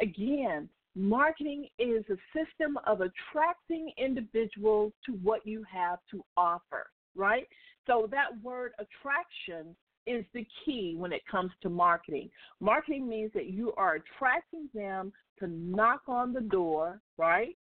Again, 0.00 0.68
marketing 0.94 1.68
is 1.78 2.04
a 2.10 2.16
system 2.38 2.78
of 2.86 3.00
attracting 3.00 3.90
individuals 3.96 4.92
to 5.06 5.12
what 5.22 5.46
you 5.46 5.64
have 5.72 5.98
to 6.10 6.22
offer, 6.36 6.86
right? 7.14 7.48
So, 7.86 8.08
that 8.10 8.42
word 8.42 8.72
attraction 8.78 9.74
is 10.06 10.24
the 10.34 10.46
key 10.64 10.94
when 10.96 11.12
it 11.12 11.22
comes 11.30 11.50
to 11.62 11.68
marketing. 11.68 12.30
Marketing 12.60 13.08
means 13.08 13.32
that 13.34 13.46
you 13.46 13.72
are 13.76 13.96
attracting 13.96 14.68
them 14.74 15.12
to 15.40 15.48
knock 15.48 16.02
on 16.06 16.32
the 16.32 16.40
door, 16.40 17.00
right? 17.18 17.56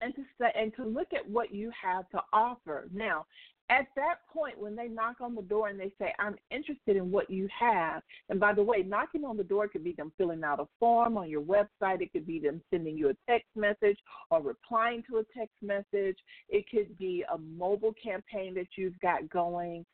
And 0.00 0.14
to 0.14 0.22
say 0.40 0.52
and 0.54 0.74
to 0.76 0.84
look 0.84 1.08
at 1.14 1.28
what 1.28 1.54
you 1.54 1.70
have 1.82 2.08
to 2.10 2.20
offer. 2.32 2.88
Now, 2.92 3.26
at 3.68 3.86
that 3.96 4.18
point 4.32 4.58
when 4.58 4.76
they 4.76 4.86
knock 4.86 5.16
on 5.20 5.34
the 5.34 5.42
door 5.42 5.68
and 5.68 5.78
they 5.78 5.92
say 5.98 6.12
i'm 6.18 6.36
interested 6.50 6.96
in 6.96 7.10
what 7.10 7.28
you 7.28 7.48
have 7.58 8.02
and 8.28 8.38
by 8.38 8.52
the 8.52 8.62
way 8.62 8.82
knocking 8.82 9.24
on 9.24 9.36
the 9.36 9.44
door 9.44 9.66
could 9.66 9.82
be 9.82 9.92
them 9.92 10.12
filling 10.16 10.44
out 10.44 10.60
a 10.60 10.66
form 10.78 11.16
on 11.16 11.28
your 11.28 11.42
website 11.42 12.00
it 12.00 12.12
could 12.12 12.26
be 12.26 12.38
them 12.38 12.60
sending 12.70 12.96
you 12.96 13.08
a 13.08 13.30
text 13.30 13.48
message 13.56 13.98
or 14.30 14.40
replying 14.40 15.02
to 15.08 15.18
a 15.18 15.24
text 15.36 15.56
message 15.62 16.16
it 16.48 16.64
could 16.70 16.96
be 16.96 17.24
a 17.34 17.38
mobile 17.38 17.94
campaign 18.02 18.54
that 18.54 18.68
you've 18.76 18.98
got 19.00 19.28
going 19.30 19.84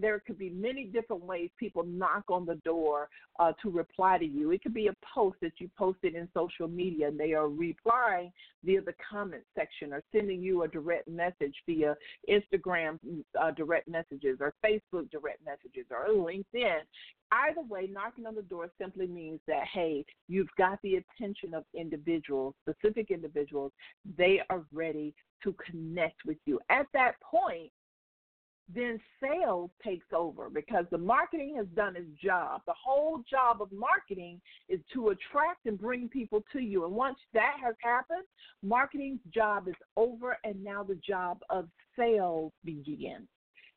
there 0.00 0.20
could 0.20 0.38
be 0.38 0.50
many 0.50 0.84
different 0.84 1.24
ways 1.24 1.50
people 1.58 1.84
knock 1.84 2.24
on 2.28 2.44
the 2.44 2.56
door 2.56 3.08
uh, 3.38 3.52
to 3.62 3.70
reply 3.70 4.18
to 4.18 4.24
you. 4.24 4.50
It 4.50 4.62
could 4.62 4.74
be 4.74 4.88
a 4.88 4.94
post 5.14 5.36
that 5.42 5.52
you 5.58 5.70
posted 5.78 6.14
in 6.14 6.28
social 6.34 6.68
media 6.68 7.08
and 7.08 7.18
they 7.18 7.32
are 7.32 7.48
replying 7.48 8.32
via 8.64 8.80
the 8.80 8.94
comment 9.10 9.42
section 9.56 9.92
or 9.92 10.02
sending 10.12 10.42
you 10.42 10.62
a 10.62 10.68
direct 10.68 11.08
message 11.08 11.54
via 11.66 11.96
Instagram 12.28 12.98
uh, 13.40 13.50
direct 13.52 13.88
messages 13.88 14.38
or 14.40 14.54
Facebook 14.64 15.10
direct 15.10 15.40
messages 15.44 15.86
or 15.90 16.08
LinkedIn. 16.08 16.80
Either 17.32 17.62
way, 17.68 17.88
knocking 17.90 18.26
on 18.26 18.34
the 18.34 18.42
door 18.42 18.70
simply 18.80 19.06
means 19.06 19.40
that, 19.48 19.64
hey, 19.72 20.04
you've 20.28 20.54
got 20.56 20.78
the 20.82 20.96
attention 20.96 21.54
of 21.54 21.64
individuals, 21.74 22.54
specific 22.68 23.10
individuals. 23.10 23.72
They 24.16 24.40
are 24.50 24.62
ready 24.72 25.14
to 25.42 25.54
connect 25.54 26.24
with 26.24 26.38
you. 26.46 26.60
At 26.70 26.86
that 26.94 27.14
point, 27.20 27.70
then 28.72 28.98
sales 29.22 29.70
takes 29.84 30.06
over 30.14 30.48
because 30.48 30.86
the 30.90 30.98
marketing 30.98 31.54
has 31.56 31.66
done 31.74 31.96
its 31.96 32.08
job. 32.22 32.62
The 32.66 32.72
whole 32.72 33.22
job 33.28 33.60
of 33.60 33.70
marketing 33.72 34.40
is 34.68 34.80
to 34.94 35.08
attract 35.08 35.66
and 35.66 35.78
bring 35.78 36.08
people 36.08 36.42
to 36.52 36.60
you. 36.60 36.84
And 36.84 36.94
once 36.94 37.18
that 37.34 37.56
has 37.62 37.74
happened, 37.82 38.24
marketing's 38.62 39.20
job 39.32 39.68
is 39.68 39.74
over 39.96 40.38
and 40.44 40.62
now 40.64 40.82
the 40.82 40.98
job 41.06 41.40
of 41.50 41.68
sales 41.96 42.52
begins. 42.64 43.28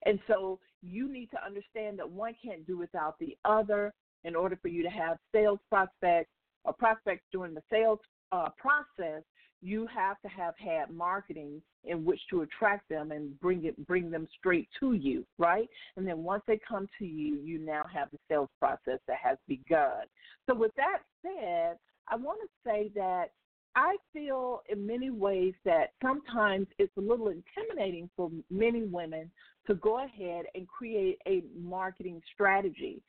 And 0.05 0.19
so 0.27 0.59
you 0.81 1.11
need 1.11 1.29
to 1.31 1.45
understand 1.45 1.99
that 1.99 2.09
one 2.09 2.35
can't 2.43 2.65
do 2.65 2.77
without 2.77 3.19
the 3.19 3.35
other 3.43 3.93
in 4.23 4.35
order 4.35 4.57
for 4.61 4.69
you 4.69 4.83
to 4.83 4.89
have 4.89 5.17
sales 5.33 5.59
prospects 5.69 6.31
or 6.63 6.73
prospects 6.73 7.23
during 7.31 7.53
the 7.53 7.63
sales 7.69 7.99
uh, 8.31 8.49
process 8.57 9.23
you 9.61 9.87
have 9.87 10.19
to 10.21 10.27
have 10.27 10.53
had 10.57 10.89
marketing 10.89 11.61
in 11.83 12.05
which 12.05 12.19
to 12.29 12.41
attract 12.41 12.87
them 12.89 13.11
and 13.11 13.39
bring 13.39 13.65
it 13.65 13.87
bring 13.87 14.11
them 14.11 14.27
straight 14.37 14.67
to 14.79 14.93
you, 14.93 15.25
right? 15.37 15.67
And 15.95 16.07
then 16.07 16.23
once 16.23 16.43
they 16.47 16.59
come 16.67 16.87
to 16.99 17.05
you, 17.05 17.37
you 17.37 17.59
now 17.59 17.83
have 17.91 18.09
the 18.11 18.19
sales 18.29 18.49
process 18.59 18.99
that 19.07 19.17
has 19.21 19.37
begun. 19.47 20.05
So 20.47 20.55
with 20.55 20.71
that 20.75 20.99
said, 21.21 21.77
I 22.07 22.15
want 22.15 22.39
to 22.41 22.69
say 22.69 22.91
that 22.95 23.31
I 23.75 23.95
feel 24.11 24.61
in 24.69 24.85
many 24.87 25.11
ways 25.11 25.53
that 25.65 25.91
sometimes 26.01 26.67
it's 26.79 26.95
a 26.97 27.01
little 27.01 27.29
intimidating 27.29 28.09
for 28.15 28.31
many 28.49 28.83
women 28.83 29.29
to 29.67 29.75
go 29.75 30.03
ahead 30.03 30.45
and 30.55 30.67
create 30.67 31.19
a 31.27 31.43
marketing 31.55 32.21
strategy. 32.33 33.01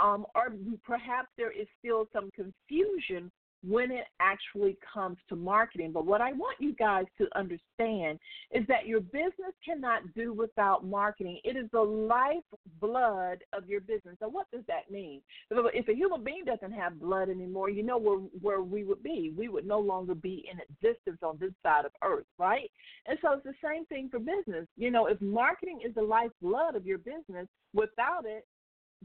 Um, 0.00 0.26
or 0.34 0.52
perhaps 0.84 1.28
there 1.36 1.52
is 1.52 1.66
still 1.78 2.08
some 2.12 2.30
confusion 2.34 3.30
when 3.66 3.90
it 3.90 4.04
actually 4.20 4.76
comes 4.92 5.16
to 5.28 5.36
marketing. 5.36 5.92
But 5.92 6.06
what 6.06 6.20
I 6.20 6.32
want 6.32 6.56
you 6.60 6.74
guys 6.74 7.04
to 7.18 7.26
understand 7.36 8.18
is 8.50 8.66
that 8.68 8.86
your 8.86 9.00
business 9.00 9.54
cannot 9.64 10.02
do 10.14 10.32
without 10.32 10.86
marketing. 10.86 11.40
It 11.44 11.56
is 11.56 11.66
the 11.72 11.80
lifeblood 11.80 13.44
of 13.52 13.68
your 13.68 13.80
business. 13.80 14.16
So 14.20 14.28
what 14.28 14.50
does 14.52 14.64
that 14.68 14.90
mean? 14.90 15.20
If 15.50 15.88
a 15.88 15.94
human 15.94 16.24
being 16.24 16.44
doesn't 16.44 16.72
have 16.72 17.00
blood 17.00 17.28
anymore, 17.28 17.70
you 17.70 17.82
know 17.82 17.98
where 17.98 18.18
where 18.40 18.62
we 18.62 18.84
would 18.84 19.02
be. 19.02 19.32
We 19.36 19.48
would 19.48 19.66
no 19.66 19.80
longer 19.80 20.14
be 20.14 20.46
in 20.50 20.60
existence 20.60 21.18
on 21.22 21.38
this 21.40 21.52
side 21.62 21.84
of 21.84 21.92
earth, 22.02 22.26
right? 22.38 22.70
And 23.06 23.18
so 23.22 23.32
it's 23.32 23.44
the 23.44 23.54
same 23.64 23.86
thing 23.86 24.08
for 24.10 24.18
business. 24.18 24.66
You 24.76 24.90
know, 24.90 25.06
if 25.06 25.20
marketing 25.20 25.80
is 25.86 25.94
the 25.94 26.02
lifeblood 26.02 26.76
of 26.76 26.86
your 26.86 26.98
business, 26.98 27.46
without 27.72 28.24
it, 28.24 28.46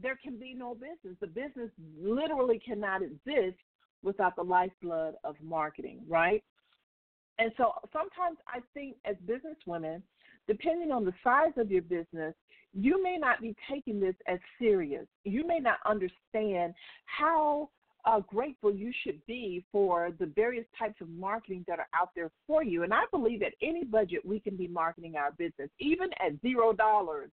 there 0.00 0.18
can 0.22 0.38
be 0.38 0.54
no 0.54 0.74
business. 0.74 1.16
The 1.20 1.26
business 1.26 1.70
literally 2.00 2.58
cannot 2.58 3.02
exist 3.02 3.58
without 4.02 4.36
the 4.36 4.42
lifeblood 4.42 5.14
of 5.24 5.36
marketing, 5.42 6.00
right? 6.08 6.42
And 7.38 7.52
so 7.56 7.72
sometimes 7.92 8.38
I 8.46 8.60
think 8.74 8.96
as 9.04 9.16
business 9.26 9.56
women, 9.66 10.02
depending 10.46 10.92
on 10.92 11.04
the 11.04 11.14
size 11.24 11.52
of 11.56 11.70
your 11.70 11.82
business, 11.82 12.34
you 12.72 13.02
may 13.02 13.16
not 13.16 13.40
be 13.40 13.54
taking 13.70 13.98
this 13.98 14.14
as 14.28 14.38
serious. 14.58 15.06
You 15.24 15.46
may 15.46 15.58
not 15.58 15.78
understand 15.86 16.74
how 17.06 17.70
uh, 18.04 18.20
grateful 18.20 18.74
you 18.74 18.92
should 19.04 19.24
be 19.26 19.64
for 19.72 20.10
the 20.18 20.26
various 20.26 20.66
types 20.78 21.00
of 21.00 21.08
marketing 21.08 21.64
that 21.68 21.78
are 21.78 21.88
out 21.94 22.10
there 22.14 22.30
for 22.46 22.62
you. 22.62 22.82
And 22.82 22.94
I 22.94 23.02
believe 23.10 23.42
at 23.42 23.52
any 23.62 23.84
budget 23.84 24.24
we 24.24 24.40
can 24.40 24.56
be 24.56 24.68
marketing 24.68 25.16
our 25.16 25.32
business, 25.32 25.70
even 25.78 26.10
at 26.24 26.40
zero 26.40 26.72
dollars. 26.72 27.30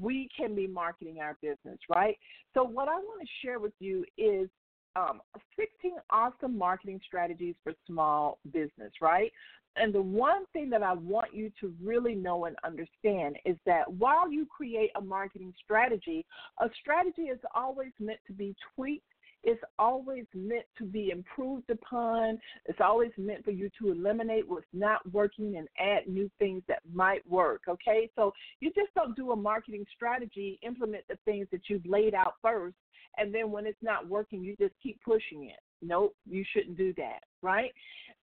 We 0.00 0.30
can 0.34 0.54
be 0.54 0.66
marketing 0.66 1.18
our 1.20 1.36
business, 1.42 1.78
right? 1.94 2.16
So, 2.54 2.64
what 2.64 2.88
I 2.88 2.94
want 2.94 3.20
to 3.20 3.46
share 3.46 3.58
with 3.58 3.74
you 3.80 4.02
is 4.16 4.48
um, 4.96 5.20
16 5.56 5.92
awesome 6.10 6.56
marketing 6.56 7.00
strategies 7.06 7.54
for 7.62 7.72
small 7.86 8.38
business, 8.52 8.92
right? 9.00 9.32
And 9.76 9.92
the 9.92 10.02
one 10.02 10.44
thing 10.52 10.70
that 10.70 10.82
I 10.82 10.92
want 10.92 11.34
you 11.34 11.50
to 11.60 11.74
really 11.82 12.14
know 12.14 12.44
and 12.44 12.56
understand 12.64 13.36
is 13.44 13.56
that 13.66 13.90
while 13.92 14.30
you 14.30 14.46
create 14.46 14.90
a 14.94 15.00
marketing 15.00 15.52
strategy, 15.62 16.24
a 16.60 16.68
strategy 16.80 17.22
is 17.22 17.40
always 17.54 17.90
meant 17.98 18.20
to 18.28 18.32
be 18.32 18.54
tweaked. 18.74 19.04
It's 19.44 19.62
always 19.78 20.24
meant 20.34 20.64
to 20.78 20.84
be 20.84 21.10
improved 21.10 21.68
upon. 21.70 22.38
It's 22.64 22.80
always 22.80 23.10
meant 23.18 23.44
for 23.44 23.50
you 23.50 23.70
to 23.80 23.92
eliminate 23.92 24.48
what's 24.48 24.66
not 24.72 25.00
working 25.12 25.56
and 25.58 25.68
add 25.78 26.08
new 26.08 26.30
things 26.38 26.62
that 26.68 26.80
might 26.92 27.28
work. 27.30 27.62
Okay, 27.68 28.10
so 28.16 28.32
you 28.60 28.70
just 28.74 28.92
don't 28.94 29.14
do 29.14 29.32
a 29.32 29.36
marketing 29.36 29.84
strategy, 29.94 30.58
implement 30.62 31.04
the 31.08 31.18
things 31.24 31.46
that 31.52 31.62
you've 31.68 31.86
laid 31.86 32.14
out 32.14 32.34
first, 32.40 32.76
and 33.18 33.34
then 33.34 33.50
when 33.50 33.66
it's 33.66 33.82
not 33.82 34.08
working, 34.08 34.42
you 34.42 34.56
just 34.56 34.74
keep 34.82 34.98
pushing 35.04 35.44
it. 35.44 35.60
Nope, 35.82 36.16
you 36.28 36.44
shouldn't 36.52 36.78
do 36.78 36.94
that, 36.96 37.20
right? 37.42 37.72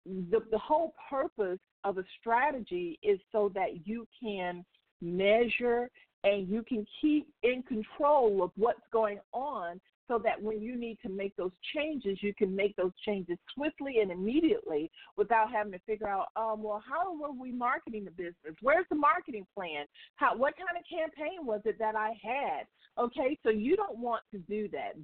The 0.07 0.41
the 0.51 0.59
whole 0.59 0.95
purpose 1.09 1.59
of 1.85 1.99
a 1.99 2.05
strategy 2.19 2.99
is 3.03 3.21
so 3.31 3.51
that 3.55 3.87
you 3.87 4.07
can 4.23 4.65
measure 5.03 5.91
and 6.25 6.49
you 6.49 6.63
can 6.63 6.87
keep 7.01 7.27
in 7.43 7.63
control 7.63 8.43
of 8.43 8.51
what's 8.57 8.81
going 8.93 9.19
on 9.33 9.81
so 10.11 10.19
that 10.19 10.43
when 10.43 10.61
you 10.61 10.77
need 10.77 10.99
to 11.03 11.09
make 11.09 11.37
those 11.37 11.53
changes, 11.73 12.19
you 12.21 12.35
can 12.35 12.55
make 12.55 12.75
those 12.75 12.91
changes 13.07 13.39
swiftly 13.55 14.01
and 14.03 14.11
immediately 14.11 14.91
without 15.17 15.53
having 15.53 15.71
to 15.71 15.79
figure 15.87 16.09
out, 16.09 16.27
um, 16.35 16.65
well, 16.65 16.83
how 16.87 17.17
were 17.17 17.31
we 17.31 17.53
marketing 17.53 18.05
the 18.05 18.11
business? 18.11 18.57
Where's 18.61 18.87
the 18.91 18.97
marketing 18.97 19.47
plan? 19.55 19.87
How, 20.17 20.37
what 20.37 20.55
kind 20.57 20.77
of 20.77 20.85
campaign 20.91 21.47
was 21.47 21.61
it 21.65 21.79
that 21.79 21.95
I 21.95 22.09
had? 22.21 22.67
Okay, 22.99 23.39
so 23.45 23.51
you 23.51 23.77
don't 23.77 23.99
want 23.99 24.23
to 24.33 24.39
do 24.39 24.69
that. 24.71 24.95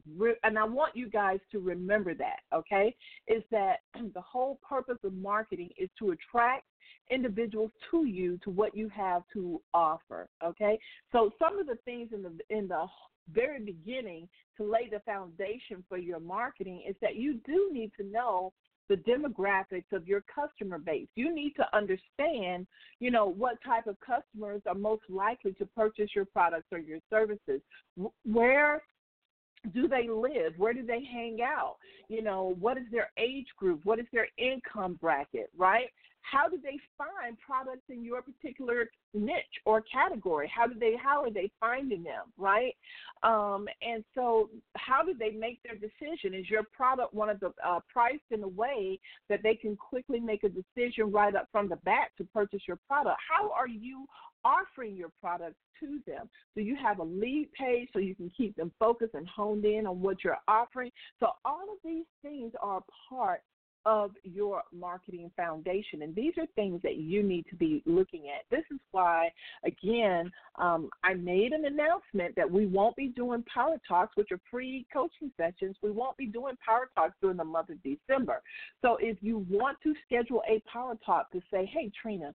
And 0.43 0.59
I 0.59 0.65
want 0.65 0.97
you 0.97 1.09
guys 1.09 1.39
to 1.53 1.61
remember 1.61 2.13
that, 2.15 2.41
okay? 2.53 2.93
Is 3.29 3.45
that 3.53 3.77
the 3.95 4.21
whole 4.21 4.59
purpose 4.69 4.99
of 5.05 5.15
marketing 5.15 5.71
is 5.79 5.89
to 6.01 6.11
attract 6.11 6.65
individuals 7.11 7.71
to 7.91 8.05
you 8.05 8.39
to 8.43 8.51
what 8.51 8.77
you 8.77 8.89
have 8.89 9.23
to 9.33 9.61
offer 9.73 10.29
okay 10.45 10.79
so 11.13 11.31
some 11.39 11.59
of 11.59 11.67
the 11.67 11.77
things 11.85 12.09
in 12.13 12.23
the 12.23 12.33
in 12.51 12.67
the 12.67 12.85
very 13.33 13.61
beginning 13.61 14.29
to 14.57 14.65
lay 14.65 14.89
the 14.91 15.01
foundation 15.01 15.85
for 15.89 15.99
your 15.99 16.21
marketing 16.21 16.83
is 16.89 16.97
that 17.03 17.17
you 17.17 17.41
do 17.47 17.71
need 17.73 17.93
to 17.99 18.07
know 18.07 18.53
the 18.89 18.97
demographics 18.97 19.93
of 19.93 20.07
your 20.07 20.23
customer 20.33 20.79
base. 20.79 21.09
You 21.17 21.35
need 21.35 21.55
to 21.57 21.77
understand, 21.77 22.67
you 23.01 23.11
know, 23.11 23.27
what 23.27 23.57
type 23.65 23.87
of 23.87 23.97
customers 24.01 24.63
are 24.67 24.75
most 24.75 25.03
likely 25.09 25.53
to 25.55 25.67
purchase 25.67 26.11
your 26.15 26.25
products 26.25 26.69
or 26.71 26.79
your 26.79 27.01
services. 27.11 27.61
Where 28.25 28.83
do 29.75 29.89
they 29.89 30.09
live? 30.09 30.53
Where 30.57 30.73
do 30.73 30.87
they 30.87 31.03
hang 31.05 31.39
out? 31.43 31.77
You 32.09 32.23
know, 32.23 32.55
what 32.61 32.79
is 32.79 32.85
their 32.93 33.11
age 33.19 33.49
group? 33.57 33.81
What 33.85 33.99
is 33.99 34.07
their 34.13 34.29
income 34.39 34.99
bracket, 35.01 35.51
right? 35.57 35.89
How 36.31 36.49
do 36.49 36.59
they 36.63 36.79
find 36.99 37.37
products 37.39 37.85
in 37.89 38.05
your 38.05 38.23
particular 38.23 38.91
niche 39.15 39.45
or 39.65 39.83
category? 39.83 40.51
How 40.55 40.67
do 40.67 40.79
they 40.79 40.95
how 41.01 41.23
are 41.23 41.31
they 41.31 41.51
finding 41.61 42.03
them, 42.03 42.33
right? 42.37 42.75
Um, 43.23 43.67
and 43.83 44.05
so 44.15 44.51
how 44.77 45.03
do 45.03 45.15
they 45.19 45.31
make 45.31 45.61
their 45.63 45.77
decision? 45.77 46.35
Is 46.35 46.51
your 46.51 46.65
product 46.65 47.15
one 47.15 47.29
of 47.29 47.41
the 47.41 47.53
uh, 47.65 47.81
priced 47.93 48.23
in 48.31 48.43
a 48.43 48.49
way 48.49 48.99
that 49.29 49.43
they 49.43 49.55
can 49.55 49.77
quickly 49.77 50.21
make 50.21 50.45
a 50.45 50.49
decision 50.49 51.13
right 51.13 51.35
up 51.35 51.49
from 51.53 51.69
the 51.69 51.77
bat 51.77 52.09
to 52.19 52.25
purchase 52.25 52.63
your 52.67 52.79
product? 52.89 53.19
How 53.29 53.51
are 53.53 53.69
you 53.69 54.07
offering 54.45 54.97
your 54.97 55.11
product 55.21 55.57
to 55.81 56.01
them? 56.07 56.29
Do 56.55 56.63
you 56.63 56.77
have 56.77 56.99
a 56.99 57.05
lead 57.05 57.49
page 57.53 57.89
so 57.93 57.99
you 57.99 58.15
can 58.15 58.31
keep 58.37 58.57
them 58.57 58.73
focused 58.79 59.15
and 59.15 59.27
honed 59.29 59.65
in 59.65 59.87
on 59.87 60.01
what 60.01 60.25
you're 60.25 60.39
offering? 60.49 60.91
So 61.21 61.31
all 61.45 61.65
of 61.73 61.79
these 61.85 62.05
things 62.23 62.53
are 62.61 62.83
part 63.09 63.43
of 63.87 64.11
your 64.25 64.65
marketing 64.77 65.31
foundation. 65.37 66.03
And 66.03 66.15
these 66.15 66.33
are 66.39 66.47
things 66.57 66.83
that 66.83 66.97
you 66.97 67.23
need 67.23 67.47
to 67.51 67.57
be 67.57 67.85
looking 67.87 68.25
at. 68.29 68.45
This 68.51 68.65
is 68.73 68.81
why, 68.91 69.31
again, 69.65 70.31
um, 70.57 70.91
I 71.05 71.15
made 71.15 71.53
an 71.53 71.65
announcement 71.65 72.35
that 72.35 72.51
we 72.51 72.67
won't 72.67 72.97
be 72.97 73.09
doing 73.09 73.45
Power 73.53 73.77
Talks, 73.87 74.17
which 74.17 74.33
are 74.33 74.41
free 74.51 74.85
coaching 74.93 75.31
sessions. 75.37 75.77
We 75.83 75.93
won't 75.93 76.17
be 76.17 76.27
doing 76.27 76.57
Power 76.67 76.91
Talks 76.97 77.15
during 77.23 77.37
the 77.37 77.45
month 77.45 77.71
of 77.71 77.79
December. 77.85 78.43
So 78.83 78.99
if 79.01 79.19
you 79.21 79.47
want 79.49 79.79
to 79.85 79.95
schedule 80.05 80.43
a 80.51 80.61
Power 80.71 80.99
Talk 81.07 81.31
to 81.31 81.41
say, 81.51 81.71
hey, 81.73 81.91
Trina, 82.03 82.35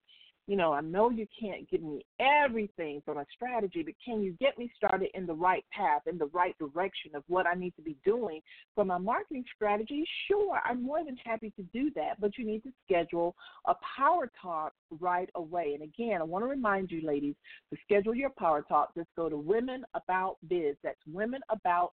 you 0.50 0.56
know, 0.56 0.74
I 0.74 0.82
know 0.82 1.12
you 1.12 1.28
can't 1.40 1.70
give 1.70 1.84
me 1.84 2.04
everything 2.20 3.04
from 3.06 3.20
a 3.20 3.26
strategy, 3.32 3.84
but 3.84 3.94
can 4.04 4.20
you 4.24 4.36
get 4.40 4.58
me 4.58 4.72
started 4.76 5.10
in 5.14 5.28
the 5.28 5.34
right 5.34 5.64
path, 5.72 6.02
in 6.08 6.18
the 6.18 6.26
right 6.34 6.58
direction 6.58 7.12
of 7.14 7.22
what 7.28 7.46
I 7.46 7.54
need 7.54 7.76
to 7.76 7.84
be 7.84 7.96
doing 8.04 8.42
for 8.74 8.84
my 8.84 8.98
marketing 8.98 9.46
strategy? 9.56 10.04
Sure, 10.28 10.60
I'm 10.66 10.82
more 10.82 11.06
than 11.06 11.18
happy 11.24 11.54
to 11.56 11.62
do 11.72 11.92
that, 11.96 12.20
but 12.20 12.36
you 12.40 12.48
need 12.48 12.64
to 12.64 12.72
schedule 12.84 13.36
a 13.68 13.76
power 13.96 14.32
talk 14.42 14.74
right 15.00 15.30
away. 15.36 15.78
And 15.80 15.84
again, 15.84 16.20
I 16.20 16.24
want 16.24 16.44
to 16.44 16.50
remind 16.50 16.90
you, 16.90 17.06
ladies, 17.06 17.36
to 17.72 17.78
schedule 17.84 18.16
your 18.16 18.32
power 18.32 18.64
talk, 18.64 18.96
just 18.96 19.10
go 19.16 19.30
to 19.30 19.38
Women 19.38 19.84
About 19.94 20.38
Biz. 20.48 20.78
That's 20.84 20.98
Women 21.06 21.42
About 21.52 21.94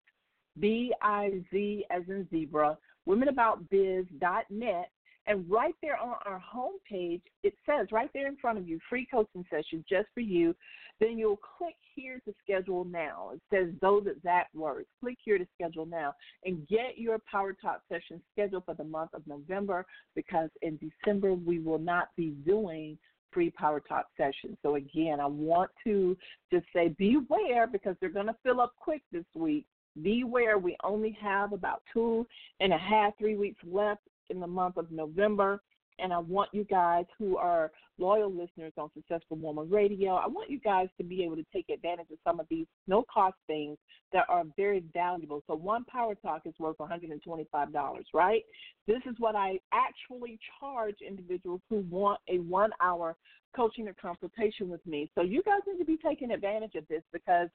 B 0.62 0.94
I 1.02 1.44
Z 1.52 1.86
as 1.92 2.04
in 2.08 2.26
zebra, 2.32 2.78
womenaboutbiz.net 3.06 4.90
and 5.28 5.50
right 5.50 5.76
there 5.82 5.98
on 5.98 6.16
our 6.26 6.42
homepage, 6.42 7.22
it 7.44 7.54
says 7.66 7.88
right 7.92 8.10
there 8.14 8.28
in 8.28 8.38
front 8.38 8.58
of 8.58 8.68
you, 8.68 8.80
free 8.90 9.08
coaching 9.12 9.46
session 9.50 9.84
just 9.90 10.08
for 10.14 10.20
you. 10.20 10.56
Then 11.00 11.18
you'll 11.18 11.40
click 11.58 11.76
here 11.96 12.22
to 12.26 12.34
schedule 12.44 12.86
now. 12.86 13.32
It 13.34 13.42
says 13.52 13.74
those 13.82 14.06
exact 14.08 14.56
words. 14.56 14.88
Click 15.02 15.18
here 15.24 15.38
to 15.38 15.48
schedule 15.54 15.86
now 15.86 16.14
and 16.46 16.68
get 16.68 16.98
your 16.98 17.20
Power 17.30 17.54
Talk 17.54 17.82
session 17.90 18.22
scheduled 18.32 18.66
for 18.66 18.76
the 18.76 18.84
month 18.84 19.14
of 19.14 19.26
November 19.28 19.86
because 20.16 20.50
in 20.62 20.78
December 20.78 21.34
we 21.34 21.60
will 21.60 21.80
not 21.80 22.10
be 22.16 22.30
doing 22.46 22.98
free 23.32 23.50
Power 23.50 23.82
Talk 23.82 24.06
sessions. 24.16 24.58
So 24.62 24.76
again, 24.76 25.20
I 25.20 25.26
want 25.26 25.72
to 25.86 26.16
just 26.52 26.66
say 26.74 26.90
beware 26.98 27.68
because 27.68 27.96
they're 28.00 28.10
going 28.10 28.28
to 28.28 28.36
fill 28.44 28.62
up 28.62 28.74
quick 28.80 29.02
this 29.12 29.26
week. 29.34 29.66
Beware, 30.02 30.58
we 30.58 30.78
only 30.84 31.18
have 31.22 31.52
about 31.52 31.82
two 31.92 32.26
and 32.60 32.72
a 32.74 32.78
half, 32.78 33.18
three 33.18 33.36
weeks 33.36 33.62
left 33.66 34.02
in 34.30 34.40
the 34.40 34.48
month 34.48 34.78
of 34.78 34.92
November. 34.92 35.62
And 35.98 36.12
I 36.12 36.20
want 36.20 36.50
you 36.54 36.66
guys 36.66 37.06
who 37.18 37.38
are 37.38 37.72
loyal 37.98 38.30
listeners 38.30 38.74
on 38.78 38.90
Successful 38.94 39.38
Woman 39.38 39.70
Radio, 39.70 40.16
I 40.16 40.28
want 40.28 40.50
you 40.50 40.60
guys 40.60 40.90
to 40.98 41.04
be 41.04 41.24
able 41.24 41.38
to 41.38 41.46
take 41.54 41.70
advantage 41.70 42.08
of 42.12 42.18
some 42.26 42.40
of 42.40 42.48
these 42.50 42.66
no 42.88 43.06
cost 43.12 43.36
things 43.48 43.78
that 44.12 44.26
are 44.28 44.44
very 44.58 44.84
valuable. 44.94 45.42
So, 45.48 45.56
one 45.56 45.86
Power 45.86 46.16
Talk 46.16 46.42
is 46.46 46.54
worth 46.60 46.78
$125, 46.78 48.04
right? 48.14 48.44
This 48.88 49.02
is 49.10 49.16
what 49.20 49.36
I 49.36 49.60
actually 49.72 50.38
charge 50.60 50.96
individuals 51.08 51.62
who 51.70 51.86
want 51.90 52.20
a 52.28 52.40
one 52.40 52.72
hour 52.82 53.16
coaching 53.56 53.88
or 53.88 53.94
consultation 53.94 54.68
with 54.70 54.86
me. 54.86 55.10
So, 55.16 55.22
you 55.22 55.42
guys 55.44 55.62
need 55.66 55.80
to 55.80 55.86
be 55.86 55.98
taking 55.98 56.32
advantage 56.32 56.76
of 56.76 56.86
this 56.90 57.04
because 57.14 57.48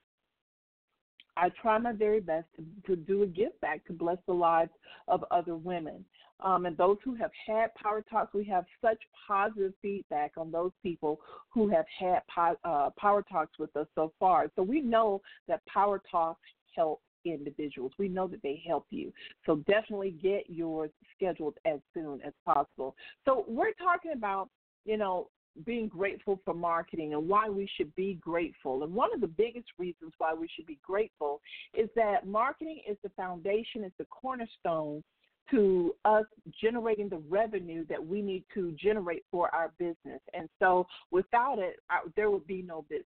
I 1.37 1.49
try 1.61 1.77
my 1.77 1.93
very 1.93 2.19
best 2.19 2.47
to, 2.57 2.65
to 2.87 2.95
do 2.95 3.23
a 3.23 3.27
give 3.27 3.59
back 3.61 3.85
to 3.87 3.93
bless 3.93 4.17
the 4.27 4.33
lives 4.33 4.71
of 5.07 5.23
other 5.31 5.55
women. 5.55 6.05
Um, 6.41 6.65
and 6.65 6.75
those 6.75 6.97
who 7.03 7.13
have 7.15 7.31
had 7.47 7.73
power 7.75 8.03
talks, 8.09 8.33
we 8.33 8.43
have 8.45 8.65
such 8.81 8.97
positive 9.27 9.73
feedback 9.81 10.33
on 10.37 10.51
those 10.51 10.71
people 10.81 11.19
who 11.49 11.69
have 11.69 11.85
had 11.99 12.21
po- 12.33 12.57
uh, 12.63 12.89
power 12.97 13.21
talks 13.21 13.59
with 13.59 13.75
us 13.75 13.87
so 13.93 14.11
far. 14.19 14.49
So 14.55 14.63
we 14.63 14.81
know 14.81 15.21
that 15.47 15.61
power 15.67 16.01
talks 16.09 16.41
help 16.75 17.01
individuals. 17.25 17.91
We 17.99 18.07
know 18.07 18.27
that 18.27 18.41
they 18.41 18.63
help 18.67 18.87
you. 18.89 19.13
So 19.45 19.57
definitely 19.67 20.11
get 20.11 20.49
yours 20.49 20.89
scheduled 21.15 21.55
as 21.65 21.79
soon 21.93 22.21
as 22.21 22.33
possible. 22.43 22.95
So 23.25 23.45
we're 23.47 23.73
talking 23.73 24.13
about, 24.13 24.49
you 24.85 24.97
know, 24.97 25.29
being 25.65 25.87
grateful 25.87 26.39
for 26.45 26.53
marketing 26.53 27.13
and 27.13 27.27
why 27.27 27.49
we 27.49 27.69
should 27.77 27.93
be 27.95 28.17
grateful. 28.21 28.83
And 28.83 28.93
one 28.93 29.13
of 29.13 29.21
the 29.21 29.27
biggest 29.27 29.67
reasons 29.77 30.13
why 30.17 30.33
we 30.33 30.47
should 30.55 30.65
be 30.65 30.79
grateful 30.83 31.41
is 31.73 31.89
that 31.95 32.25
marketing 32.25 32.81
is 32.89 32.97
the 33.03 33.09
foundation, 33.09 33.83
it's 33.83 33.97
the 33.97 34.05
cornerstone 34.05 35.03
to 35.49 35.93
us 36.05 36.25
generating 36.61 37.09
the 37.09 37.21
revenue 37.29 37.85
that 37.89 38.05
we 38.05 38.21
need 38.21 38.45
to 38.53 38.71
generate 38.81 39.25
for 39.29 39.53
our 39.53 39.73
business. 39.77 40.21
And 40.33 40.47
so 40.59 40.87
without 41.11 41.59
it, 41.59 41.77
there 42.15 42.31
would 42.31 42.47
be 42.47 42.61
no 42.61 42.85
business, 42.89 43.05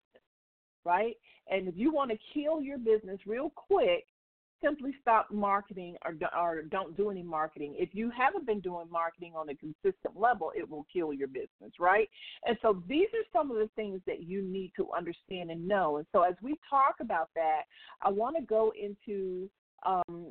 right? 0.84 1.14
And 1.49 1.68
if 1.68 1.74
you 1.76 1.92
want 1.92 2.11
to 2.11 2.18
kill 2.34 2.61
your 2.61 2.78
business 2.78 3.20
real 3.26 3.51
quick, 3.55 4.07
simply 4.62 4.94
stop 5.00 5.30
marketing 5.30 5.96
or, 6.05 6.14
or 6.38 6.62
don't 6.62 6.96
do 6.96 7.11
any 7.11 7.22
marketing. 7.22 7.74
If 7.78 7.90
you 7.92 8.11
haven't 8.16 8.46
been 8.46 8.61
doing 8.61 8.86
marketing 8.90 9.32
on 9.36 9.48
a 9.48 9.55
consistent 9.55 10.16
level, 10.16 10.52
it 10.57 10.68
will 10.68 10.86
kill 10.92 11.12
your 11.12 11.28
business, 11.28 11.72
right? 11.78 12.09
And 12.44 12.57
so 12.62 12.82
these 12.88 13.09
are 13.14 13.38
some 13.38 13.50
of 13.50 13.57
the 13.57 13.70
things 13.76 14.00
that 14.07 14.22
you 14.22 14.42
need 14.42 14.72
to 14.76 14.88
understand 14.96 15.50
and 15.50 15.66
know. 15.66 15.98
And 15.98 16.07
so 16.12 16.22
as 16.22 16.34
we 16.42 16.57
talk 16.68 16.96
about 17.00 17.30
that, 17.34 17.62
I 18.02 18.11
want 18.11 18.36
to 18.36 18.42
go 18.42 18.72
into 18.80 19.48
um, 19.84 20.26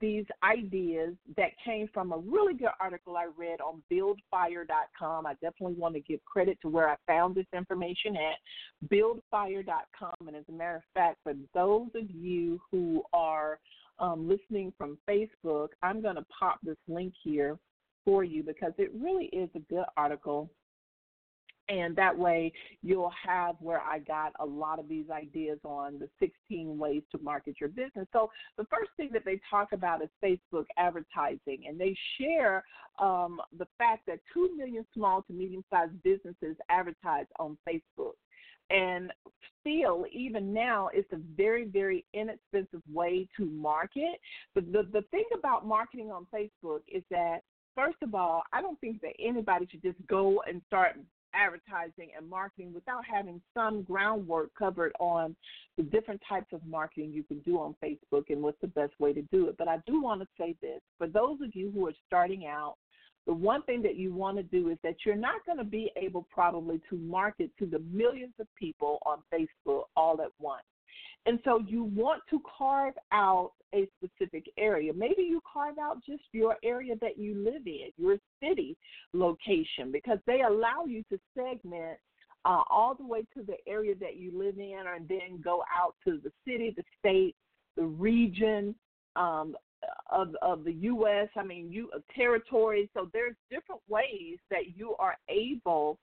these 0.00 0.24
ideas 0.44 1.14
that 1.36 1.50
came 1.64 1.88
from 1.92 2.12
a 2.12 2.18
really 2.18 2.54
good 2.54 2.68
article 2.80 3.16
I 3.16 3.26
read 3.36 3.60
on 3.60 3.82
buildfire.com. 3.88 5.26
I 5.26 5.34
definitely 5.34 5.74
want 5.74 5.94
to 5.94 6.00
give 6.00 6.24
credit 6.24 6.58
to 6.62 6.68
where 6.68 6.88
I 6.88 6.96
found 7.06 7.34
this 7.34 7.46
information 7.54 8.16
at 8.16 8.88
buildfire.com. 8.88 10.14
And 10.26 10.36
as 10.36 10.44
a 10.48 10.52
matter 10.52 10.76
of 10.76 10.82
fact, 10.94 11.18
for 11.22 11.34
those 11.54 11.88
of 11.94 12.10
you 12.10 12.60
who 12.70 13.02
are 13.12 13.58
um, 13.98 14.28
listening 14.28 14.72
from 14.78 14.98
Facebook, 15.08 15.68
I'm 15.82 16.00
going 16.00 16.16
to 16.16 16.26
pop 16.38 16.58
this 16.62 16.78
link 16.88 17.12
here 17.22 17.58
for 18.04 18.24
you 18.24 18.42
because 18.42 18.72
it 18.78 18.90
really 18.94 19.26
is 19.26 19.50
a 19.54 19.60
good 19.60 19.84
article 19.96 20.50
and 21.70 21.94
that 21.96 22.16
way 22.16 22.52
you'll 22.82 23.12
have 23.26 23.54
where 23.60 23.80
I 23.80 24.00
got 24.00 24.32
a 24.40 24.44
lot 24.44 24.78
of 24.78 24.88
these 24.88 25.08
ideas 25.10 25.58
on 25.64 25.98
the 25.98 26.08
16 26.18 26.76
ways 26.76 27.02
to 27.12 27.18
market 27.22 27.56
your 27.60 27.68
business. 27.68 28.06
So 28.12 28.30
the 28.58 28.64
first 28.64 28.90
thing 28.96 29.10
that 29.12 29.24
they 29.24 29.40
talk 29.48 29.68
about 29.72 30.02
is 30.02 30.08
Facebook 30.22 30.66
advertising, 30.76 31.62
and 31.68 31.80
they 31.80 31.96
share 32.18 32.64
um, 32.98 33.40
the 33.56 33.66
fact 33.78 34.06
that 34.08 34.18
2 34.34 34.56
million 34.56 34.84
small 34.92 35.22
to 35.22 35.32
medium 35.32 35.64
sized 35.70 36.02
businesses 36.02 36.56
advertise 36.68 37.26
on 37.38 37.56
Facebook. 37.68 38.14
And 38.70 39.12
still, 39.60 40.04
even 40.12 40.52
now, 40.52 40.90
it's 40.92 41.12
a 41.12 41.18
very, 41.36 41.64
very 41.64 42.04
inexpensive 42.14 42.82
way 42.92 43.28
to 43.36 43.44
market. 43.44 44.20
But 44.54 44.70
the, 44.72 44.88
the 44.92 45.02
thing 45.10 45.24
about 45.36 45.66
marketing 45.66 46.12
on 46.12 46.26
Facebook 46.32 46.80
is 46.86 47.02
that 47.10 47.40
first 47.74 47.96
of 48.02 48.14
all, 48.14 48.42
I 48.52 48.60
don't 48.60 48.80
think 48.80 49.00
that 49.02 49.12
anybody 49.18 49.66
should 49.70 49.82
just 49.82 49.98
go 50.06 50.42
and 50.46 50.62
start 50.66 50.96
advertising 51.34 52.10
and 52.16 52.28
marketing 52.28 52.72
without 52.74 53.02
having 53.04 53.40
some 53.54 53.82
groundwork 53.82 54.50
covered 54.58 54.92
on 55.00 55.34
the 55.76 55.82
different 55.82 56.20
types 56.28 56.52
of 56.52 56.60
marketing 56.66 57.12
you 57.12 57.22
can 57.22 57.38
do 57.40 57.58
on 57.58 57.74
Facebook 57.82 58.24
and 58.28 58.42
what's 58.42 58.60
the 58.60 58.68
best 58.68 58.92
way 58.98 59.12
to 59.12 59.22
do 59.32 59.48
it. 59.48 59.56
But 59.58 59.68
I 59.68 59.78
do 59.86 60.02
want 60.02 60.20
to 60.20 60.28
say 60.38 60.54
this 60.60 60.80
for 60.98 61.06
those 61.06 61.40
of 61.42 61.54
you 61.54 61.70
who 61.70 61.86
are 61.86 61.94
starting 62.06 62.46
out, 62.46 62.76
the 63.26 63.34
one 63.34 63.62
thing 63.62 63.82
that 63.82 63.96
you 63.96 64.14
want 64.14 64.38
to 64.38 64.42
do 64.42 64.70
is 64.70 64.78
that 64.82 64.96
you're 65.04 65.14
not 65.14 65.44
going 65.46 65.58
to 65.58 65.64
be 65.64 65.90
able 65.96 66.26
probably 66.30 66.80
to 66.88 66.96
market 66.96 67.50
to 67.58 67.66
the 67.66 67.80
millions 67.92 68.32
of 68.40 68.46
people 68.58 68.98
on 69.04 69.18
Facebook 69.32 69.84
all 69.96 70.20
at 70.22 70.30
once. 70.38 70.64
And 71.26 71.38
so 71.44 71.60
you 71.66 71.84
want 71.84 72.22
to 72.30 72.40
carve 72.58 72.94
out 73.12 73.52
a 73.74 73.86
specific 73.98 74.46
area. 74.58 74.92
Maybe 74.92 75.22
you 75.22 75.40
carve 75.50 75.78
out 75.78 75.98
just 76.04 76.22
your 76.32 76.56
area 76.64 76.94
that 77.00 77.18
you 77.18 77.36
live 77.36 77.66
in, 77.66 77.90
your 77.96 78.16
city 78.42 78.76
location, 79.12 79.92
because 79.92 80.18
they 80.26 80.42
allow 80.42 80.84
you 80.86 81.04
to 81.10 81.18
segment 81.34 81.98
uh, 82.44 82.62
all 82.70 82.94
the 82.94 83.06
way 83.06 83.24
to 83.34 83.42
the 83.42 83.56
area 83.68 83.94
that 84.00 84.16
you 84.16 84.36
live 84.36 84.58
in, 84.58 84.82
and 84.94 85.08
then 85.08 85.40
go 85.42 85.62
out 85.76 85.94
to 86.06 86.20
the 86.22 86.32
city, 86.46 86.74
the 86.76 86.82
state, 86.98 87.36
the 87.76 87.84
region 87.84 88.74
um, 89.16 89.54
of 90.10 90.34
of 90.42 90.64
the 90.64 90.72
U.S. 90.72 91.28
I 91.36 91.42
mean, 91.42 91.70
you 91.70 91.90
uh, 91.94 92.00
territories. 92.14 92.88
So 92.94 93.08
there's 93.12 93.34
different 93.50 93.80
ways 93.88 94.38
that 94.50 94.76
you 94.76 94.94
are 94.98 95.16
able 95.28 95.98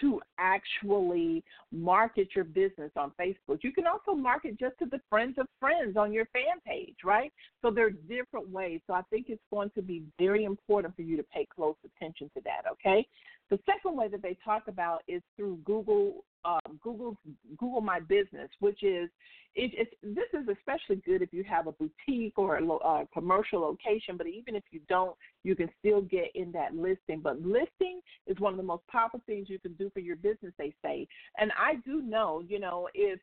to 0.00 0.20
actually 0.38 1.42
market 1.72 2.28
your 2.34 2.44
business 2.44 2.90
on 2.96 3.12
Facebook. 3.20 3.58
You 3.62 3.72
can 3.72 3.86
also 3.86 4.14
market 4.14 4.58
just 4.58 4.78
to 4.78 4.86
the 4.86 5.00
friends 5.10 5.36
of 5.38 5.46
friends 5.60 5.96
on 5.96 6.12
your 6.12 6.26
fan 6.26 6.60
page, 6.66 6.96
right? 7.04 7.32
So 7.62 7.70
there 7.70 7.86
are 7.86 7.90
different 7.90 8.48
ways. 8.50 8.80
So 8.86 8.94
I 8.94 9.02
think 9.10 9.26
it's 9.28 9.42
going 9.50 9.70
to 9.74 9.82
be 9.82 10.02
very 10.18 10.44
important 10.44 10.94
for 10.96 11.02
you 11.02 11.16
to 11.16 11.22
pay 11.24 11.46
close 11.54 11.76
attention 11.84 12.30
to 12.34 12.42
that, 12.44 12.70
okay? 12.72 13.06
The 13.50 13.58
second 13.64 13.96
way 13.96 14.08
that 14.08 14.22
they 14.22 14.36
talk 14.44 14.68
about 14.68 15.02
is 15.08 15.22
through 15.36 15.58
Google 15.64 16.24
um, 16.44 16.78
Google 16.82 17.16
Google 17.56 17.80
My 17.80 18.00
Business, 18.00 18.48
which 18.60 18.82
is 18.82 19.10
it, 19.54 19.72
it's 19.74 19.90
this 20.02 20.40
is 20.40 20.48
especially 20.48 20.96
good 21.04 21.22
if 21.22 21.32
you 21.32 21.42
have 21.44 21.66
a 21.66 21.72
boutique 21.72 22.38
or 22.38 22.56
a, 22.56 22.64
a 22.64 23.08
commercial 23.12 23.60
location. 23.60 24.16
But 24.16 24.28
even 24.28 24.54
if 24.54 24.62
you 24.70 24.80
don't, 24.88 25.16
you 25.42 25.56
can 25.56 25.68
still 25.78 26.02
get 26.02 26.30
in 26.34 26.52
that 26.52 26.74
listing. 26.74 27.20
But 27.22 27.40
listing 27.40 28.00
is 28.26 28.38
one 28.38 28.52
of 28.52 28.56
the 28.56 28.62
most 28.62 28.86
powerful 28.86 29.20
things 29.26 29.48
you 29.50 29.58
can 29.58 29.72
do 29.74 29.90
for 29.90 30.00
your 30.00 30.16
business. 30.16 30.52
They 30.58 30.72
say, 30.82 31.08
and 31.38 31.50
I 31.58 31.76
do 31.84 32.02
know, 32.02 32.42
you 32.46 32.60
know, 32.60 32.88
if 32.94 33.18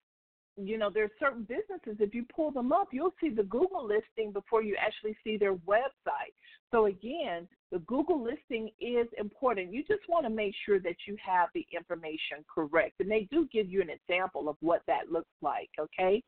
you 0.58 0.78
know, 0.78 0.90
there's 0.94 1.12
certain 1.20 1.44
businesses, 1.44 1.98
if 2.00 2.14
you 2.14 2.26
pull 2.34 2.52
them 2.52 2.72
up, 2.72 2.90
you'll 2.92 3.14
see 3.20 3.30
the 3.30 3.44
Google 3.44 3.86
listing 3.86 4.32
before 4.32 4.64
you 4.64 4.76
actually 4.80 5.18
see 5.24 5.38
their 5.38 5.56
website. 5.56 6.34
So, 6.72 6.86
again, 6.86 7.48
the 7.72 7.80
Google 7.80 8.24
listing 8.24 8.70
is 8.80 9.08
important. 9.18 9.74
You 9.74 9.84
just 9.84 10.08
want 10.08 10.26
to 10.26 10.30
make 10.30 10.54
sure 10.66 10.80
that 10.80 10.96
you 11.08 11.18
have 11.26 11.50
the 11.54 11.66
information 11.76 12.46
correct. 12.54 12.96
And 13.00 13.12
they 13.12 13.28
do 13.32 13.48
give 13.52 13.70
you 13.70 13.82
an 13.82 13.90
example 13.90 14.48
of 14.48 14.56
what 14.62 14.82
that 14.88 15.12
looks 15.12 15.32
like, 15.42 15.70
okay? 15.80 16.24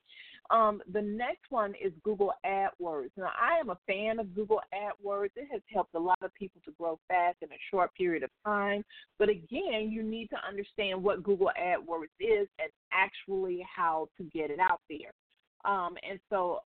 Um, 0.49 0.81
the 0.91 1.01
next 1.01 1.49
one 1.49 1.73
is 1.83 1.91
Google 2.03 2.33
AdWords. 2.45 3.11
Now, 3.17 3.31
I 3.39 3.59
am 3.59 3.69
a 3.69 3.77
fan 3.85 4.19
of 4.19 4.33
Google 4.33 4.61
AdWords. 4.73 5.31
It 5.35 5.47
has 5.51 5.61
helped 5.73 5.93
a 5.95 5.99
lot 5.99 6.19
of 6.21 6.33
people 6.35 6.61
to 6.65 6.71
grow 6.79 6.99
fast 7.07 7.37
in 7.41 7.49
a 7.49 7.59
short 7.69 7.93
period 7.95 8.23
of 8.23 8.29
time. 8.45 8.83
But 9.19 9.29
again, 9.29 9.89
you 9.91 10.03
need 10.03 10.29
to 10.29 10.37
understand 10.47 11.03
what 11.03 11.23
Google 11.23 11.51
AdWords 11.59 12.13
is 12.19 12.47
and 12.59 12.69
actually 12.93 13.65
how 13.75 14.07
to 14.17 14.23
get 14.23 14.49
it 14.49 14.59
out 14.59 14.81
there. 14.89 15.11
Um, 15.65 15.97
and 16.09 16.19
so, 16.29 16.59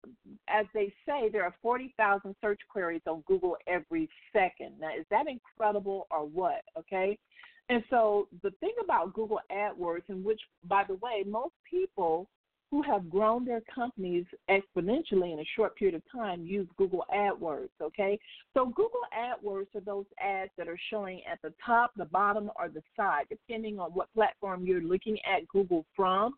as 0.49 0.65
they 0.73 0.93
say, 1.05 1.29
there 1.31 1.43
are 1.43 1.55
40,000 1.61 2.35
search 2.41 2.59
queries 2.69 3.01
on 3.07 3.23
Google 3.27 3.55
every 3.67 4.09
second. 4.33 4.73
Now, 4.79 4.89
is 4.89 5.05
that 5.09 5.25
incredible 5.27 6.07
or 6.11 6.25
what? 6.25 6.61
Okay. 6.77 7.17
And 7.69 7.83
so, 7.89 8.27
the 8.41 8.51
thing 8.59 8.73
about 8.83 9.13
Google 9.13 9.39
AdWords, 9.51 10.09
in 10.09 10.23
which, 10.23 10.41
by 10.67 10.83
the 10.87 10.95
way, 10.95 11.23
most 11.25 11.53
people 11.69 12.27
who 12.71 12.83
have 12.83 13.09
grown 13.09 13.45
their 13.45 13.61
companies 13.73 14.25
exponentially 14.49 15.33
in 15.33 15.39
a 15.39 15.49
short 15.55 15.75
period 15.75 15.95
of 15.95 16.03
time 16.11 16.45
use 16.45 16.67
Google 16.77 17.03
AdWords, 17.13 17.69
okay? 17.81 18.19
So 18.53 18.67
Google 18.67 19.01
AdWords 19.17 19.73
are 19.75 19.81
those 19.81 20.05
ads 20.21 20.51
that 20.57 20.67
are 20.67 20.79
showing 20.91 21.21
at 21.31 21.41
the 21.41 21.51
top, 21.65 21.91
the 21.97 22.05
bottom, 22.05 22.51
or 22.55 22.69
the 22.69 22.83
side, 22.95 23.25
depending 23.29 23.79
on 23.79 23.91
what 23.91 24.13
platform 24.13 24.65
you're 24.65 24.81
looking 24.81 25.17
at 25.25 25.47
Google 25.47 25.83
from. 25.95 26.35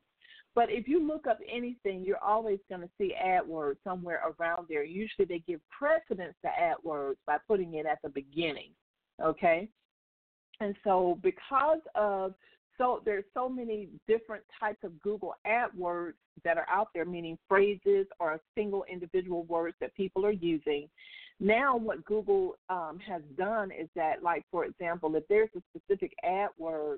But 0.56 0.70
if 0.70 0.88
you 0.88 1.06
look 1.06 1.28
up 1.28 1.40
anything, 1.50 2.04
you're 2.04 2.24
always 2.24 2.60
going 2.70 2.82
to 2.82 2.90
see 2.98 3.14
AdWords 3.22 3.78
somewhere 3.84 4.22
around 4.40 4.68
there. 4.70 4.84
Usually 4.84 5.26
they 5.26 5.40
give 5.46 5.60
precedence 5.70 6.36
to 6.44 6.50
AdWords 6.50 7.16
by 7.26 7.38
putting 7.48 7.76
it 7.76 7.86
at 7.86 8.00
the 8.04 8.10
beginning, 8.10 8.70
okay? 9.22 9.68
And 10.62 10.76
so 10.84 11.20
because 11.24 11.80
of 11.96 12.36
so 12.82 13.00
there's 13.06 13.26
so 13.36 13.48
many 13.48 13.90
different 14.08 14.44
types 14.60 14.80
of 14.84 15.00
Google 15.02 15.36
AdWords 15.46 16.14
that 16.44 16.58
are 16.58 16.66
out 16.68 16.88
there, 16.96 17.06
meaning 17.06 17.38
phrases 17.48 18.08
or 18.20 18.40
single 18.56 18.84
individual 18.92 19.44
words 19.44 19.76
that 19.82 19.94
people 19.94 20.26
are 20.26 20.32
using. 20.32 20.90
Now, 21.40 21.78
what 21.78 22.04
Google 22.06 22.56
um, 22.70 23.00
has 23.08 23.22
done 23.38 23.70
is 23.72 23.88
that, 23.96 24.24
like 24.24 24.46
for 24.50 24.66
example, 24.66 25.16
if 25.16 25.28
there's 25.28 25.50
a 25.56 25.62
specific 25.78 26.12
AdWord 26.26 26.98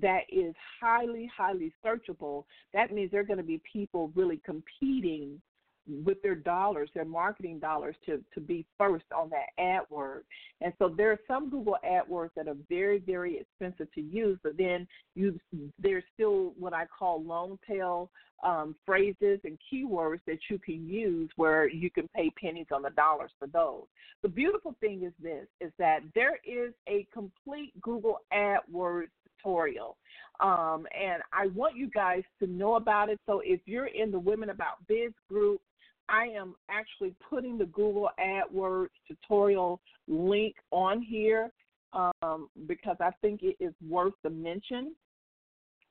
that 0.00 0.22
is 0.30 0.54
highly, 0.80 1.28
highly 1.36 1.72
searchable, 1.84 2.44
that 2.72 2.92
means 2.92 3.10
there 3.10 3.20
are 3.20 3.24
going 3.24 3.38
to 3.38 3.42
be 3.42 3.60
people 3.72 4.12
really 4.14 4.40
competing 4.44 5.40
with 5.86 6.20
their 6.22 6.34
dollars, 6.34 6.88
their 6.94 7.04
marketing 7.04 7.58
dollars, 7.58 7.96
to 8.06 8.22
to 8.34 8.40
be 8.40 8.64
first 8.78 9.04
on 9.16 9.30
that 9.30 9.48
AdWord. 9.58 10.22
And 10.60 10.72
so 10.78 10.88
there 10.88 11.10
are 11.10 11.20
some 11.28 11.50
Google 11.50 11.76
AdWords 11.84 12.30
that 12.36 12.48
are 12.48 12.56
very, 12.68 12.98
very 12.98 13.38
expensive 13.38 13.92
to 13.94 14.00
use, 14.00 14.38
but 14.42 14.56
then 14.56 14.86
you 15.14 15.38
there's 15.78 16.04
still 16.14 16.54
what 16.58 16.72
I 16.72 16.86
call 16.86 17.22
long 17.22 17.58
tail 17.68 18.10
um, 18.42 18.74
phrases 18.84 19.40
and 19.44 19.58
keywords 19.72 20.20
that 20.26 20.38
you 20.50 20.58
can 20.58 20.86
use 20.88 21.30
where 21.36 21.68
you 21.68 21.90
can 21.90 22.08
pay 22.14 22.30
pennies 22.30 22.66
on 22.72 22.82
the 22.82 22.90
dollars 22.90 23.30
for 23.38 23.48
those. 23.48 23.84
The 24.22 24.28
beautiful 24.28 24.74
thing 24.80 25.02
is 25.04 25.12
this: 25.22 25.46
is 25.60 25.72
that 25.78 26.00
there 26.14 26.38
is 26.44 26.72
a 26.88 27.06
complete 27.12 27.72
Google 27.80 28.20
AdWords 28.32 29.08
tutorial. 29.44 29.96
Um, 30.40 30.86
and 30.98 31.22
I 31.32 31.48
want 31.54 31.76
you 31.76 31.88
guys 31.88 32.22
to 32.40 32.46
know 32.46 32.74
about 32.74 33.08
it. 33.08 33.20
So 33.26 33.40
if 33.44 33.60
you're 33.66 33.86
in 33.86 34.10
the 34.10 34.18
Women 34.18 34.50
About 34.50 34.86
Biz 34.88 35.12
group, 35.28 35.60
I 36.08 36.26
am 36.26 36.54
actually 36.68 37.14
putting 37.28 37.58
the 37.58 37.66
Google 37.66 38.10
AdWords 38.18 38.88
tutorial 39.08 39.80
link 40.06 40.54
on 40.70 41.02
here 41.02 41.50
um, 41.92 42.48
because 42.66 42.96
I 43.00 43.10
think 43.22 43.42
it 43.42 43.56
is 43.60 43.72
worth 43.86 44.14
the 44.22 44.30
mention. 44.30 44.94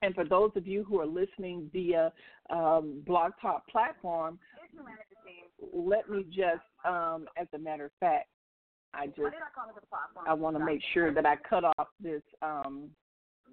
And 0.01 0.13
for 0.13 0.25
those 0.25 0.51
of 0.55 0.67
you 0.67 0.83
who 0.83 0.99
are 0.99 1.05
listening 1.05 1.69
via 1.71 2.11
um, 2.49 3.01
Blog 3.05 3.31
Talk 3.41 3.65
platform, 3.67 4.37
let 5.73 6.09
me 6.09 6.25
just, 6.29 6.61
um, 6.85 7.25
as 7.37 7.47
a 7.55 7.57
matter 7.57 7.85
of 7.85 7.91
fact, 7.99 8.27
I 8.93 9.07
just 9.07 9.33
I 10.27 10.33
want 10.33 10.57
to 10.57 10.63
make 10.63 10.81
sure 10.93 11.13
that 11.13 11.25
I 11.25 11.35
cut 11.37 11.63
off 11.63 11.87
this 11.99 12.21
um, 12.41 12.89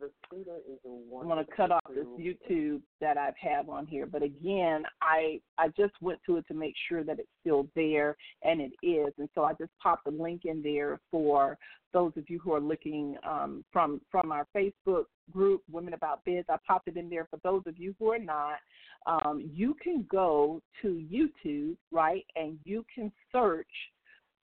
I'm 0.02 1.28
to 1.44 1.52
cut 1.56 1.70
off 1.70 1.82
this 1.94 2.06
YouTube 2.18 2.82
that 3.00 3.16
I 3.16 3.32
have 3.40 3.68
on 3.68 3.86
here, 3.86 4.06
but 4.06 4.22
again, 4.22 4.84
I 5.02 5.40
I 5.58 5.68
just 5.68 5.92
went 6.00 6.20
to 6.26 6.36
it 6.36 6.46
to 6.48 6.54
make 6.54 6.74
sure 6.88 7.04
that 7.04 7.18
it's 7.18 7.28
still 7.40 7.68
there, 7.74 8.16
and 8.42 8.60
it 8.60 8.72
is. 8.82 9.12
And 9.18 9.28
so 9.34 9.44
I 9.44 9.52
just 9.54 9.70
popped 9.82 10.06
a 10.06 10.10
link 10.10 10.42
in 10.44 10.62
there 10.62 11.00
for 11.10 11.58
those 11.92 12.12
of 12.16 12.24
you 12.28 12.38
who 12.38 12.52
are 12.52 12.60
looking 12.60 13.16
um, 13.28 13.64
from 13.72 14.00
from 14.10 14.32
our 14.32 14.46
Facebook 14.56 15.04
group, 15.30 15.62
Women 15.70 15.94
About 15.94 16.24
Biz. 16.24 16.44
I 16.48 16.56
popped 16.66 16.88
it 16.88 16.96
in 16.96 17.10
there 17.10 17.26
for 17.30 17.38
those 17.42 17.62
of 17.66 17.78
you 17.78 17.94
who 17.98 18.10
are 18.12 18.18
not. 18.18 18.58
Um, 19.06 19.50
you 19.52 19.74
can 19.82 20.06
go 20.10 20.60
to 20.82 20.88
YouTube, 21.10 21.76
right, 21.90 22.24
and 22.36 22.58
you 22.64 22.84
can 22.94 23.10
search 23.32 23.66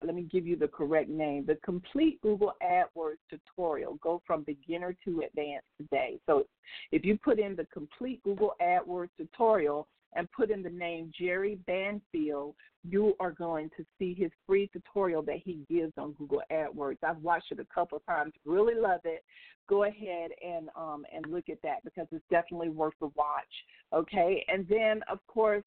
let 0.04 0.14
me 0.14 0.22
give 0.30 0.46
you 0.46 0.56
the 0.56 0.68
correct 0.68 1.08
name. 1.08 1.46
The 1.46 1.56
complete 1.64 2.20
Google 2.22 2.52
AdWords 2.62 3.18
tutorial. 3.30 3.98
Go 4.02 4.22
from 4.26 4.42
beginner 4.42 4.94
to 5.04 5.22
advanced 5.26 5.66
today. 5.78 6.18
So 6.26 6.44
if 6.92 7.04
you 7.04 7.16
put 7.16 7.38
in 7.38 7.56
the 7.56 7.66
complete 7.72 8.22
Google 8.22 8.54
AdWords 8.60 9.10
tutorial 9.16 9.88
and 10.14 10.30
put 10.32 10.50
in 10.50 10.62
the 10.62 10.70
name 10.70 11.12
Jerry 11.18 11.58
Banfield, 11.66 12.54
you 12.88 13.14
are 13.20 13.32
going 13.32 13.70
to 13.76 13.84
see 13.98 14.14
his 14.14 14.30
free 14.46 14.70
tutorial 14.72 15.22
that 15.22 15.38
he 15.44 15.60
gives 15.68 15.92
on 15.98 16.12
Google 16.12 16.42
AdWords. 16.52 16.98
I've 17.02 17.22
watched 17.22 17.50
it 17.50 17.60
a 17.60 17.74
couple 17.74 17.98
of 17.98 18.06
times, 18.06 18.32
really 18.44 18.74
love 18.74 19.00
it. 19.04 19.24
Go 19.68 19.84
ahead 19.84 20.30
and 20.46 20.68
um, 20.76 21.04
and 21.12 21.26
look 21.26 21.48
at 21.48 21.60
that 21.62 21.82
because 21.84 22.06
it's 22.12 22.24
definitely 22.30 22.68
worth 22.68 22.94
the 23.00 23.10
watch. 23.16 23.44
Okay, 23.92 24.44
and 24.46 24.64
then 24.68 25.00
of 25.10 25.18
course 25.26 25.64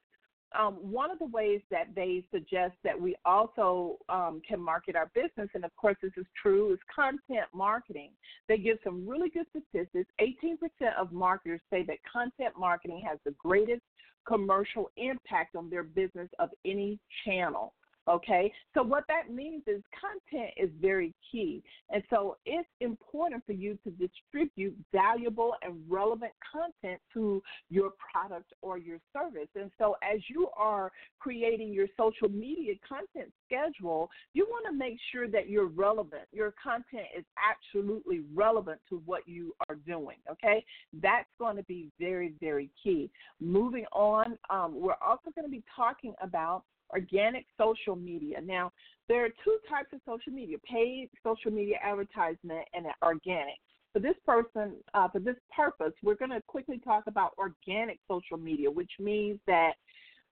um, 0.58 0.74
one 0.76 1.12
of 1.12 1.20
the 1.20 1.26
ways 1.26 1.62
that 1.70 1.88
they 1.95 2.24
suggest 2.32 2.74
that 2.84 3.00
we 3.00 3.16
also 3.26 3.97
um, 4.10 4.41
can 4.47 4.60
market 4.60 4.95
our 4.95 5.12
business, 5.14 5.50
and 5.54 5.64
of 5.64 5.76
course 5.76 5.95
this 6.02 6.12
is 6.18 6.26
true, 6.41 6.74
is 6.74 6.80
content 6.93 7.45
marketing. 7.54 8.12
They 8.47 8.58
give 8.58 8.78
some 8.84 9.08
really 9.08 9.30
good 9.30 9.45
statistics. 9.50 10.10
18% 10.20 10.58
of 11.00 11.12
marketers 11.12 11.62
say 11.70 11.84
that 11.84 11.97
content 12.12 12.56
marketing 12.58 13.04
has 13.08 13.20
the 13.26 13.36
greatest 13.38 13.82
commercial 14.28 14.89
impact 14.97 15.56
on 15.56 15.70
their 15.70 15.84
business 15.84 16.30
of 16.39 16.50
any 16.66 17.00
channel. 17.26 17.74
Okay, 18.10 18.51
so 18.74 18.82
what 18.82 19.03
that 19.07 19.32
means 19.32 19.62
is 19.68 19.84
content 19.93 20.51
is 20.57 20.70
very 20.82 21.14
key. 21.32 21.62
And 21.91 22.01
so 22.10 22.38
it's 22.43 22.68
important 22.82 23.45
for 23.45 23.51
you 23.51 23.78
to 23.84 23.91
distribute 23.91 24.76
valuable 24.91 25.53
and 25.62 25.76
relevant 25.88 26.32
content 26.51 26.99
to 27.14 27.43
your 27.70 27.91
product 28.12 28.51
or 28.64 28.80
your 28.80 28.97
service. 29.14 29.47
And 29.55 29.70
so 29.78 29.95
as 30.01 30.22
you 30.28 30.47
are 30.57 30.91
creating 31.20 31.72
your 31.72 31.86
social 31.97 32.30
media 32.30 32.74
content 32.88 33.32
schedule, 33.45 34.10
you 34.34 34.47
want 34.49 34.66
to 34.66 34.74
make 34.74 34.97
sure 35.12 35.28
that 35.28 35.47
you're 35.47 35.68
relevant. 35.68 36.24
Your 36.32 36.53
content 36.62 37.07
is 37.16 37.26
absolutely 37.38 38.22
relevant 38.34 38.80
to 38.89 39.03
what 39.05 39.28
you 39.28 39.53
are 39.70 39.76
doing. 39.76 40.18
Okay, 40.32 40.66
that's 41.01 41.30
going 41.38 41.57
to 41.57 41.64
be 41.64 41.89
very, 41.99 42.34
very 42.39 42.72
key. 42.84 43.12
Moving 43.39 43.86
on, 43.93 44.38
um, 44.49 44.74
we're 44.82 44.95
also 45.05 45.30
going 45.36 45.45
to 45.45 45.51
be 45.51 45.64
talking 45.76 46.16
about 46.24 46.64
organic 46.92 47.46
social 47.58 47.96
media. 47.96 48.40
Now, 48.42 48.72
there 49.08 49.26
are 49.26 49.30
two 49.44 49.58
types 49.70 49.90
of 49.94 50.00
social 50.06 50.34
media 50.34 50.58
paid 50.70 51.10
social 51.24 51.52
media 51.52 51.78
advertisement 51.84 52.68
and 52.74 52.86
organic. 53.04 53.56
For 53.94 54.00
this 54.00 54.16
person, 54.26 54.76
uh, 54.94 55.08
for 55.10 55.20
this 55.20 55.36
purpose, 55.56 55.94
we're 56.04 56.16
going 56.16 56.32
to 56.32 56.42
quickly 56.48 56.80
talk 56.80 57.06
about 57.08 57.34
organic 57.38 58.00
social 58.08 58.38
media, 58.38 58.70
which 58.70 58.92
means 59.00 59.40
that 59.48 59.74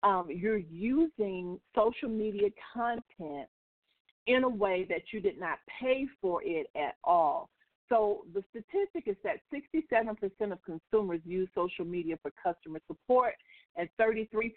um, 0.04 0.28
you're 0.30 0.58
using 0.58 1.60
social 1.76 2.10
media 2.10 2.50
content 2.74 3.48
in 4.28 4.44
a 4.44 4.50
way 4.50 4.86
that 4.90 5.02
you 5.12 5.22
did 5.22 5.40
not 5.40 5.58
pay 5.82 6.06
for 6.22 6.42
it 6.44 6.68
at 6.76 6.96
all. 7.04 7.50
So 7.90 8.26
the 8.34 8.44
statistic 8.50 9.08
is 9.08 9.16
that 9.24 9.38
67% 9.54 10.52
of 10.52 10.60
consumers 10.64 11.22
use 11.26 11.48
social 11.56 11.86
media 11.86 12.18
for 12.22 12.32
customer 12.44 12.80
support, 12.88 13.34
and 13.78 13.88
33% 14.00 14.52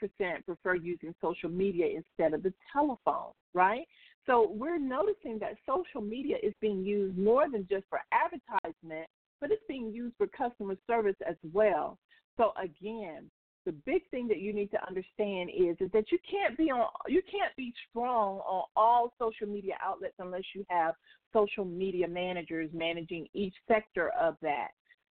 prefer 0.45 0.75
using 0.75 1.15
social 1.21 1.51
media 1.51 1.87
instead 1.87 2.35
of 2.35 2.43
the 2.43 2.53
telephone, 2.73 3.33
right? 3.55 3.87
So 4.27 4.51
we're 4.51 4.79
noticing 4.79 5.39
that 5.41 5.57
social 5.67 6.01
media 6.01 6.37
is 6.43 6.55
being 6.61 6.85
used 6.85 7.17
more 7.17 7.49
than 7.49 7.67
just 7.69 7.85
for 7.89 8.01
advertisement, 8.13 9.07
but 9.41 9.51
it's 9.51 9.63
being 9.69 9.93
used 9.93 10.15
for 10.17 10.27
customer 10.27 10.77
service 10.87 11.17
as 11.29 11.37
well. 11.53 11.99
So 12.37 12.53
again, 12.61 13.31
the 13.71 13.77
big 13.87 14.03
thing 14.11 14.27
that 14.27 14.41
you 14.41 14.53
need 14.53 14.69
to 14.73 14.89
understand 14.89 15.49
is 15.57 15.77
is 15.79 15.93
that 15.93 16.11
you 16.11 16.19
can't 16.29 16.59
be 16.59 16.73
on 16.73 16.87
you 17.07 17.23
can't 17.31 17.55
be 17.57 17.73
strong 17.89 18.39
on 18.39 18.65
all 18.75 19.13
social 19.17 19.47
media 19.47 19.75
outlets 19.81 20.15
unless 20.19 20.43
you 20.55 20.67
have 20.69 20.95
social 21.33 21.65
media 21.65 22.09
managers 22.09 22.69
managing 22.73 23.29
each 23.33 23.55
sector 23.69 24.11
of 24.21 24.37
that. 24.43 24.69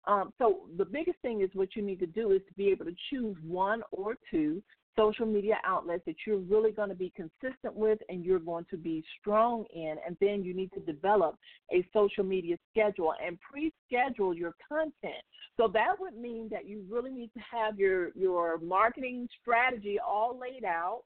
Um, 0.09 0.33
so 0.39 0.63
the 0.77 0.85
biggest 0.85 1.19
thing 1.23 1.43
is 1.43 1.51
what 1.53 1.77
you 1.77 1.83
need 1.83 2.01
to 2.01 2.07
do 2.07 2.33
is 2.33 2.41
to 2.49 2.55
be 2.55 2.69
able 2.69 2.87
to 2.87 2.95
choose 3.11 3.37
one 3.47 3.83
or 3.93 4.17
two 4.29 4.61
social 4.99 5.27
media 5.27 5.59
outlets 5.65 6.03
that 6.07 6.17
you're 6.27 6.39
really 6.39 6.73
going 6.73 6.89
to 6.89 6.95
be 6.95 7.13
consistent 7.15 7.75
with 7.75 7.99
and 8.09 8.25
you're 8.25 8.41
going 8.41 8.67
to 8.71 8.77
be 8.77 9.05
strong 9.21 9.65
in. 9.75 9.97
And 10.05 10.17
then 10.21 10.43
you 10.43 10.55
need 10.55 10.73
to 10.73 10.81
develop 10.81 11.37
a 11.73 11.87
social 11.93 12.25
media 12.25 12.57
schedule 12.71 13.15
and 13.25 13.39
pre 13.41 13.73
schedule 13.87 14.35
your 14.35 14.55
content. 14.69 15.23
So 15.57 15.69
that 15.73 15.95
would 15.99 16.17
mean 16.17 16.49
that 16.51 16.67
you 16.67 16.85
really 16.91 17.11
need 17.11 17.31
to 17.35 17.41
have 17.51 17.79
your, 17.79 18.11
your 18.15 18.59
marketing 18.59 19.29
strategy 19.41 19.99
all 20.05 20.39
laid 20.39 20.65
out. 20.65 21.03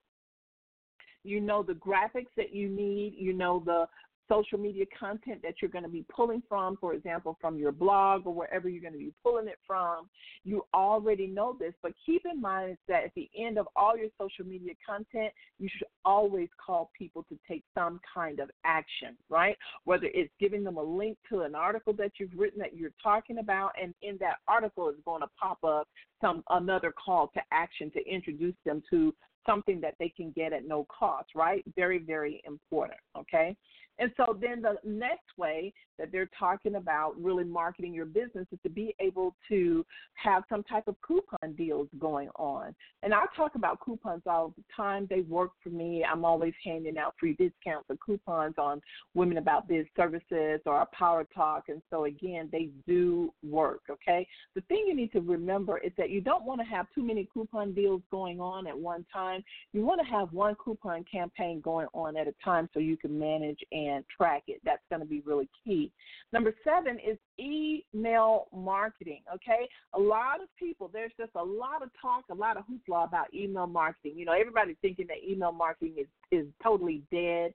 You 1.24 1.40
know 1.40 1.62
the 1.62 1.74
graphics 1.74 2.32
that 2.36 2.52
you 2.52 2.68
need, 2.68 3.14
you 3.16 3.32
know 3.32 3.62
the 3.64 3.86
social 4.32 4.58
media 4.58 4.84
content 4.98 5.40
that 5.42 5.54
you're 5.60 5.70
going 5.70 5.84
to 5.84 5.90
be 5.90 6.04
pulling 6.14 6.42
from, 6.48 6.76
for 6.78 6.94
example, 6.94 7.36
from 7.40 7.58
your 7.58 7.72
blog 7.72 8.26
or 8.26 8.32
wherever 8.32 8.68
you're 8.68 8.80
going 8.80 8.92
to 8.92 8.98
be 8.98 9.12
pulling 9.22 9.48
it 9.48 9.58
from. 9.66 10.08
You 10.44 10.64
already 10.74 11.26
know 11.26 11.56
this, 11.58 11.74
but 11.82 11.92
keep 12.06 12.22
in 12.30 12.40
mind 12.40 12.78
that 12.88 13.04
at 13.04 13.12
the 13.14 13.28
end 13.38 13.58
of 13.58 13.68
all 13.76 13.96
your 13.96 14.08
social 14.18 14.46
media 14.46 14.72
content, 14.86 15.32
you 15.58 15.68
should 15.76 15.88
always 16.04 16.48
call 16.64 16.90
people 16.96 17.24
to 17.28 17.38
take 17.48 17.62
some 17.74 18.00
kind 18.12 18.40
of 18.40 18.50
action, 18.64 19.16
right? 19.28 19.56
Whether 19.84 20.08
it's 20.14 20.32
giving 20.40 20.64
them 20.64 20.76
a 20.76 20.82
link 20.82 21.18
to 21.30 21.42
an 21.42 21.54
article 21.54 21.92
that 21.94 22.12
you've 22.18 22.36
written 22.36 22.60
that 22.60 22.74
you're 22.74 22.90
talking 23.02 23.38
about, 23.38 23.72
and 23.80 23.94
in 24.02 24.16
that 24.20 24.36
article 24.48 24.88
is 24.88 24.96
going 25.04 25.20
to 25.20 25.28
pop 25.38 25.62
up 25.64 25.88
some 26.20 26.42
another 26.50 26.92
call 26.92 27.28
to 27.34 27.40
action 27.52 27.90
to 27.90 28.06
introduce 28.08 28.54
them 28.64 28.82
to 28.90 29.14
something 29.46 29.80
that 29.80 29.94
they 29.98 30.08
can 30.08 30.32
get 30.32 30.52
at 30.52 30.66
no 30.66 30.86
cost, 30.86 31.28
right? 31.34 31.64
Very, 31.76 31.98
very 31.98 32.42
important, 32.46 32.98
okay? 33.18 33.56
And 34.02 34.10
so 34.16 34.36
then 34.40 34.60
the 34.60 34.78
next 34.82 35.38
way 35.38 35.72
that 35.96 36.10
they're 36.10 36.28
talking 36.36 36.74
about 36.74 37.14
really 37.22 37.44
marketing 37.44 37.94
your 37.94 38.04
business 38.04 38.48
is 38.50 38.58
to 38.64 38.68
be 38.68 38.96
able 38.98 39.36
to 39.48 39.86
have 40.14 40.42
some 40.48 40.64
type 40.64 40.88
of 40.88 40.96
coupon 41.06 41.52
deals 41.56 41.86
going 42.00 42.28
on. 42.34 42.74
And 43.04 43.14
I 43.14 43.26
talk 43.36 43.54
about 43.54 43.78
coupons 43.78 44.22
all 44.26 44.52
the 44.56 44.64
time. 44.74 45.06
They 45.08 45.20
work 45.20 45.52
for 45.62 45.68
me. 45.68 46.04
I'm 46.04 46.24
always 46.24 46.52
handing 46.64 46.98
out 46.98 47.14
free 47.20 47.34
discounts 47.34 47.88
or 47.90 47.96
coupons 48.04 48.56
on 48.58 48.80
Women 49.14 49.38
About 49.38 49.68
Biz 49.68 49.86
services 49.96 50.60
or 50.66 50.80
a 50.80 50.86
Power 50.86 51.24
Talk. 51.32 51.68
And 51.68 51.80
so 51.88 52.06
again, 52.06 52.48
they 52.50 52.70
do 52.88 53.32
work, 53.48 53.82
okay? 53.88 54.26
The 54.56 54.62
thing 54.62 54.84
you 54.88 54.96
need 54.96 55.12
to 55.12 55.20
remember 55.20 55.78
is 55.78 55.92
that 55.96 56.10
you 56.10 56.20
don't 56.20 56.44
want 56.44 56.60
to 56.60 56.66
have 56.66 56.86
too 56.92 57.04
many 57.04 57.28
coupon 57.32 57.72
deals 57.72 58.02
going 58.10 58.40
on 58.40 58.66
at 58.66 58.76
one 58.76 59.06
time. 59.12 59.44
You 59.72 59.84
want 59.84 60.00
to 60.00 60.12
have 60.12 60.32
one 60.32 60.56
coupon 60.56 61.04
campaign 61.04 61.60
going 61.60 61.86
on 61.94 62.16
at 62.16 62.26
a 62.26 62.34
time 62.44 62.68
so 62.74 62.80
you 62.80 62.96
can 62.96 63.16
manage 63.16 63.60
and 63.70 63.91
and 63.92 64.04
track 64.16 64.44
it. 64.46 64.60
That's 64.64 64.82
going 64.90 65.00
to 65.00 65.06
be 65.06 65.20
really 65.20 65.48
key. 65.64 65.92
Number 66.32 66.54
seven 66.64 66.98
is 66.98 67.18
email 67.38 68.46
marketing. 68.54 69.22
Okay, 69.34 69.68
a 69.94 69.98
lot 69.98 70.42
of 70.42 70.48
people, 70.58 70.90
there's 70.92 71.12
just 71.18 71.32
a 71.36 71.44
lot 71.44 71.82
of 71.82 71.90
talk, 72.00 72.24
a 72.30 72.34
lot 72.34 72.56
of 72.56 72.64
hoopla 72.64 73.06
about 73.06 73.32
email 73.34 73.66
marketing. 73.66 74.14
You 74.16 74.24
know, 74.24 74.32
everybody's 74.32 74.76
thinking 74.82 75.06
that 75.08 75.28
email 75.28 75.52
marketing 75.52 75.94
is 75.98 76.06
is 76.30 76.46
totally 76.62 77.02
dead. 77.10 77.52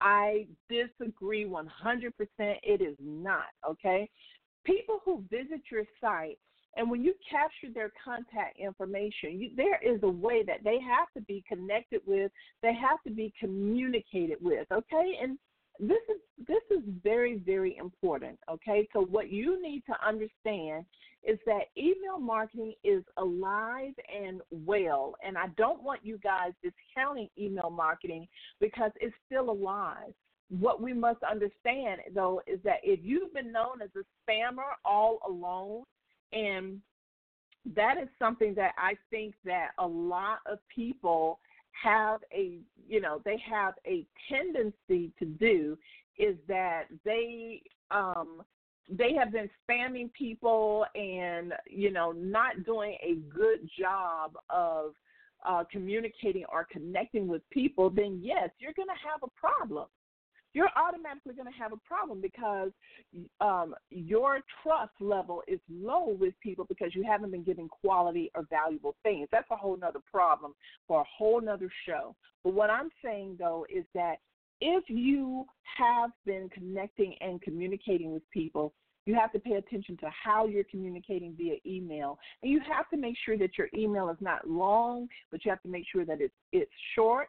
I 0.00 0.46
disagree 0.68 1.44
100%. 1.44 2.12
It 2.38 2.80
is 2.80 2.96
not. 3.00 3.46
Okay, 3.68 4.08
people 4.64 5.00
who 5.04 5.24
visit 5.30 5.62
your 5.70 5.84
site 6.00 6.38
and 6.78 6.88
when 6.88 7.02
you 7.02 7.14
capture 7.28 7.72
their 7.74 7.90
contact 8.02 8.58
information, 8.58 9.40
you, 9.40 9.50
there 9.56 9.80
is 9.82 10.00
a 10.04 10.08
way 10.08 10.44
that 10.46 10.62
they 10.62 10.78
have 10.80 11.08
to 11.14 11.20
be 11.22 11.42
connected 11.48 12.00
with, 12.06 12.30
they 12.62 12.72
have 12.72 13.02
to 13.06 13.10
be 13.10 13.32
communicated 13.38 14.38
with, 14.40 14.66
okay? 14.72 15.18
And 15.20 15.38
this 15.78 15.98
is 16.08 16.46
this 16.46 16.62
is 16.70 16.82
very 17.02 17.38
very 17.38 17.76
important 17.76 18.38
okay? 18.50 18.88
So 18.92 19.02
what 19.02 19.30
you 19.30 19.60
need 19.62 19.82
to 19.86 19.94
understand 20.06 20.84
is 21.24 21.38
that 21.46 21.62
email 21.76 22.18
marketing 22.20 22.74
is 22.84 23.02
alive 23.16 23.92
and 24.14 24.40
well 24.50 25.14
and 25.24 25.36
i 25.36 25.46
don't 25.56 25.82
want 25.82 26.00
you 26.04 26.16
guys 26.18 26.52
discounting 26.62 27.28
email 27.38 27.70
marketing 27.70 28.28
because 28.60 28.92
it's 29.00 29.14
still 29.26 29.50
alive. 29.50 30.12
What 30.48 30.80
we 30.80 30.92
must 30.92 31.22
understand 31.28 32.00
though 32.14 32.40
is 32.46 32.60
that 32.64 32.78
if 32.82 33.00
you've 33.02 33.34
been 33.34 33.52
known 33.52 33.82
as 33.82 33.90
a 33.96 34.30
spammer 34.30 34.72
all 34.84 35.18
alone 35.26 35.84
and 36.32 36.80
that 37.74 37.96
is 38.00 38.08
something 38.18 38.54
that 38.54 38.72
i 38.78 38.94
think 39.10 39.34
that 39.44 39.70
a 39.78 39.86
lot 39.86 40.38
of 40.50 40.58
people 40.74 41.38
have 41.82 42.20
a 42.32 42.58
you 42.88 43.00
know 43.00 43.20
they 43.24 43.38
have 43.38 43.74
a 43.86 44.06
tendency 44.28 45.12
to 45.18 45.24
do 45.24 45.76
is 46.18 46.36
that 46.48 46.84
they 47.04 47.62
um 47.90 48.42
they 48.90 49.12
have 49.12 49.32
been 49.32 49.48
spamming 49.68 50.12
people 50.12 50.86
and 50.94 51.52
you 51.68 51.90
know 51.90 52.12
not 52.12 52.64
doing 52.64 52.96
a 53.02 53.16
good 53.34 53.68
job 53.78 54.32
of 54.50 54.92
uh, 55.46 55.64
communicating 55.70 56.44
or 56.50 56.66
connecting 56.70 57.28
with 57.28 57.48
people, 57.50 57.90
then 57.90 58.20
yes, 58.22 58.50
you're 58.58 58.72
going 58.72 58.88
to 58.88 59.08
have 59.08 59.22
a 59.22 59.40
problem 59.40 59.86
you're 60.58 60.70
automatically 60.76 61.34
going 61.34 61.46
to 61.46 61.56
have 61.56 61.72
a 61.72 61.76
problem 61.76 62.20
because 62.20 62.70
um, 63.40 63.76
your 63.90 64.40
trust 64.60 64.90
level 64.98 65.40
is 65.46 65.60
low 65.70 66.16
with 66.18 66.34
people 66.42 66.64
because 66.68 66.96
you 66.96 67.04
haven't 67.04 67.30
been 67.30 67.44
giving 67.44 67.68
quality 67.68 68.28
or 68.34 68.44
valuable 68.50 68.96
things. 69.04 69.28
That's 69.30 69.46
a 69.52 69.56
whole 69.56 69.76
nother 69.76 70.00
problem 70.10 70.54
for 70.88 71.02
a 71.02 71.04
whole 71.16 71.40
nother 71.40 71.70
show. 71.86 72.16
But 72.42 72.54
what 72.54 72.70
I'm 72.70 72.90
saying 73.04 73.36
though 73.38 73.66
is 73.72 73.84
that 73.94 74.16
if 74.60 74.82
you 74.88 75.44
have 75.76 76.10
been 76.26 76.48
connecting 76.52 77.14
and 77.20 77.40
communicating 77.40 78.12
with 78.12 78.28
people, 78.32 78.72
you 79.06 79.14
have 79.14 79.30
to 79.34 79.38
pay 79.38 79.52
attention 79.52 79.96
to 79.98 80.10
how 80.10 80.48
you're 80.48 80.64
communicating 80.64 81.36
via 81.38 81.54
email. 81.64 82.18
And 82.42 82.50
you 82.50 82.60
have 82.68 82.90
to 82.90 82.96
make 82.96 83.14
sure 83.24 83.38
that 83.38 83.56
your 83.56 83.68
email 83.76 84.08
is 84.10 84.18
not 84.20 84.50
long, 84.50 85.06
but 85.30 85.44
you 85.44 85.52
have 85.52 85.62
to 85.62 85.68
make 85.68 85.84
sure 85.92 86.04
that 86.04 86.20
it's 86.20 86.34
it's 86.50 86.72
short 86.96 87.28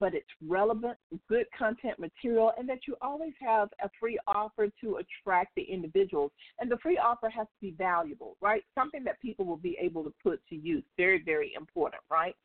but 0.00 0.14
it's 0.14 0.26
relevant, 0.46 0.96
good 1.28 1.46
content 1.56 1.98
material, 1.98 2.52
and 2.58 2.68
that 2.68 2.80
you 2.86 2.96
always 3.00 3.32
have 3.40 3.68
a 3.82 3.90
free 3.98 4.18
offer 4.26 4.68
to 4.80 4.96
attract 4.96 5.54
the 5.56 5.62
individuals. 5.62 6.32
And 6.60 6.70
the 6.70 6.78
free 6.78 6.98
offer 6.98 7.28
has 7.28 7.46
to 7.46 7.60
be 7.60 7.72
valuable, 7.72 8.36
right? 8.40 8.62
Something 8.74 9.04
that 9.04 9.20
people 9.20 9.44
will 9.44 9.56
be 9.56 9.76
able 9.80 10.04
to 10.04 10.12
put 10.22 10.40
to 10.48 10.56
use. 10.56 10.84
Very, 10.96 11.22
very 11.22 11.52
important, 11.56 12.02
right? 12.10 12.36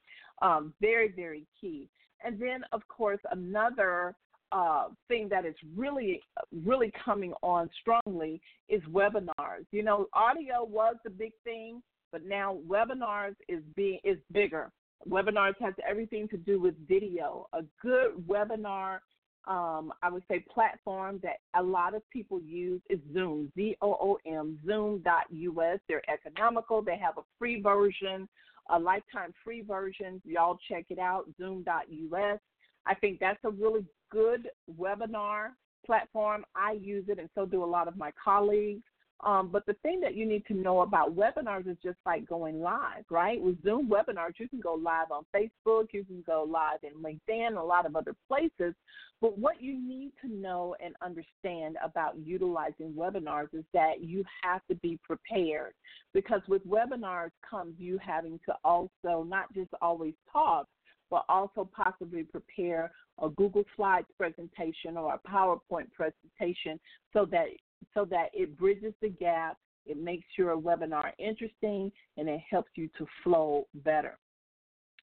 Um, 0.42 0.74
very, 0.82 1.12
very 1.12 1.46
key. 1.60 1.90
And 2.24 2.40
then, 2.40 2.64
of 2.72 2.88
course, 2.88 3.20
another 3.32 4.16
uh, 4.52 4.88
thing 5.08 5.30
that 5.30 5.46
is 5.46 5.56
really, 5.76 6.22
really 6.64 6.92
coming 7.04 7.34
on 7.42 7.70
strongly 7.80 8.42
is 8.70 8.82
webinars. 8.92 9.66
You 9.72 9.84
know, 9.84 10.08
audio 10.14 10.64
was 10.64 10.96
the 11.04 11.10
big 11.10 11.32
thing, 11.44 11.82
but 12.12 12.26
now 12.26 12.58
webinars 12.68 13.36
is 13.48 13.62
being 13.76 14.00
is 14.04 14.18
bigger. 14.32 14.72
Webinars 15.10 15.56
has 15.60 15.74
everything 15.88 16.28
to 16.30 16.38
do 16.38 16.60
with 16.60 16.76
video. 16.88 17.48
A 17.54 17.62
good 17.82 18.12
webinar, 18.28 19.00
um, 19.48 19.92
I 20.04 20.10
would 20.10 20.24
say, 20.30 20.46
platform 20.54 21.20
that 21.24 21.38
a 21.56 21.64
lot 21.64 21.96
of 21.96 22.08
people 22.12 22.42
use 22.42 22.82
is 22.90 23.00
Zoom, 23.14 23.52
Z 23.56 23.76
O 23.82 23.94
O 23.94 24.18
M, 24.26 24.60
Zoom.us. 24.66 25.80
They're 25.88 26.10
economical. 26.10 26.82
They 26.82 26.98
have 26.98 27.18
a 27.18 27.24
free 27.40 27.62
version, 27.62 28.28
a 28.70 28.80
lifetime 28.80 29.34
free 29.44 29.62
version. 29.62 30.22
Y'all 30.26 30.60
check 30.70 30.86
it 30.90 31.00
out, 31.00 31.26
Zoom.us. 31.38 32.40
I 32.86 32.96
think 32.96 33.20
that's 33.20 33.44
a 33.44 33.50
really 33.50 33.86
good 34.12 34.50
webinar 34.80 35.50
platform. 35.86 36.46
I 36.56 36.74
use 36.74 37.06
it, 37.08 37.20
and 37.20 37.30
so 37.36 37.46
do 37.46 37.64
a 37.64 37.66
lot 37.66 37.88
of 37.88 37.98
my 37.98 38.12
colleagues. 38.24 38.84
Um, 39.24 39.50
but 39.52 39.66
the 39.68 39.76
thing 39.84 40.02
that 40.02 40.16
you 40.16 40.26
need 40.26 40.46
to 40.48 40.56
know 40.56 40.82
about 40.82 41.16
webinars 41.16 41.70
is 41.70 41.78
just 41.84 41.98
like 42.06 42.28
going 42.28 42.60
live, 42.60 43.06
right? 43.10 43.40
With 43.40 43.62
Zoom 43.64 43.88
webinars, 43.88 44.34
you 44.38 44.50
can 44.50 44.60
go 44.60 44.74
live 44.74 45.12
on 45.12 45.26
Facebook, 45.36 45.88
you 45.92 46.04
can 46.04 46.24
go 46.26 46.48
live 46.50 46.80
in 46.84 47.02
LinkedIn, 47.02 47.56
a 47.56 47.64
lot 47.64 47.86
of 47.86 47.96
other 47.96 48.16
places. 48.28 48.74
But 49.22 49.38
what 49.38 49.62
you 49.62 49.80
need 49.80 50.14
to 50.22 50.34
know 50.34 50.76
and 50.84 50.96
understand 51.04 51.78
about 51.84 52.18
utilizing 52.18 52.94
webinars 52.94 53.54
is 53.54 53.64
that 53.74 54.02
you 54.02 54.24
have 54.42 54.62
to 54.70 54.76
be 54.76 55.00
prepared 55.04 55.74
because 56.14 56.42
with 56.48 56.66
webinars 56.68 57.30
comes 57.48 57.76
you 57.78 58.00
having 58.04 58.40
to 58.48 58.56
also 58.64 59.24
not 59.24 59.54
just 59.54 59.70
always 59.82 60.16
talk, 60.32 60.66
but 61.12 61.26
also 61.30 61.70
possibly 61.76 62.24
prepare 62.24 62.92
a 63.22 63.30
Google 63.30 63.66
Slides 63.76 64.08
presentation 64.18 64.98
or 64.98 65.14
a 65.14 65.30
PowerPoint 65.30 65.92
presentation 65.92 66.80
so 67.14 67.26
that 67.26 67.48
so 67.94 68.06
that 68.06 68.30
it 68.34 68.58
bridges 68.58 68.94
the 69.02 69.10
gap, 69.10 69.58
it 69.86 70.02
makes 70.02 70.28
your 70.38 70.56
webinar 70.58 71.12
interesting, 71.18 71.92
and 72.18 72.30
it 72.30 72.42
helps 72.50 72.72
you 72.76 72.90
to 72.98 73.06
flow 73.24 73.68
better 73.84 74.18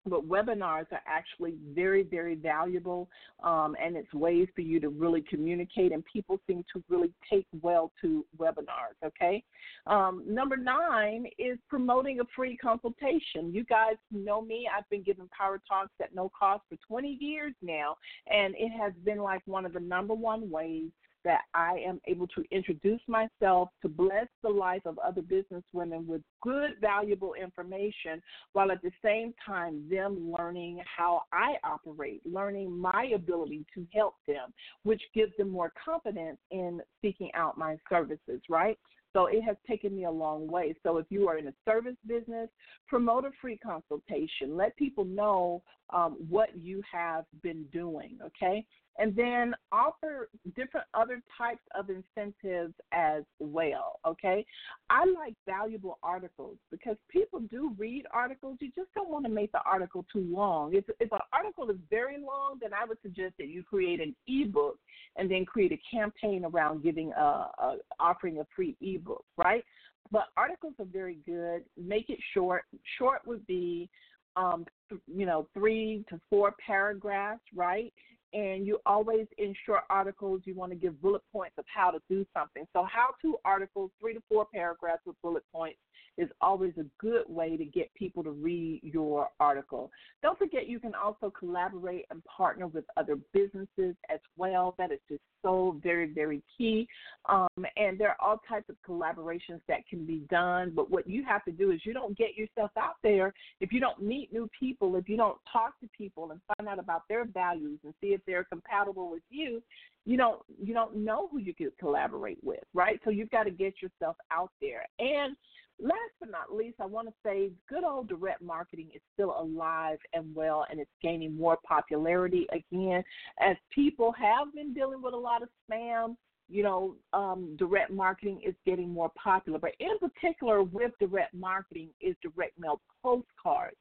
but 0.09 0.29
webinars 0.29 0.91
are 0.93 1.03
actually 1.07 1.55
very, 1.75 2.03
very 2.03 2.35
valuable, 2.35 3.09
um, 3.43 3.77
and 3.83 3.97
it's 3.97 4.13
ways 4.15 4.49
for 4.55 4.63
you 4.63 4.81
to 4.81 4.89
really 4.89 5.23
communicate. 5.23 5.93
And 5.93 6.05
people 6.05 6.41
seem 6.47 6.65
to 6.73 6.83
really 6.89 7.13
take 7.31 7.47
well 7.61 7.93
to 8.01 8.25
webinars. 8.39 8.97
Okay, 9.05 9.45
um, 9.87 10.23
number 10.27 10.57
nine 10.57 11.27
is 11.39 11.59
promoting 11.69 12.21
a 12.21 12.25
free 12.35 12.57
consultation. 12.57 13.53
You 13.53 13.65
guys 13.65 13.97
know 14.11 14.41
me; 14.41 14.69
I've 14.75 14.89
been 14.91 15.03
giving 15.03 15.29
power 15.37 15.61
talks 15.69 15.93
at 16.03 16.15
no 16.15 16.31
cost 16.39 16.63
for 16.69 16.77
20 16.87 17.19
years 17.21 17.55
now, 17.63 17.97
and 18.33 18.55
it 18.57 18.71
has 18.71 18.93
been 19.05 19.19
like 19.19 19.43
one 19.47 19.67
of 19.67 19.73
the 19.73 19.81
number 19.81 20.15
one 20.15 20.51
ways 20.51 20.91
that 21.29 21.43
I 21.53 21.77
am 21.87 22.01
able 22.07 22.27
to 22.29 22.43
introduce 22.51 23.03
myself 23.07 23.69
to 23.83 23.89
bless 23.89 24.29
the 24.43 24.49
life 24.49 24.81
of 24.87 24.99
other 24.99 25.21
business 25.21 25.63
women 25.75 26.07
with 26.07 26.23
good, 26.41 26.71
valuable 26.81 27.35
information, 27.35 28.23
while 28.55 28.73
at 28.73 28.81
the 28.81 28.91
same 29.05 29.35
time, 29.45 29.87
them 29.91 30.33
learning 30.39 30.81
how 30.97 31.25
I 31.31 31.57
operate, 31.65 32.23
learning 32.25 32.75
my 32.75 33.11
ability 33.15 33.67
to 33.75 33.87
help 33.95 34.15
them, 34.27 34.55
which 34.85 35.03
gives 35.15 35.37
them 35.37 35.51
more 35.51 35.71
confidence 35.85 36.39
in 36.51 36.81
seeking 37.03 37.29
out 37.35 37.59
my 37.59 37.77
services, 37.91 38.41
right? 38.49 38.79
So 39.13 39.27
it 39.27 39.43
has 39.43 39.57
taken 39.69 39.95
me 39.95 40.05
a 40.05 40.11
long 40.11 40.47
way. 40.47 40.75
So 40.83 40.97
if 40.97 41.07
you 41.11 41.29
are 41.29 41.37
in 41.37 41.49
a 41.49 41.55
service 41.67 41.97
business, 42.07 42.49
promote 42.87 43.27
a 43.27 43.31
free 43.41 43.59
consultation. 43.59 44.57
Let 44.57 44.77
people 44.77 45.05
know 45.05 45.63
um, 45.91 46.17
what 46.29 46.57
you 46.57 46.83
have 46.91 47.25
been 47.43 47.65
doing, 47.73 48.19
okay? 48.25 48.65
And 48.99 49.15
then 49.15 49.55
offer 49.71 50.29
different 50.57 50.87
other 50.93 51.23
types 51.37 51.63
of 51.79 51.89
incentives 51.89 52.75
as 52.93 53.23
well. 53.39 54.01
Okay, 54.07 54.45
I 54.91 55.05
like 55.05 55.35
valuable 55.47 55.99
articles 56.03 56.57
because 56.71 56.97
people 57.09 57.41
do 57.41 57.73
read 57.79 58.07
articles. 58.13 58.59
You 58.61 58.71
just 58.75 58.93
don't 58.95 59.09
want 59.09 59.25
to 59.25 59.31
make 59.31 59.53
the 59.53 59.63
article 59.65 60.05
too 60.13 60.27
long. 60.29 60.75
If 60.75 60.85
if 61.01 61.13
an 61.13 61.21
article 61.33 61.71
is 61.71 61.77
very 61.91 62.19
long, 62.19 62.59
then 62.61 62.71
I 62.75 62.85
would 62.85 62.99
suggest 63.03 63.35
that 63.39 63.49
you 63.49 63.63
create 63.63 64.01
an 64.01 64.15
ebook 64.27 64.79
and 65.17 65.31
then 65.31 65.45
create 65.45 65.73
a 65.73 65.97
campaign 65.97 66.45
around 66.45 66.83
giving 66.83 67.13
a, 67.13 67.51
a 67.59 67.77
offering 68.01 68.39
a 68.39 68.47
free 68.55 68.77
ebook, 68.81 69.25
right? 69.37 69.65
But 70.11 70.25
articles 70.37 70.75
are 70.79 70.87
very 70.87 71.19
good. 71.27 71.63
Make 71.77 72.09
it 72.11 72.19
short. 72.33 72.65
Short 72.99 73.21
would 73.27 73.47
be 73.47 73.89
um, 74.37 74.65
you 75.07 75.27
know, 75.27 75.49
three 75.53 76.05
to 76.09 76.21
four 76.31 76.55
paragraphs, 76.65 77.43
right? 77.55 77.93
And 78.33 78.67
you 78.67 78.79
always 78.87 79.27
in 79.39 79.55
short 79.65 79.83
articles 79.91 80.43
you 80.45 80.55
want 80.55 80.73
to 80.73 80.77
give 80.77 81.01
bullet 81.01 81.23
points 81.33 81.55
of 81.59 81.65
how 81.73 81.91
to 81.91 81.99
do 82.09 82.27
something. 82.37 82.67
So 82.73 82.87
how 82.91 83.09
to 83.23 83.37
articles 83.45 83.91
three 84.01 84.15
to 84.15 84.21
four 84.29 84.47
paragraphs 84.53 85.03
with 85.07 85.17
bullet 85.23 85.45
points 85.53 85.79
is 86.19 86.29
always 86.41 86.73
a 86.79 86.85
good 87.01 87.23
way 87.29 87.57
to 87.57 87.65
get 87.65 87.93
people 87.95 88.23
to 88.25 88.31
read 88.31 88.81
your 88.83 89.29
article. 89.41 89.91
Don't 90.23 90.39
forget 90.39 90.69
you 90.69 90.81
can 90.81 90.95
also 90.95 91.31
collaborate 91.31 92.05
and 92.11 92.23
partner 92.25 92.67
with 92.67 92.85
other 92.97 93.17
businesses 93.33 93.95
as 94.11 94.19
well. 94.37 94.75
That 94.77 94.93
is 94.93 94.99
just 95.09 95.23
so 95.43 95.79
very, 95.83 96.13
very 96.13 96.43
key. 96.57 96.89
Um, 97.29 97.49
and 97.77 97.99
there 97.99 98.09
are 98.09 98.17
all 98.21 98.43
types 98.49 98.69
of 98.69 98.77
collaborations 98.87 99.61
that 99.69 99.87
can 99.89 100.05
be 100.05 100.27
done. 100.29 100.73
But 100.75 100.91
what 100.91 101.09
you 101.09 101.25
have 101.25 101.45
to 101.45 101.53
do 101.53 101.71
is 101.71 101.81
you 101.85 101.95
don't 101.95 102.19
get 102.19 102.37
yourself 102.37 102.73
out 102.77 102.97
there 103.03 103.33
if 103.61 103.73
you 103.73 103.81
don't 103.81 104.03
meet 104.03 104.33
new 104.33 104.49
people, 104.59 104.97
if 104.97 105.09
you 105.09 105.17
don't 105.17 105.39
talk 105.53 105.79
to 105.81 105.89
people 105.97 106.31
and 106.33 106.41
find 106.57 106.69
out 106.69 106.79
about 106.79 107.03
their 107.09 107.25
values 107.25 107.79
and 107.85 107.95
see 108.01 108.09
if 108.09 108.21
they're 108.27 108.45
compatible 108.45 109.11
with 109.11 109.23
you, 109.31 109.63
you 110.05 110.17
don't 110.17 110.41
you 110.63 110.73
don't 110.73 110.97
know 110.97 111.29
who 111.31 111.39
you 111.39 111.55
could 111.55 111.77
collaborate 111.79 112.39
with, 112.43 112.63
right? 112.73 113.01
So 113.05 113.11
you've 113.11 113.31
got 113.31 113.45
to 113.45 113.51
get 113.51 113.75
yourself 113.83 114.17
out 114.31 114.51
there. 114.61 114.87
And 114.99 115.37
last 115.81 116.13
but 116.21 116.31
not 116.31 116.55
least, 116.55 116.77
I 116.81 116.87
want 116.87 117.09
to 117.09 117.15
say 117.25 117.51
good 117.69 117.85
old 117.85 118.09
direct 118.09 118.43
marketing 118.43 118.89
is 118.95 119.01
still 119.15 119.35
alive 119.39 119.99
and 120.13 120.35
well, 120.35 120.67
and 120.71 120.81
it's 120.81 120.91
gaining 121.03 121.37
more 121.37 121.59
popularity 121.67 122.47
again 122.53 123.03
as 123.41 123.57
people 123.71 124.13
have 124.13 124.55
been 124.55 124.75
dealing 124.75 125.03
with 125.03 125.15
a 125.15 125.19
lot 125.19 125.43
of 125.43 125.49
spam. 125.71 126.17
You 126.51 126.63
know, 126.63 126.95
um, 127.13 127.57
direct 127.59 127.91
marketing 127.91 128.41
is 128.47 128.55
getting 128.65 128.89
more 128.89 129.13
popular, 129.23 129.59
but 129.59 129.73
in 129.81 129.99
particular 129.99 130.63
with 130.63 130.93
direct 130.99 131.35
marketing 131.35 131.91
is 132.01 132.17
direct 132.23 132.59
mail 132.59 132.81
postcards. 133.03 133.77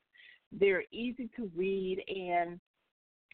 They're 0.51 0.83
easy 0.91 1.29
to 1.37 1.49
read 1.55 2.03
and 2.07 2.59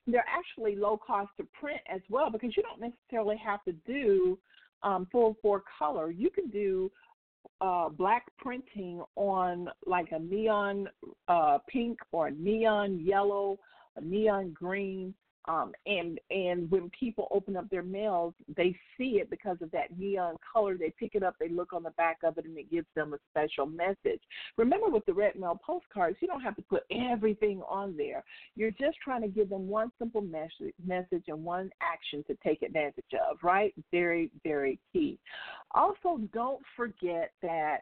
they're 0.05 0.25
actually 0.27 0.75
low 0.75 0.97
cost 0.97 1.31
to 1.37 1.47
print 1.59 1.79
as 1.91 2.01
well 2.09 2.29
because 2.29 2.55
you 2.55 2.63
don't 2.63 2.81
necessarily 2.81 3.37
have 3.37 3.63
to 3.63 3.71
do 3.87 4.37
um, 4.83 5.07
full 5.11 5.37
four 5.41 5.63
color. 5.79 6.11
You 6.11 6.29
can 6.29 6.49
do 6.49 6.91
uh, 7.61 7.89
black 7.89 8.25
printing 8.37 9.01
on 9.15 9.69
like 9.85 10.11
a 10.11 10.19
neon 10.19 10.87
uh, 11.27 11.57
pink 11.69 11.97
or 12.11 12.31
neon 12.31 12.99
yellow, 13.03 13.57
a 13.95 14.01
neon 14.01 14.51
green, 14.51 15.13
um, 15.45 15.73
and 15.85 16.19
and 16.29 16.69
when 16.71 16.89
people 16.97 17.27
open 17.31 17.57
up 17.57 17.69
their 17.69 17.83
mails, 17.83 18.33
they 18.55 18.75
see 18.97 19.19
it 19.19 19.29
because 19.29 19.57
of 19.61 19.71
that 19.71 19.97
neon 19.97 20.35
color. 20.51 20.77
They 20.77 20.93
pick 20.97 21.15
it 21.15 21.23
up, 21.23 21.35
they 21.39 21.49
look 21.49 21.73
on 21.73 21.83
the 21.83 21.91
back 21.91 22.19
of 22.23 22.37
it, 22.37 22.45
and 22.45 22.57
it 22.57 22.71
gives 22.71 22.87
them 22.95 23.13
a 23.13 23.17
special 23.29 23.65
message. 23.65 24.21
Remember, 24.57 24.89
with 24.89 25.05
direct 25.05 25.37
mail 25.37 25.59
postcards, 25.65 26.17
you 26.21 26.27
don't 26.27 26.41
have 26.41 26.55
to 26.55 26.61
put 26.61 26.83
everything 26.91 27.61
on 27.67 27.97
there. 27.97 28.23
You're 28.55 28.71
just 28.71 28.97
trying 29.03 29.21
to 29.21 29.27
give 29.27 29.49
them 29.49 29.67
one 29.67 29.91
simple 29.99 30.21
message, 30.21 30.73
message 30.85 31.23
and 31.27 31.43
one 31.43 31.69
action 31.81 32.23
to 32.27 32.37
take 32.43 32.61
advantage 32.61 33.03
of. 33.29 33.37
Right? 33.43 33.73
Very, 33.91 34.31
very 34.43 34.79
key. 34.93 35.19
Also, 35.71 36.19
don't 36.33 36.61
forget 36.77 37.31
that 37.41 37.79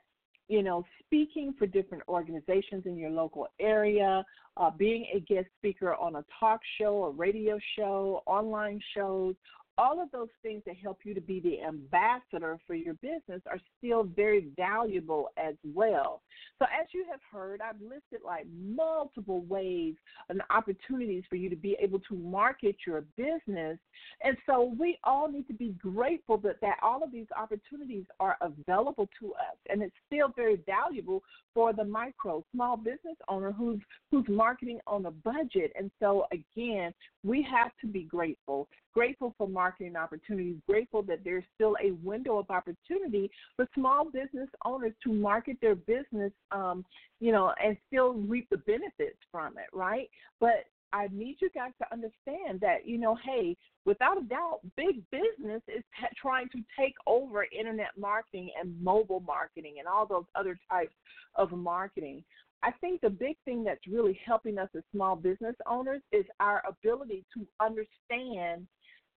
you 0.52 0.62
know, 0.62 0.84
speaking 1.00 1.54
for 1.58 1.66
different 1.66 2.04
organizations 2.10 2.86
in 2.86 2.98
your 2.98 3.10
local 3.10 3.48
area, 3.62 4.22
uh, 4.58 4.70
being 4.70 5.06
a 5.16 5.22
guest 5.22 5.48
speaker 5.58 5.96
on 5.96 6.18
a 6.18 6.26
talk 6.42 6.60
show, 6.78 7.06
a 7.06 7.10
radio 7.12 7.58
show, 7.78 8.22
online 8.26 8.78
shows, 8.94 9.34
all 9.78 10.02
of 10.02 10.12
those 10.12 10.30
things 10.42 10.62
that 10.66 10.76
help 10.76 11.00
you 11.04 11.14
to 11.14 11.22
be 11.22 11.40
the 11.40 11.62
ambassador 11.62 12.58
for 12.68 12.76
your 12.76 12.94
business 12.96 13.42
are 13.46 13.60
still 13.78 14.04
very 14.04 14.48
valuable 14.58 15.30
as 15.38 15.56
well. 15.74 16.22
So, 16.60 16.66
as 16.66 16.88
you 16.94 17.06
have 17.10 17.20
heard, 17.32 17.62
I've 17.62 17.82
listed 17.82 18.22
like 18.26 18.46
multiple 18.54 19.42
ways 19.42 19.96
and 20.30 20.42
opportunities 20.50 21.24
for 21.30 21.36
you 21.36 21.50
to 21.50 21.56
be 21.56 21.78
able 21.80 22.00
to 22.10 22.16
market 22.16 22.76
your 22.86 23.04
business. 23.16 23.78
And 24.24 24.38
so, 24.46 24.74
we 24.78 24.98
all 25.04 25.30
need 25.30 25.48
to 25.48 25.54
be 25.54 25.76
grateful 25.82 26.38
that, 26.40 26.60
that 26.62 26.78
all 26.82 27.04
of 27.04 27.12
these 27.12 27.28
opportunities 27.38 28.06
are 28.20 28.38
available 28.42 29.10
to 29.20 29.34
us. 29.34 29.58
And 29.70 29.82
it's 29.82 29.96
still 30.08 30.30
very 30.36 30.62
valuable 30.66 31.24
for 31.54 31.74
the 31.74 31.84
micro, 31.84 32.44
small 32.54 32.78
business 32.78 33.18
owner 33.28 33.52
who's, 33.52 33.80
who's 34.10 34.26
marketing 34.30 34.80
on 34.88 35.06
a 35.06 35.12
budget. 35.12 35.72
And 35.78 35.92
so, 36.00 36.26
again, 36.32 36.94
we 37.24 37.46
have 37.50 37.72
to 37.82 37.88
be 37.88 38.04
grateful 38.04 38.68
grateful 38.94 39.34
for 39.38 39.48
marketing 39.48 39.96
opportunities, 39.96 40.58
grateful 40.68 41.02
that 41.04 41.20
there's 41.24 41.44
still 41.56 41.76
a 41.84 41.92
window 42.04 42.38
of 42.38 42.50
opportunity 42.50 43.30
for 43.56 43.68
small 43.74 44.06
business 44.06 44.50
owners 44.66 44.94
to 45.04 45.14
market 45.14 45.58
their 45.62 45.76
business, 45.76 46.32
um, 46.52 46.86
you 47.20 47.32
know, 47.32 47.54
and 47.64 47.78
still 47.88 48.14
reap 48.14 48.48
the 48.50 48.58
benefits 48.58 49.18
from 49.32 49.58
it, 49.58 49.68
right? 49.74 50.10
But 50.40 50.66
I 50.94 51.08
need 51.12 51.38
you 51.40 51.50
guys 51.52 51.72
to 51.80 51.94
understand 51.94 52.60
that, 52.62 52.86
you 52.86 52.98
know, 52.98 53.18
hey, 53.26 53.56
without 53.86 54.18
a 54.18 54.24
doubt, 54.24 54.60
big 54.76 55.02
business 55.10 55.62
is 55.68 55.84
t- 56.00 56.08
trying 56.22 56.50
to 56.50 56.60
take 56.78 56.96
over 57.08 57.46
internet 57.58 57.92
marketing 57.98 58.50
and 58.60 58.82
mobile 58.84 59.22
marketing 59.22 59.76
and 59.80 59.88
all 59.88 60.06
those 60.06 60.26
other 60.36 60.60
types 60.70 60.94
of 61.36 61.52
marketing. 61.52 62.24
I 62.64 62.72
think 62.80 63.02
the 63.02 63.10
big 63.10 63.38
thing 63.44 63.64
that's 63.64 63.88
really 63.88 64.20
helping 64.24 64.60
us 64.60 64.70
as 64.76 64.84
small 64.94 65.16
business 65.16 65.56
owners 65.66 66.02
is 66.12 66.26
our 66.40 66.62
ability 66.68 67.26
to 67.34 67.48
understand 67.60 68.68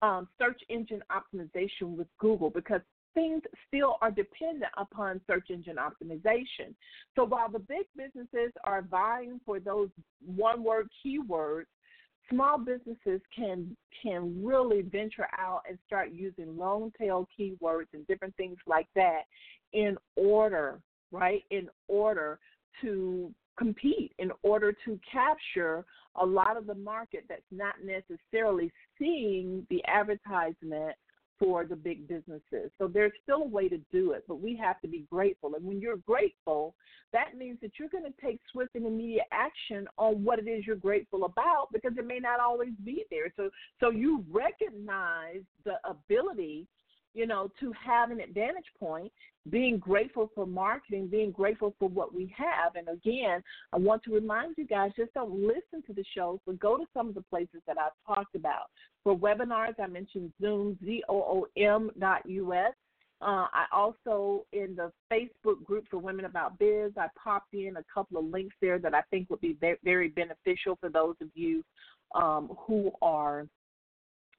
um, 0.05 0.28
search 0.38 0.61
engine 0.68 1.02
optimization 1.11 1.96
with 1.96 2.07
Google 2.18 2.50
because 2.50 2.82
things 3.14 3.42
still 3.68 3.96
are 4.02 4.11
dependent 4.11 4.70
upon 4.76 5.20
search 5.26 5.46
engine 5.50 5.76
optimization. 5.76 6.74
So 7.16 7.24
while 7.24 7.50
the 7.50 7.61
big 7.61 7.86
businesses 7.96 8.52
are 8.64 8.82
vying 8.82 9.40
for 9.46 9.61
those 9.61 9.88
one 10.24 10.62
word 10.62 10.88
keywords, 11.05 11.66
small 12.30 12.59
businesses 12.59 13.20
can 13.34 13.74
can 14.02 14.44
really 14.44 14.82
venture 14.82 15.28
out 15.38 15.62
and 15.68 15.78
start 15.86 16.11
using 16.12 16.57
long 16.57 16.92
tail 16.98 17.26
keywords 17.38 17.86
and 17.94 18.07
different 18.07 18.36
things 18.36 18.59
like 18.66 18.88
that 18.94 19.22
in 19.72 19.96
order, 20.16 20.80
right? 21.12 21.44
In 21.50 21.68
order 21.88 22.38
to 22.82 23.32
compete 23.57 24.12
in 24.18 24.30
order 24.42 24.74
to 24.84 24.98
capture 25.11 25.84
a 26.16 26.24
lot 26.24 26.57
of 26.57 26.66
the 26.66 26.74
market 26.74 27.24
that's 27.28 27.42
not 27.50 27.74
necessarily 27.84 28.72
seeing 28.98 29.66
the 29.70 29.82
advertisement 29.86 30.94
for 31.38 31.64
the 31.64 31.74
big 31.76 32.07
businesses. 32.07 32.70
So 32.78 32.86
there's 32.86 33.12
still 33.22 33.42
a 33.42 33.48
way 33.48 33.68
to 33.68 33.78
do 33.92 34.12
it, 34.12 34.24
but 34.28 34.40
we 34.40 34.57
have 34.57 34.80
to 34.82 34.88
be 34.88 35.05
grateful. 35.11 35.55
And 35.55 35.64
when 35.64 35.80
you're 35.80 35.96
grateful, 35.96 36.74
that 37.12 37.36
means 37.36 37.59
that 37.62 37.72
you're 37.78 37.88
going 37.88 38.05
to 38.05 38.14
take 38.24 38.40
swift 38.52 38.74
and 38.74 38.86
immediate 38.86 39.26
action 39.32 39.88
on 39.98 40.24
what 40.24 40.38
it 40.38 40.48
is 40.48 40.66
you're 40.66 40.76
grateful 40.76 41.24
about 41.24 41.68
because 41.72 41.92
it 41.98 42.07
may 42.07 42.18
not 42.18 42.40
always 42.40 42.72
be 42.84 43.05
there. 43.11 43.32
So 43.36 43.50
so 43.80 43.90
you 43.90 44.24
recognize 44.30 45.42
the 45.64 45.74
ability 45.88 46.66
you 47.15 47.27
know, 47.27 47.49
to 47.61 47.73
have 47.73 48.11
an 48.11 48.21
advantage 48.21 48.67
point, 48.79 49.11
being 49.51 49.79
grateful 49.79 50.31
for 50.35 50.47
marketing, 50.47 51.07
being 51.07 51.31
grateful 51.31 51.75
for 51.79 51.89
what 51.89 52.15
we 52.15 52.35
have. 52.37 52.75
And 52.77 52.89
again, 52.89 53.43
I 53.73 53.79
want 53.79 54.03
to 54.05 54.15
remind 54.15 54.55
you 54.57 54.67
guys 54.67 54.91
just 54.97 55.15
don't 55.15 55.33
listen 55.33 55.83
to 55.87 55.93
the 55.93 56.05
shows, 56.17 56.39
but 56.47 56.59
go 56.59 56.77
to 56.77 56.85
some 56.95 57.09
of 57.09 57.15
the 57.15 57.23
places 57.23 57.61
that 57.67 57.77
I've 57.79 58.15
talked 58.15 58.35
about. 58.35 58.65
For 59.03 59.17
webinars, 59.17 59.75
I 59.83 59.87
mentioned 59.87 60.33
Zoom, 60.41 60.79
Z 60.85 61.05
O 61.09 61.17
O 61.17 61.47
M 61.62 61.91
dot 61.99 62.29
US. 62.29 62.73
Uh, 63.23 63.47
I 63.53 63.67
also, 63.73 64.45
in 64.53 64.77
the 64.77 64.93
Facebook 65.11 65.65
group 65.65 65.85
for 65.91 65.99
Women 65.99 66.25
About 66.25 66.59
Biz, 66.59 66.93
I 66.99 67.07
popped 67.23 67.55
in 67.55 67.77
a 67.77 67.85
couple 67.93 68.19
of 68.19 68.27
links 68.27 68.57
there 68.61 68.79
that 68.79 68.95
I 68.95 69.03
think 69.11 69.31
would 69.31 69.41
be 69.41 69.57
very 69.83 70.09
beneficial 70.09 70.77
for 70.81 70.91
those 70.91 71.15
of 71.23 71.29
you 71.35 71.65
um, 72.15 72.55
who 72.67 72.91
are 73.01 73.47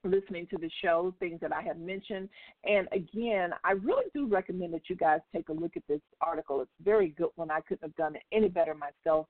listening 0.06 0.46
to 0.50 0.58
the 0.58 0.70
show, 0.82 1.14
things 1.18 1.40
that 1.40 1.52
I 1.52 1.62
have 1.62 1.78
mentioned. 1.78 2.28
And 2.64 2.88
again, 2.92 3.50
I 3.64 3.72
really 3.72 4.06
do 4.14 4.26
recommend 4.26 4.74
that 4.74 4.88
you 4.88 4.96
guys 4.96 5.20
take 5.34 5.48
a 5.48 5.52
look 5.52 5.76
at 5.76 5.82
this 5.88 6.00
article. 6.20 6.60
It's 6.60 6.70
very 6.82 7.08
good 7.08 7.30
one. 7.36 7.50
I 7.50 7.60
couldn't 7.60 7.82
have 7.82 7.96
done 7.96 8.16
it 8.16 8.22
any 8.32 8.48
better 8.48 8.74
myself. 8.74 9.26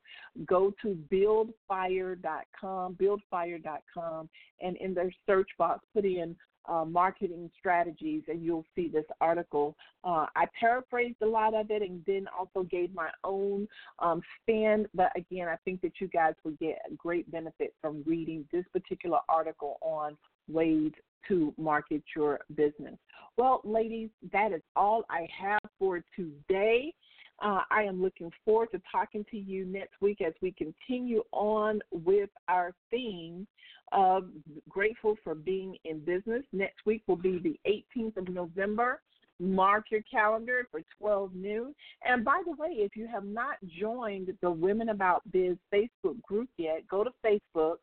Go 0.47 0.73
to 0.83 0.95
buildfire.com, 1.11 2.95
buildfire.com, 2.95 4.29
and 4.61 4.77
in 4.77 4.95
their 4.95 5.13
search 5.27 5.49
box, 5.59 5.85
put 5.95 6.05
in 6.05 6.37
uh, 6.69 6.85
marketing 6.85 7.51
strategies, 7.59 8.23
and 8.29 8.43
you'll 8.43 8.65
see 8.75 8.89
this 8.89 9.05
article. 9.21 9.77
Uh, 10.05 10.27
I 10.35 10.47
paraphrased 10.59 11.23
a 11.23 11.27
lot 11.27 11.55
of 11.55 11.71
it 11.71 11.83
and 11.83 12.03
then 12.07 12.27
also 12.37 12.67
gave 12.69 12.95
my 12.95 13.09
own 13.25 13.69
um, 13.99 14.21
spin. 14.43 14.87
But 14.95 15.13
again, 15.17 15.49
I 15.49 15.57
think 15.65 15.81
that 15.83 15.93
you 16.01 16.09
guys 16.09 16.35
will 16.45 16.57
get 16.61 16.79
great 16.97 17.31
benefit 17.31 17.75
from 17.81 18.03
reading 18.07 18.45
this 18.53 18.65
particular 18.73 19.19
article 19.29 19.79
on 19.81 20.17
ways 20.51 20.93
to 21.29 21.53
market 21.59 22.03
your 22.15 22.41
business. 22.55 22.97
Well, 23.37 23.61
ladies, 23.65 24.11
that 24.33 24.53
is 24.53 24.63
all 24.75 25.05
I 25.11 25.29
have 25.39 25.61
for 25.79 26.03
today. 26.15 26.95
Uh, 27.43 27.61
I 27.71 27.83
am 27.83 28.01
looking 28.01 28.31
forward 28.45 28.71
to 28.73 28.81
talking 28.91 29.25
to 29.31 29.37
you 29.37 29.67
next 29.67 30.01
week 30.01 30.21
as 30.27 30.33
we 30.41 30.53
continue 30.53 31.23
on 31.33 31.81
with 31.91 32.31
our 32.49 32.73
theme 32.91 33.47
of 33.93 34.29
grateful 34.69 35.17
for 35.23 35.35
being 35.35 35.77
in 35.85 36.01
business. 36.01 36.43
Next 36.53 36.87
week 36.87 37.03
will 37.07 37.17
be 37.17 37.39
the 37.39 37.61
18th 37.71 38.17
of 38.17 38.29
November. 38.29 39.01
Mark 39.39 39.91
your 39.91 40.01
calendar 40.11 40.67
for 40.71 40.81
12 40.99 41.35
noon. 41.35 41.75
And 42.05 42.25
by 42.25 42.41
the 42.47 42.53
way, 42.53 42.71
if 42.71 42.97
you 42.97 43.07
have 43.07 43.25
not 43.25 43.57
joined 43.79 44.33
the 44.41 44.51
Women 44.51 44.89
About 44.89 45.31
Biz 45.31 45.59
Facebook 45.73 46.21
group 46.23 46.49
yet, 46.57 46.89
go 46.89 47.05
to 47.05 47.11
Facebook 47.25 47.77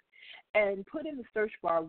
and 0.55 0.85
put 0.87 1.05
in 1.05 1.17
the 1.17 1.23
search 1.33 1.51
bar 1.61 1.83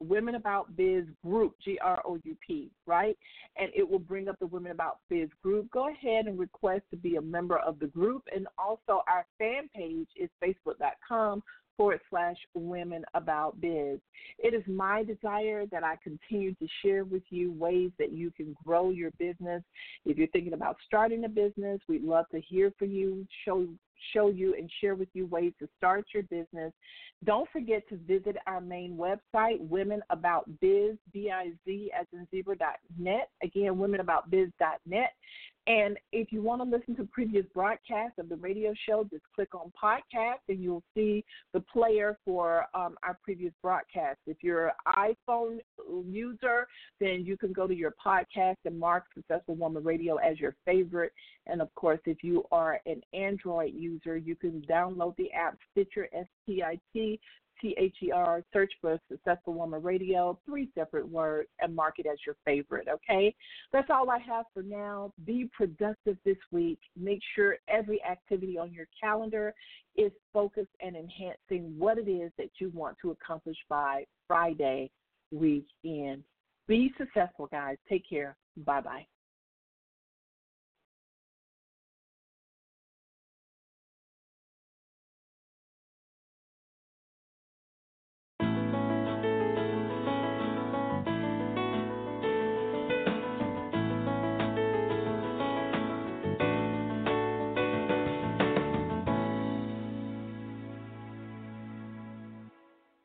Women 0.00 0.34
About 0.34 0.76
Biz 0.76 1.04
group, 1.24 1.54
G 1.64 1.78
R 1.82 2.02
O 2.04 2.18
U 2.22 2.36
P, 2.46 2.70
right? 2.86 3.16
And 3.56 3.70
it 3.74 3.88
will 3.88 3.98
bring 3.98 4.28
up 4.28 4.38
the 4.38 4.46
Women 4.46 4.72
About 4.72 4.98
Biz 5.08 5.28
group. 5.42 5.70
Go 5.70 5.88
ahead 5.88 6.26
and 6.26 6.38
request 6.38 6.82
to 6.90 6.96
be 6.96 7.16
a 7.16 7.22
member 7.22 7.58
of 7.58 7.78
the 7.78 7.86
group. 7.86 8.22
And 8.34 8.46
also, 8.58 9.02
our 9.08 9.24
fan 9.38 9.68
page 9.74 10.08
is 10.16 10.28
facebook.com 10.42 11.42
forward 11.76 12.00
slash 12.10 12.36
women 12.54 13.04
about 13.14 13.60
biz. 13.60 13.98
It 14.38 14.54
is 14.54 14.62
my 14.68 15.02
desire 15.02 15.66
that 15.72 15.82
I 15.82 15.96
continue 16.02 16.54
to 16.54 16.66
share 16.82 17.04
with 17.04 17.22
you 17.30 17.52
ways 17.52 17.90
that 17.98 18.12
you 18.12 18.30
can 18.30 18.54
grow 18.64 18.90
your 18.90 19.10
business. 19.18 19.62
If 20.04 20.16
you're 20.16 20.28
thinking 20.28 20.52
about 20.52 20.76
starting 20.86 21.24
a 21.24 21.28
business, 21.28 21.80
we'd 21.88 22.04
love 22.04 22.26
to 22.30 22.40
hear 22.40 22.72
from 22.78 22.90
you, 22.90 23.26
show 23.44 23.66
show 24.12 24.28
you 24.28 24.54
and 24.54 24.70
share 24.80 24.94
with 24.94 25.08
you 25.12 25.26
ways 25.26 25.52
to 25.58 25.68
start 25.76 26.04
your 26.12 26.24
business. 26.24 26.72
Don't 27.24 27.48
forget 27.50 27.88
to 27.88 27.96
visit 27.96 28.36
our 28.46 28.60
main 28.60 28.96
website, 28.96 29.60
Women 29.60 30.02
About 30.10 30.48
Biz, 30.60 30.96
as 31.14 32.06
in 32.12 32.26
zebra.net. 32.30 33.28
Again, 33.42 33.74
womenaboutbiz.net. 33.74 35.10
And 35.66 35.96
if 36.12 36.30
you 36.30 36.42
want 36.42 36.62
to 36.62 36.76
listen 36.76 36.94
to 36.96 37.08
previous 37.10 37.46
broadcasts 37.54 38.18
of 38.18 38.28
the 38.28 38.36
radio 38.36 38.74
show, 38.86 39.04
just 39.10 39.24
click 39.34 39.54
on 39.54 39.72
podcast 39.82 40.40
and 40.48 40.62
you'll 40.62 40.82
see 40.94 41.24
the 41.54 41.60
player 41.60 42.18
for 42.24 42.66
um, 42.74 42.96
our 43.02 43.18
previous 43.22 43.52
broadcasts. 43.62 44.20
If 44.26 44.38
you're 44.42 44.66
an 44.68 45.14
iPhone 45.26 45.60
user, 46.06 46.66
then 47.00 47.24
you 47.24 47.38
can 47.38 47.54
go 47.54 47.66
to 47.66 47.74
your 47.74 47.94
podcast 48.04 48.56
and 48.66 48.78
mark 48.78 49.04
Successful 49.14 49.54
Woman 49.54 49.82
Radio 49.82 50.16
as 50.16 50.38
your 50.38 50.54
favorite. 50.66 51.12
And 51.46 51.62
of 51.62 51.74
course, 51.74 52.00
if 52.04 52.22
you 52.22 52.44
are 52.52 52.80
an 52.84 53.00
Android 53.14 53.72
user, 53.94 54.16
you 54.16 54.36
can 54.36 54.62
download 54.68 55.16
the 55.16 55.32
app 55.32 55.56
Stitcher, 55.72 56.08
S 56.12 56.26
T 56.46 56.62
I 56.62 56.78
T 56.92 57.20
T 57.60 57.74
H 57.78 57.96
E 58.02 58.10
R, 58.10 58.42
search 58.52 58.72
for 58.80 58.98
Successful 59.10 59.54
Woman 59.54 59.82
Radio, 59.82 60.38
three 60.44 60.68
separate 60.74 61.08
words, 61.08 61.48
and 61.60 61.74
mark 61.74 61.98
it 61.98 62.06
as 62.06 62.18
your 62.26 62.36
favorite, 62.44 62.88
okay? 62.88 63.34
That's 63.72 63.88
all 63.90 64.10
I 64.10 64.18
have 64.18 64.46
for 64.52 64.62
now. 64.62 65.12
Be 65.24 65.48
productive 65.56 66.16
this 66.24 66.36
week. 66.50 66.78
Make 66.96 67.20
sure 67.34 67.56
every 67.68 68.02
activity 68.02 68.58
on 68.58 68.72
your 68.72 68.86
calendar 69.00 69.54
is 69.96 70.12
focused 70.32 70.74
and 70.80 70.96
enhancing 70.96 71.74
what 71.78 71.98
it 71.98 72.08
is 72.10 72.32
that 72.38 72.50
you 72.58 72.70
want 72.74 72.96
to 73.02 73.12
accomplish 73.12 73.56
by 73.68 74.04
Friday 74.26 74.90
weekend. 75.30 76.24
Be 76.66 76.92
successful, 76.98 77.46
guys. 77.46 77.76
Take 77.88 78.08
care. 78.08 78.36
Bye 78.56 78.80
bye. 78.80 79.06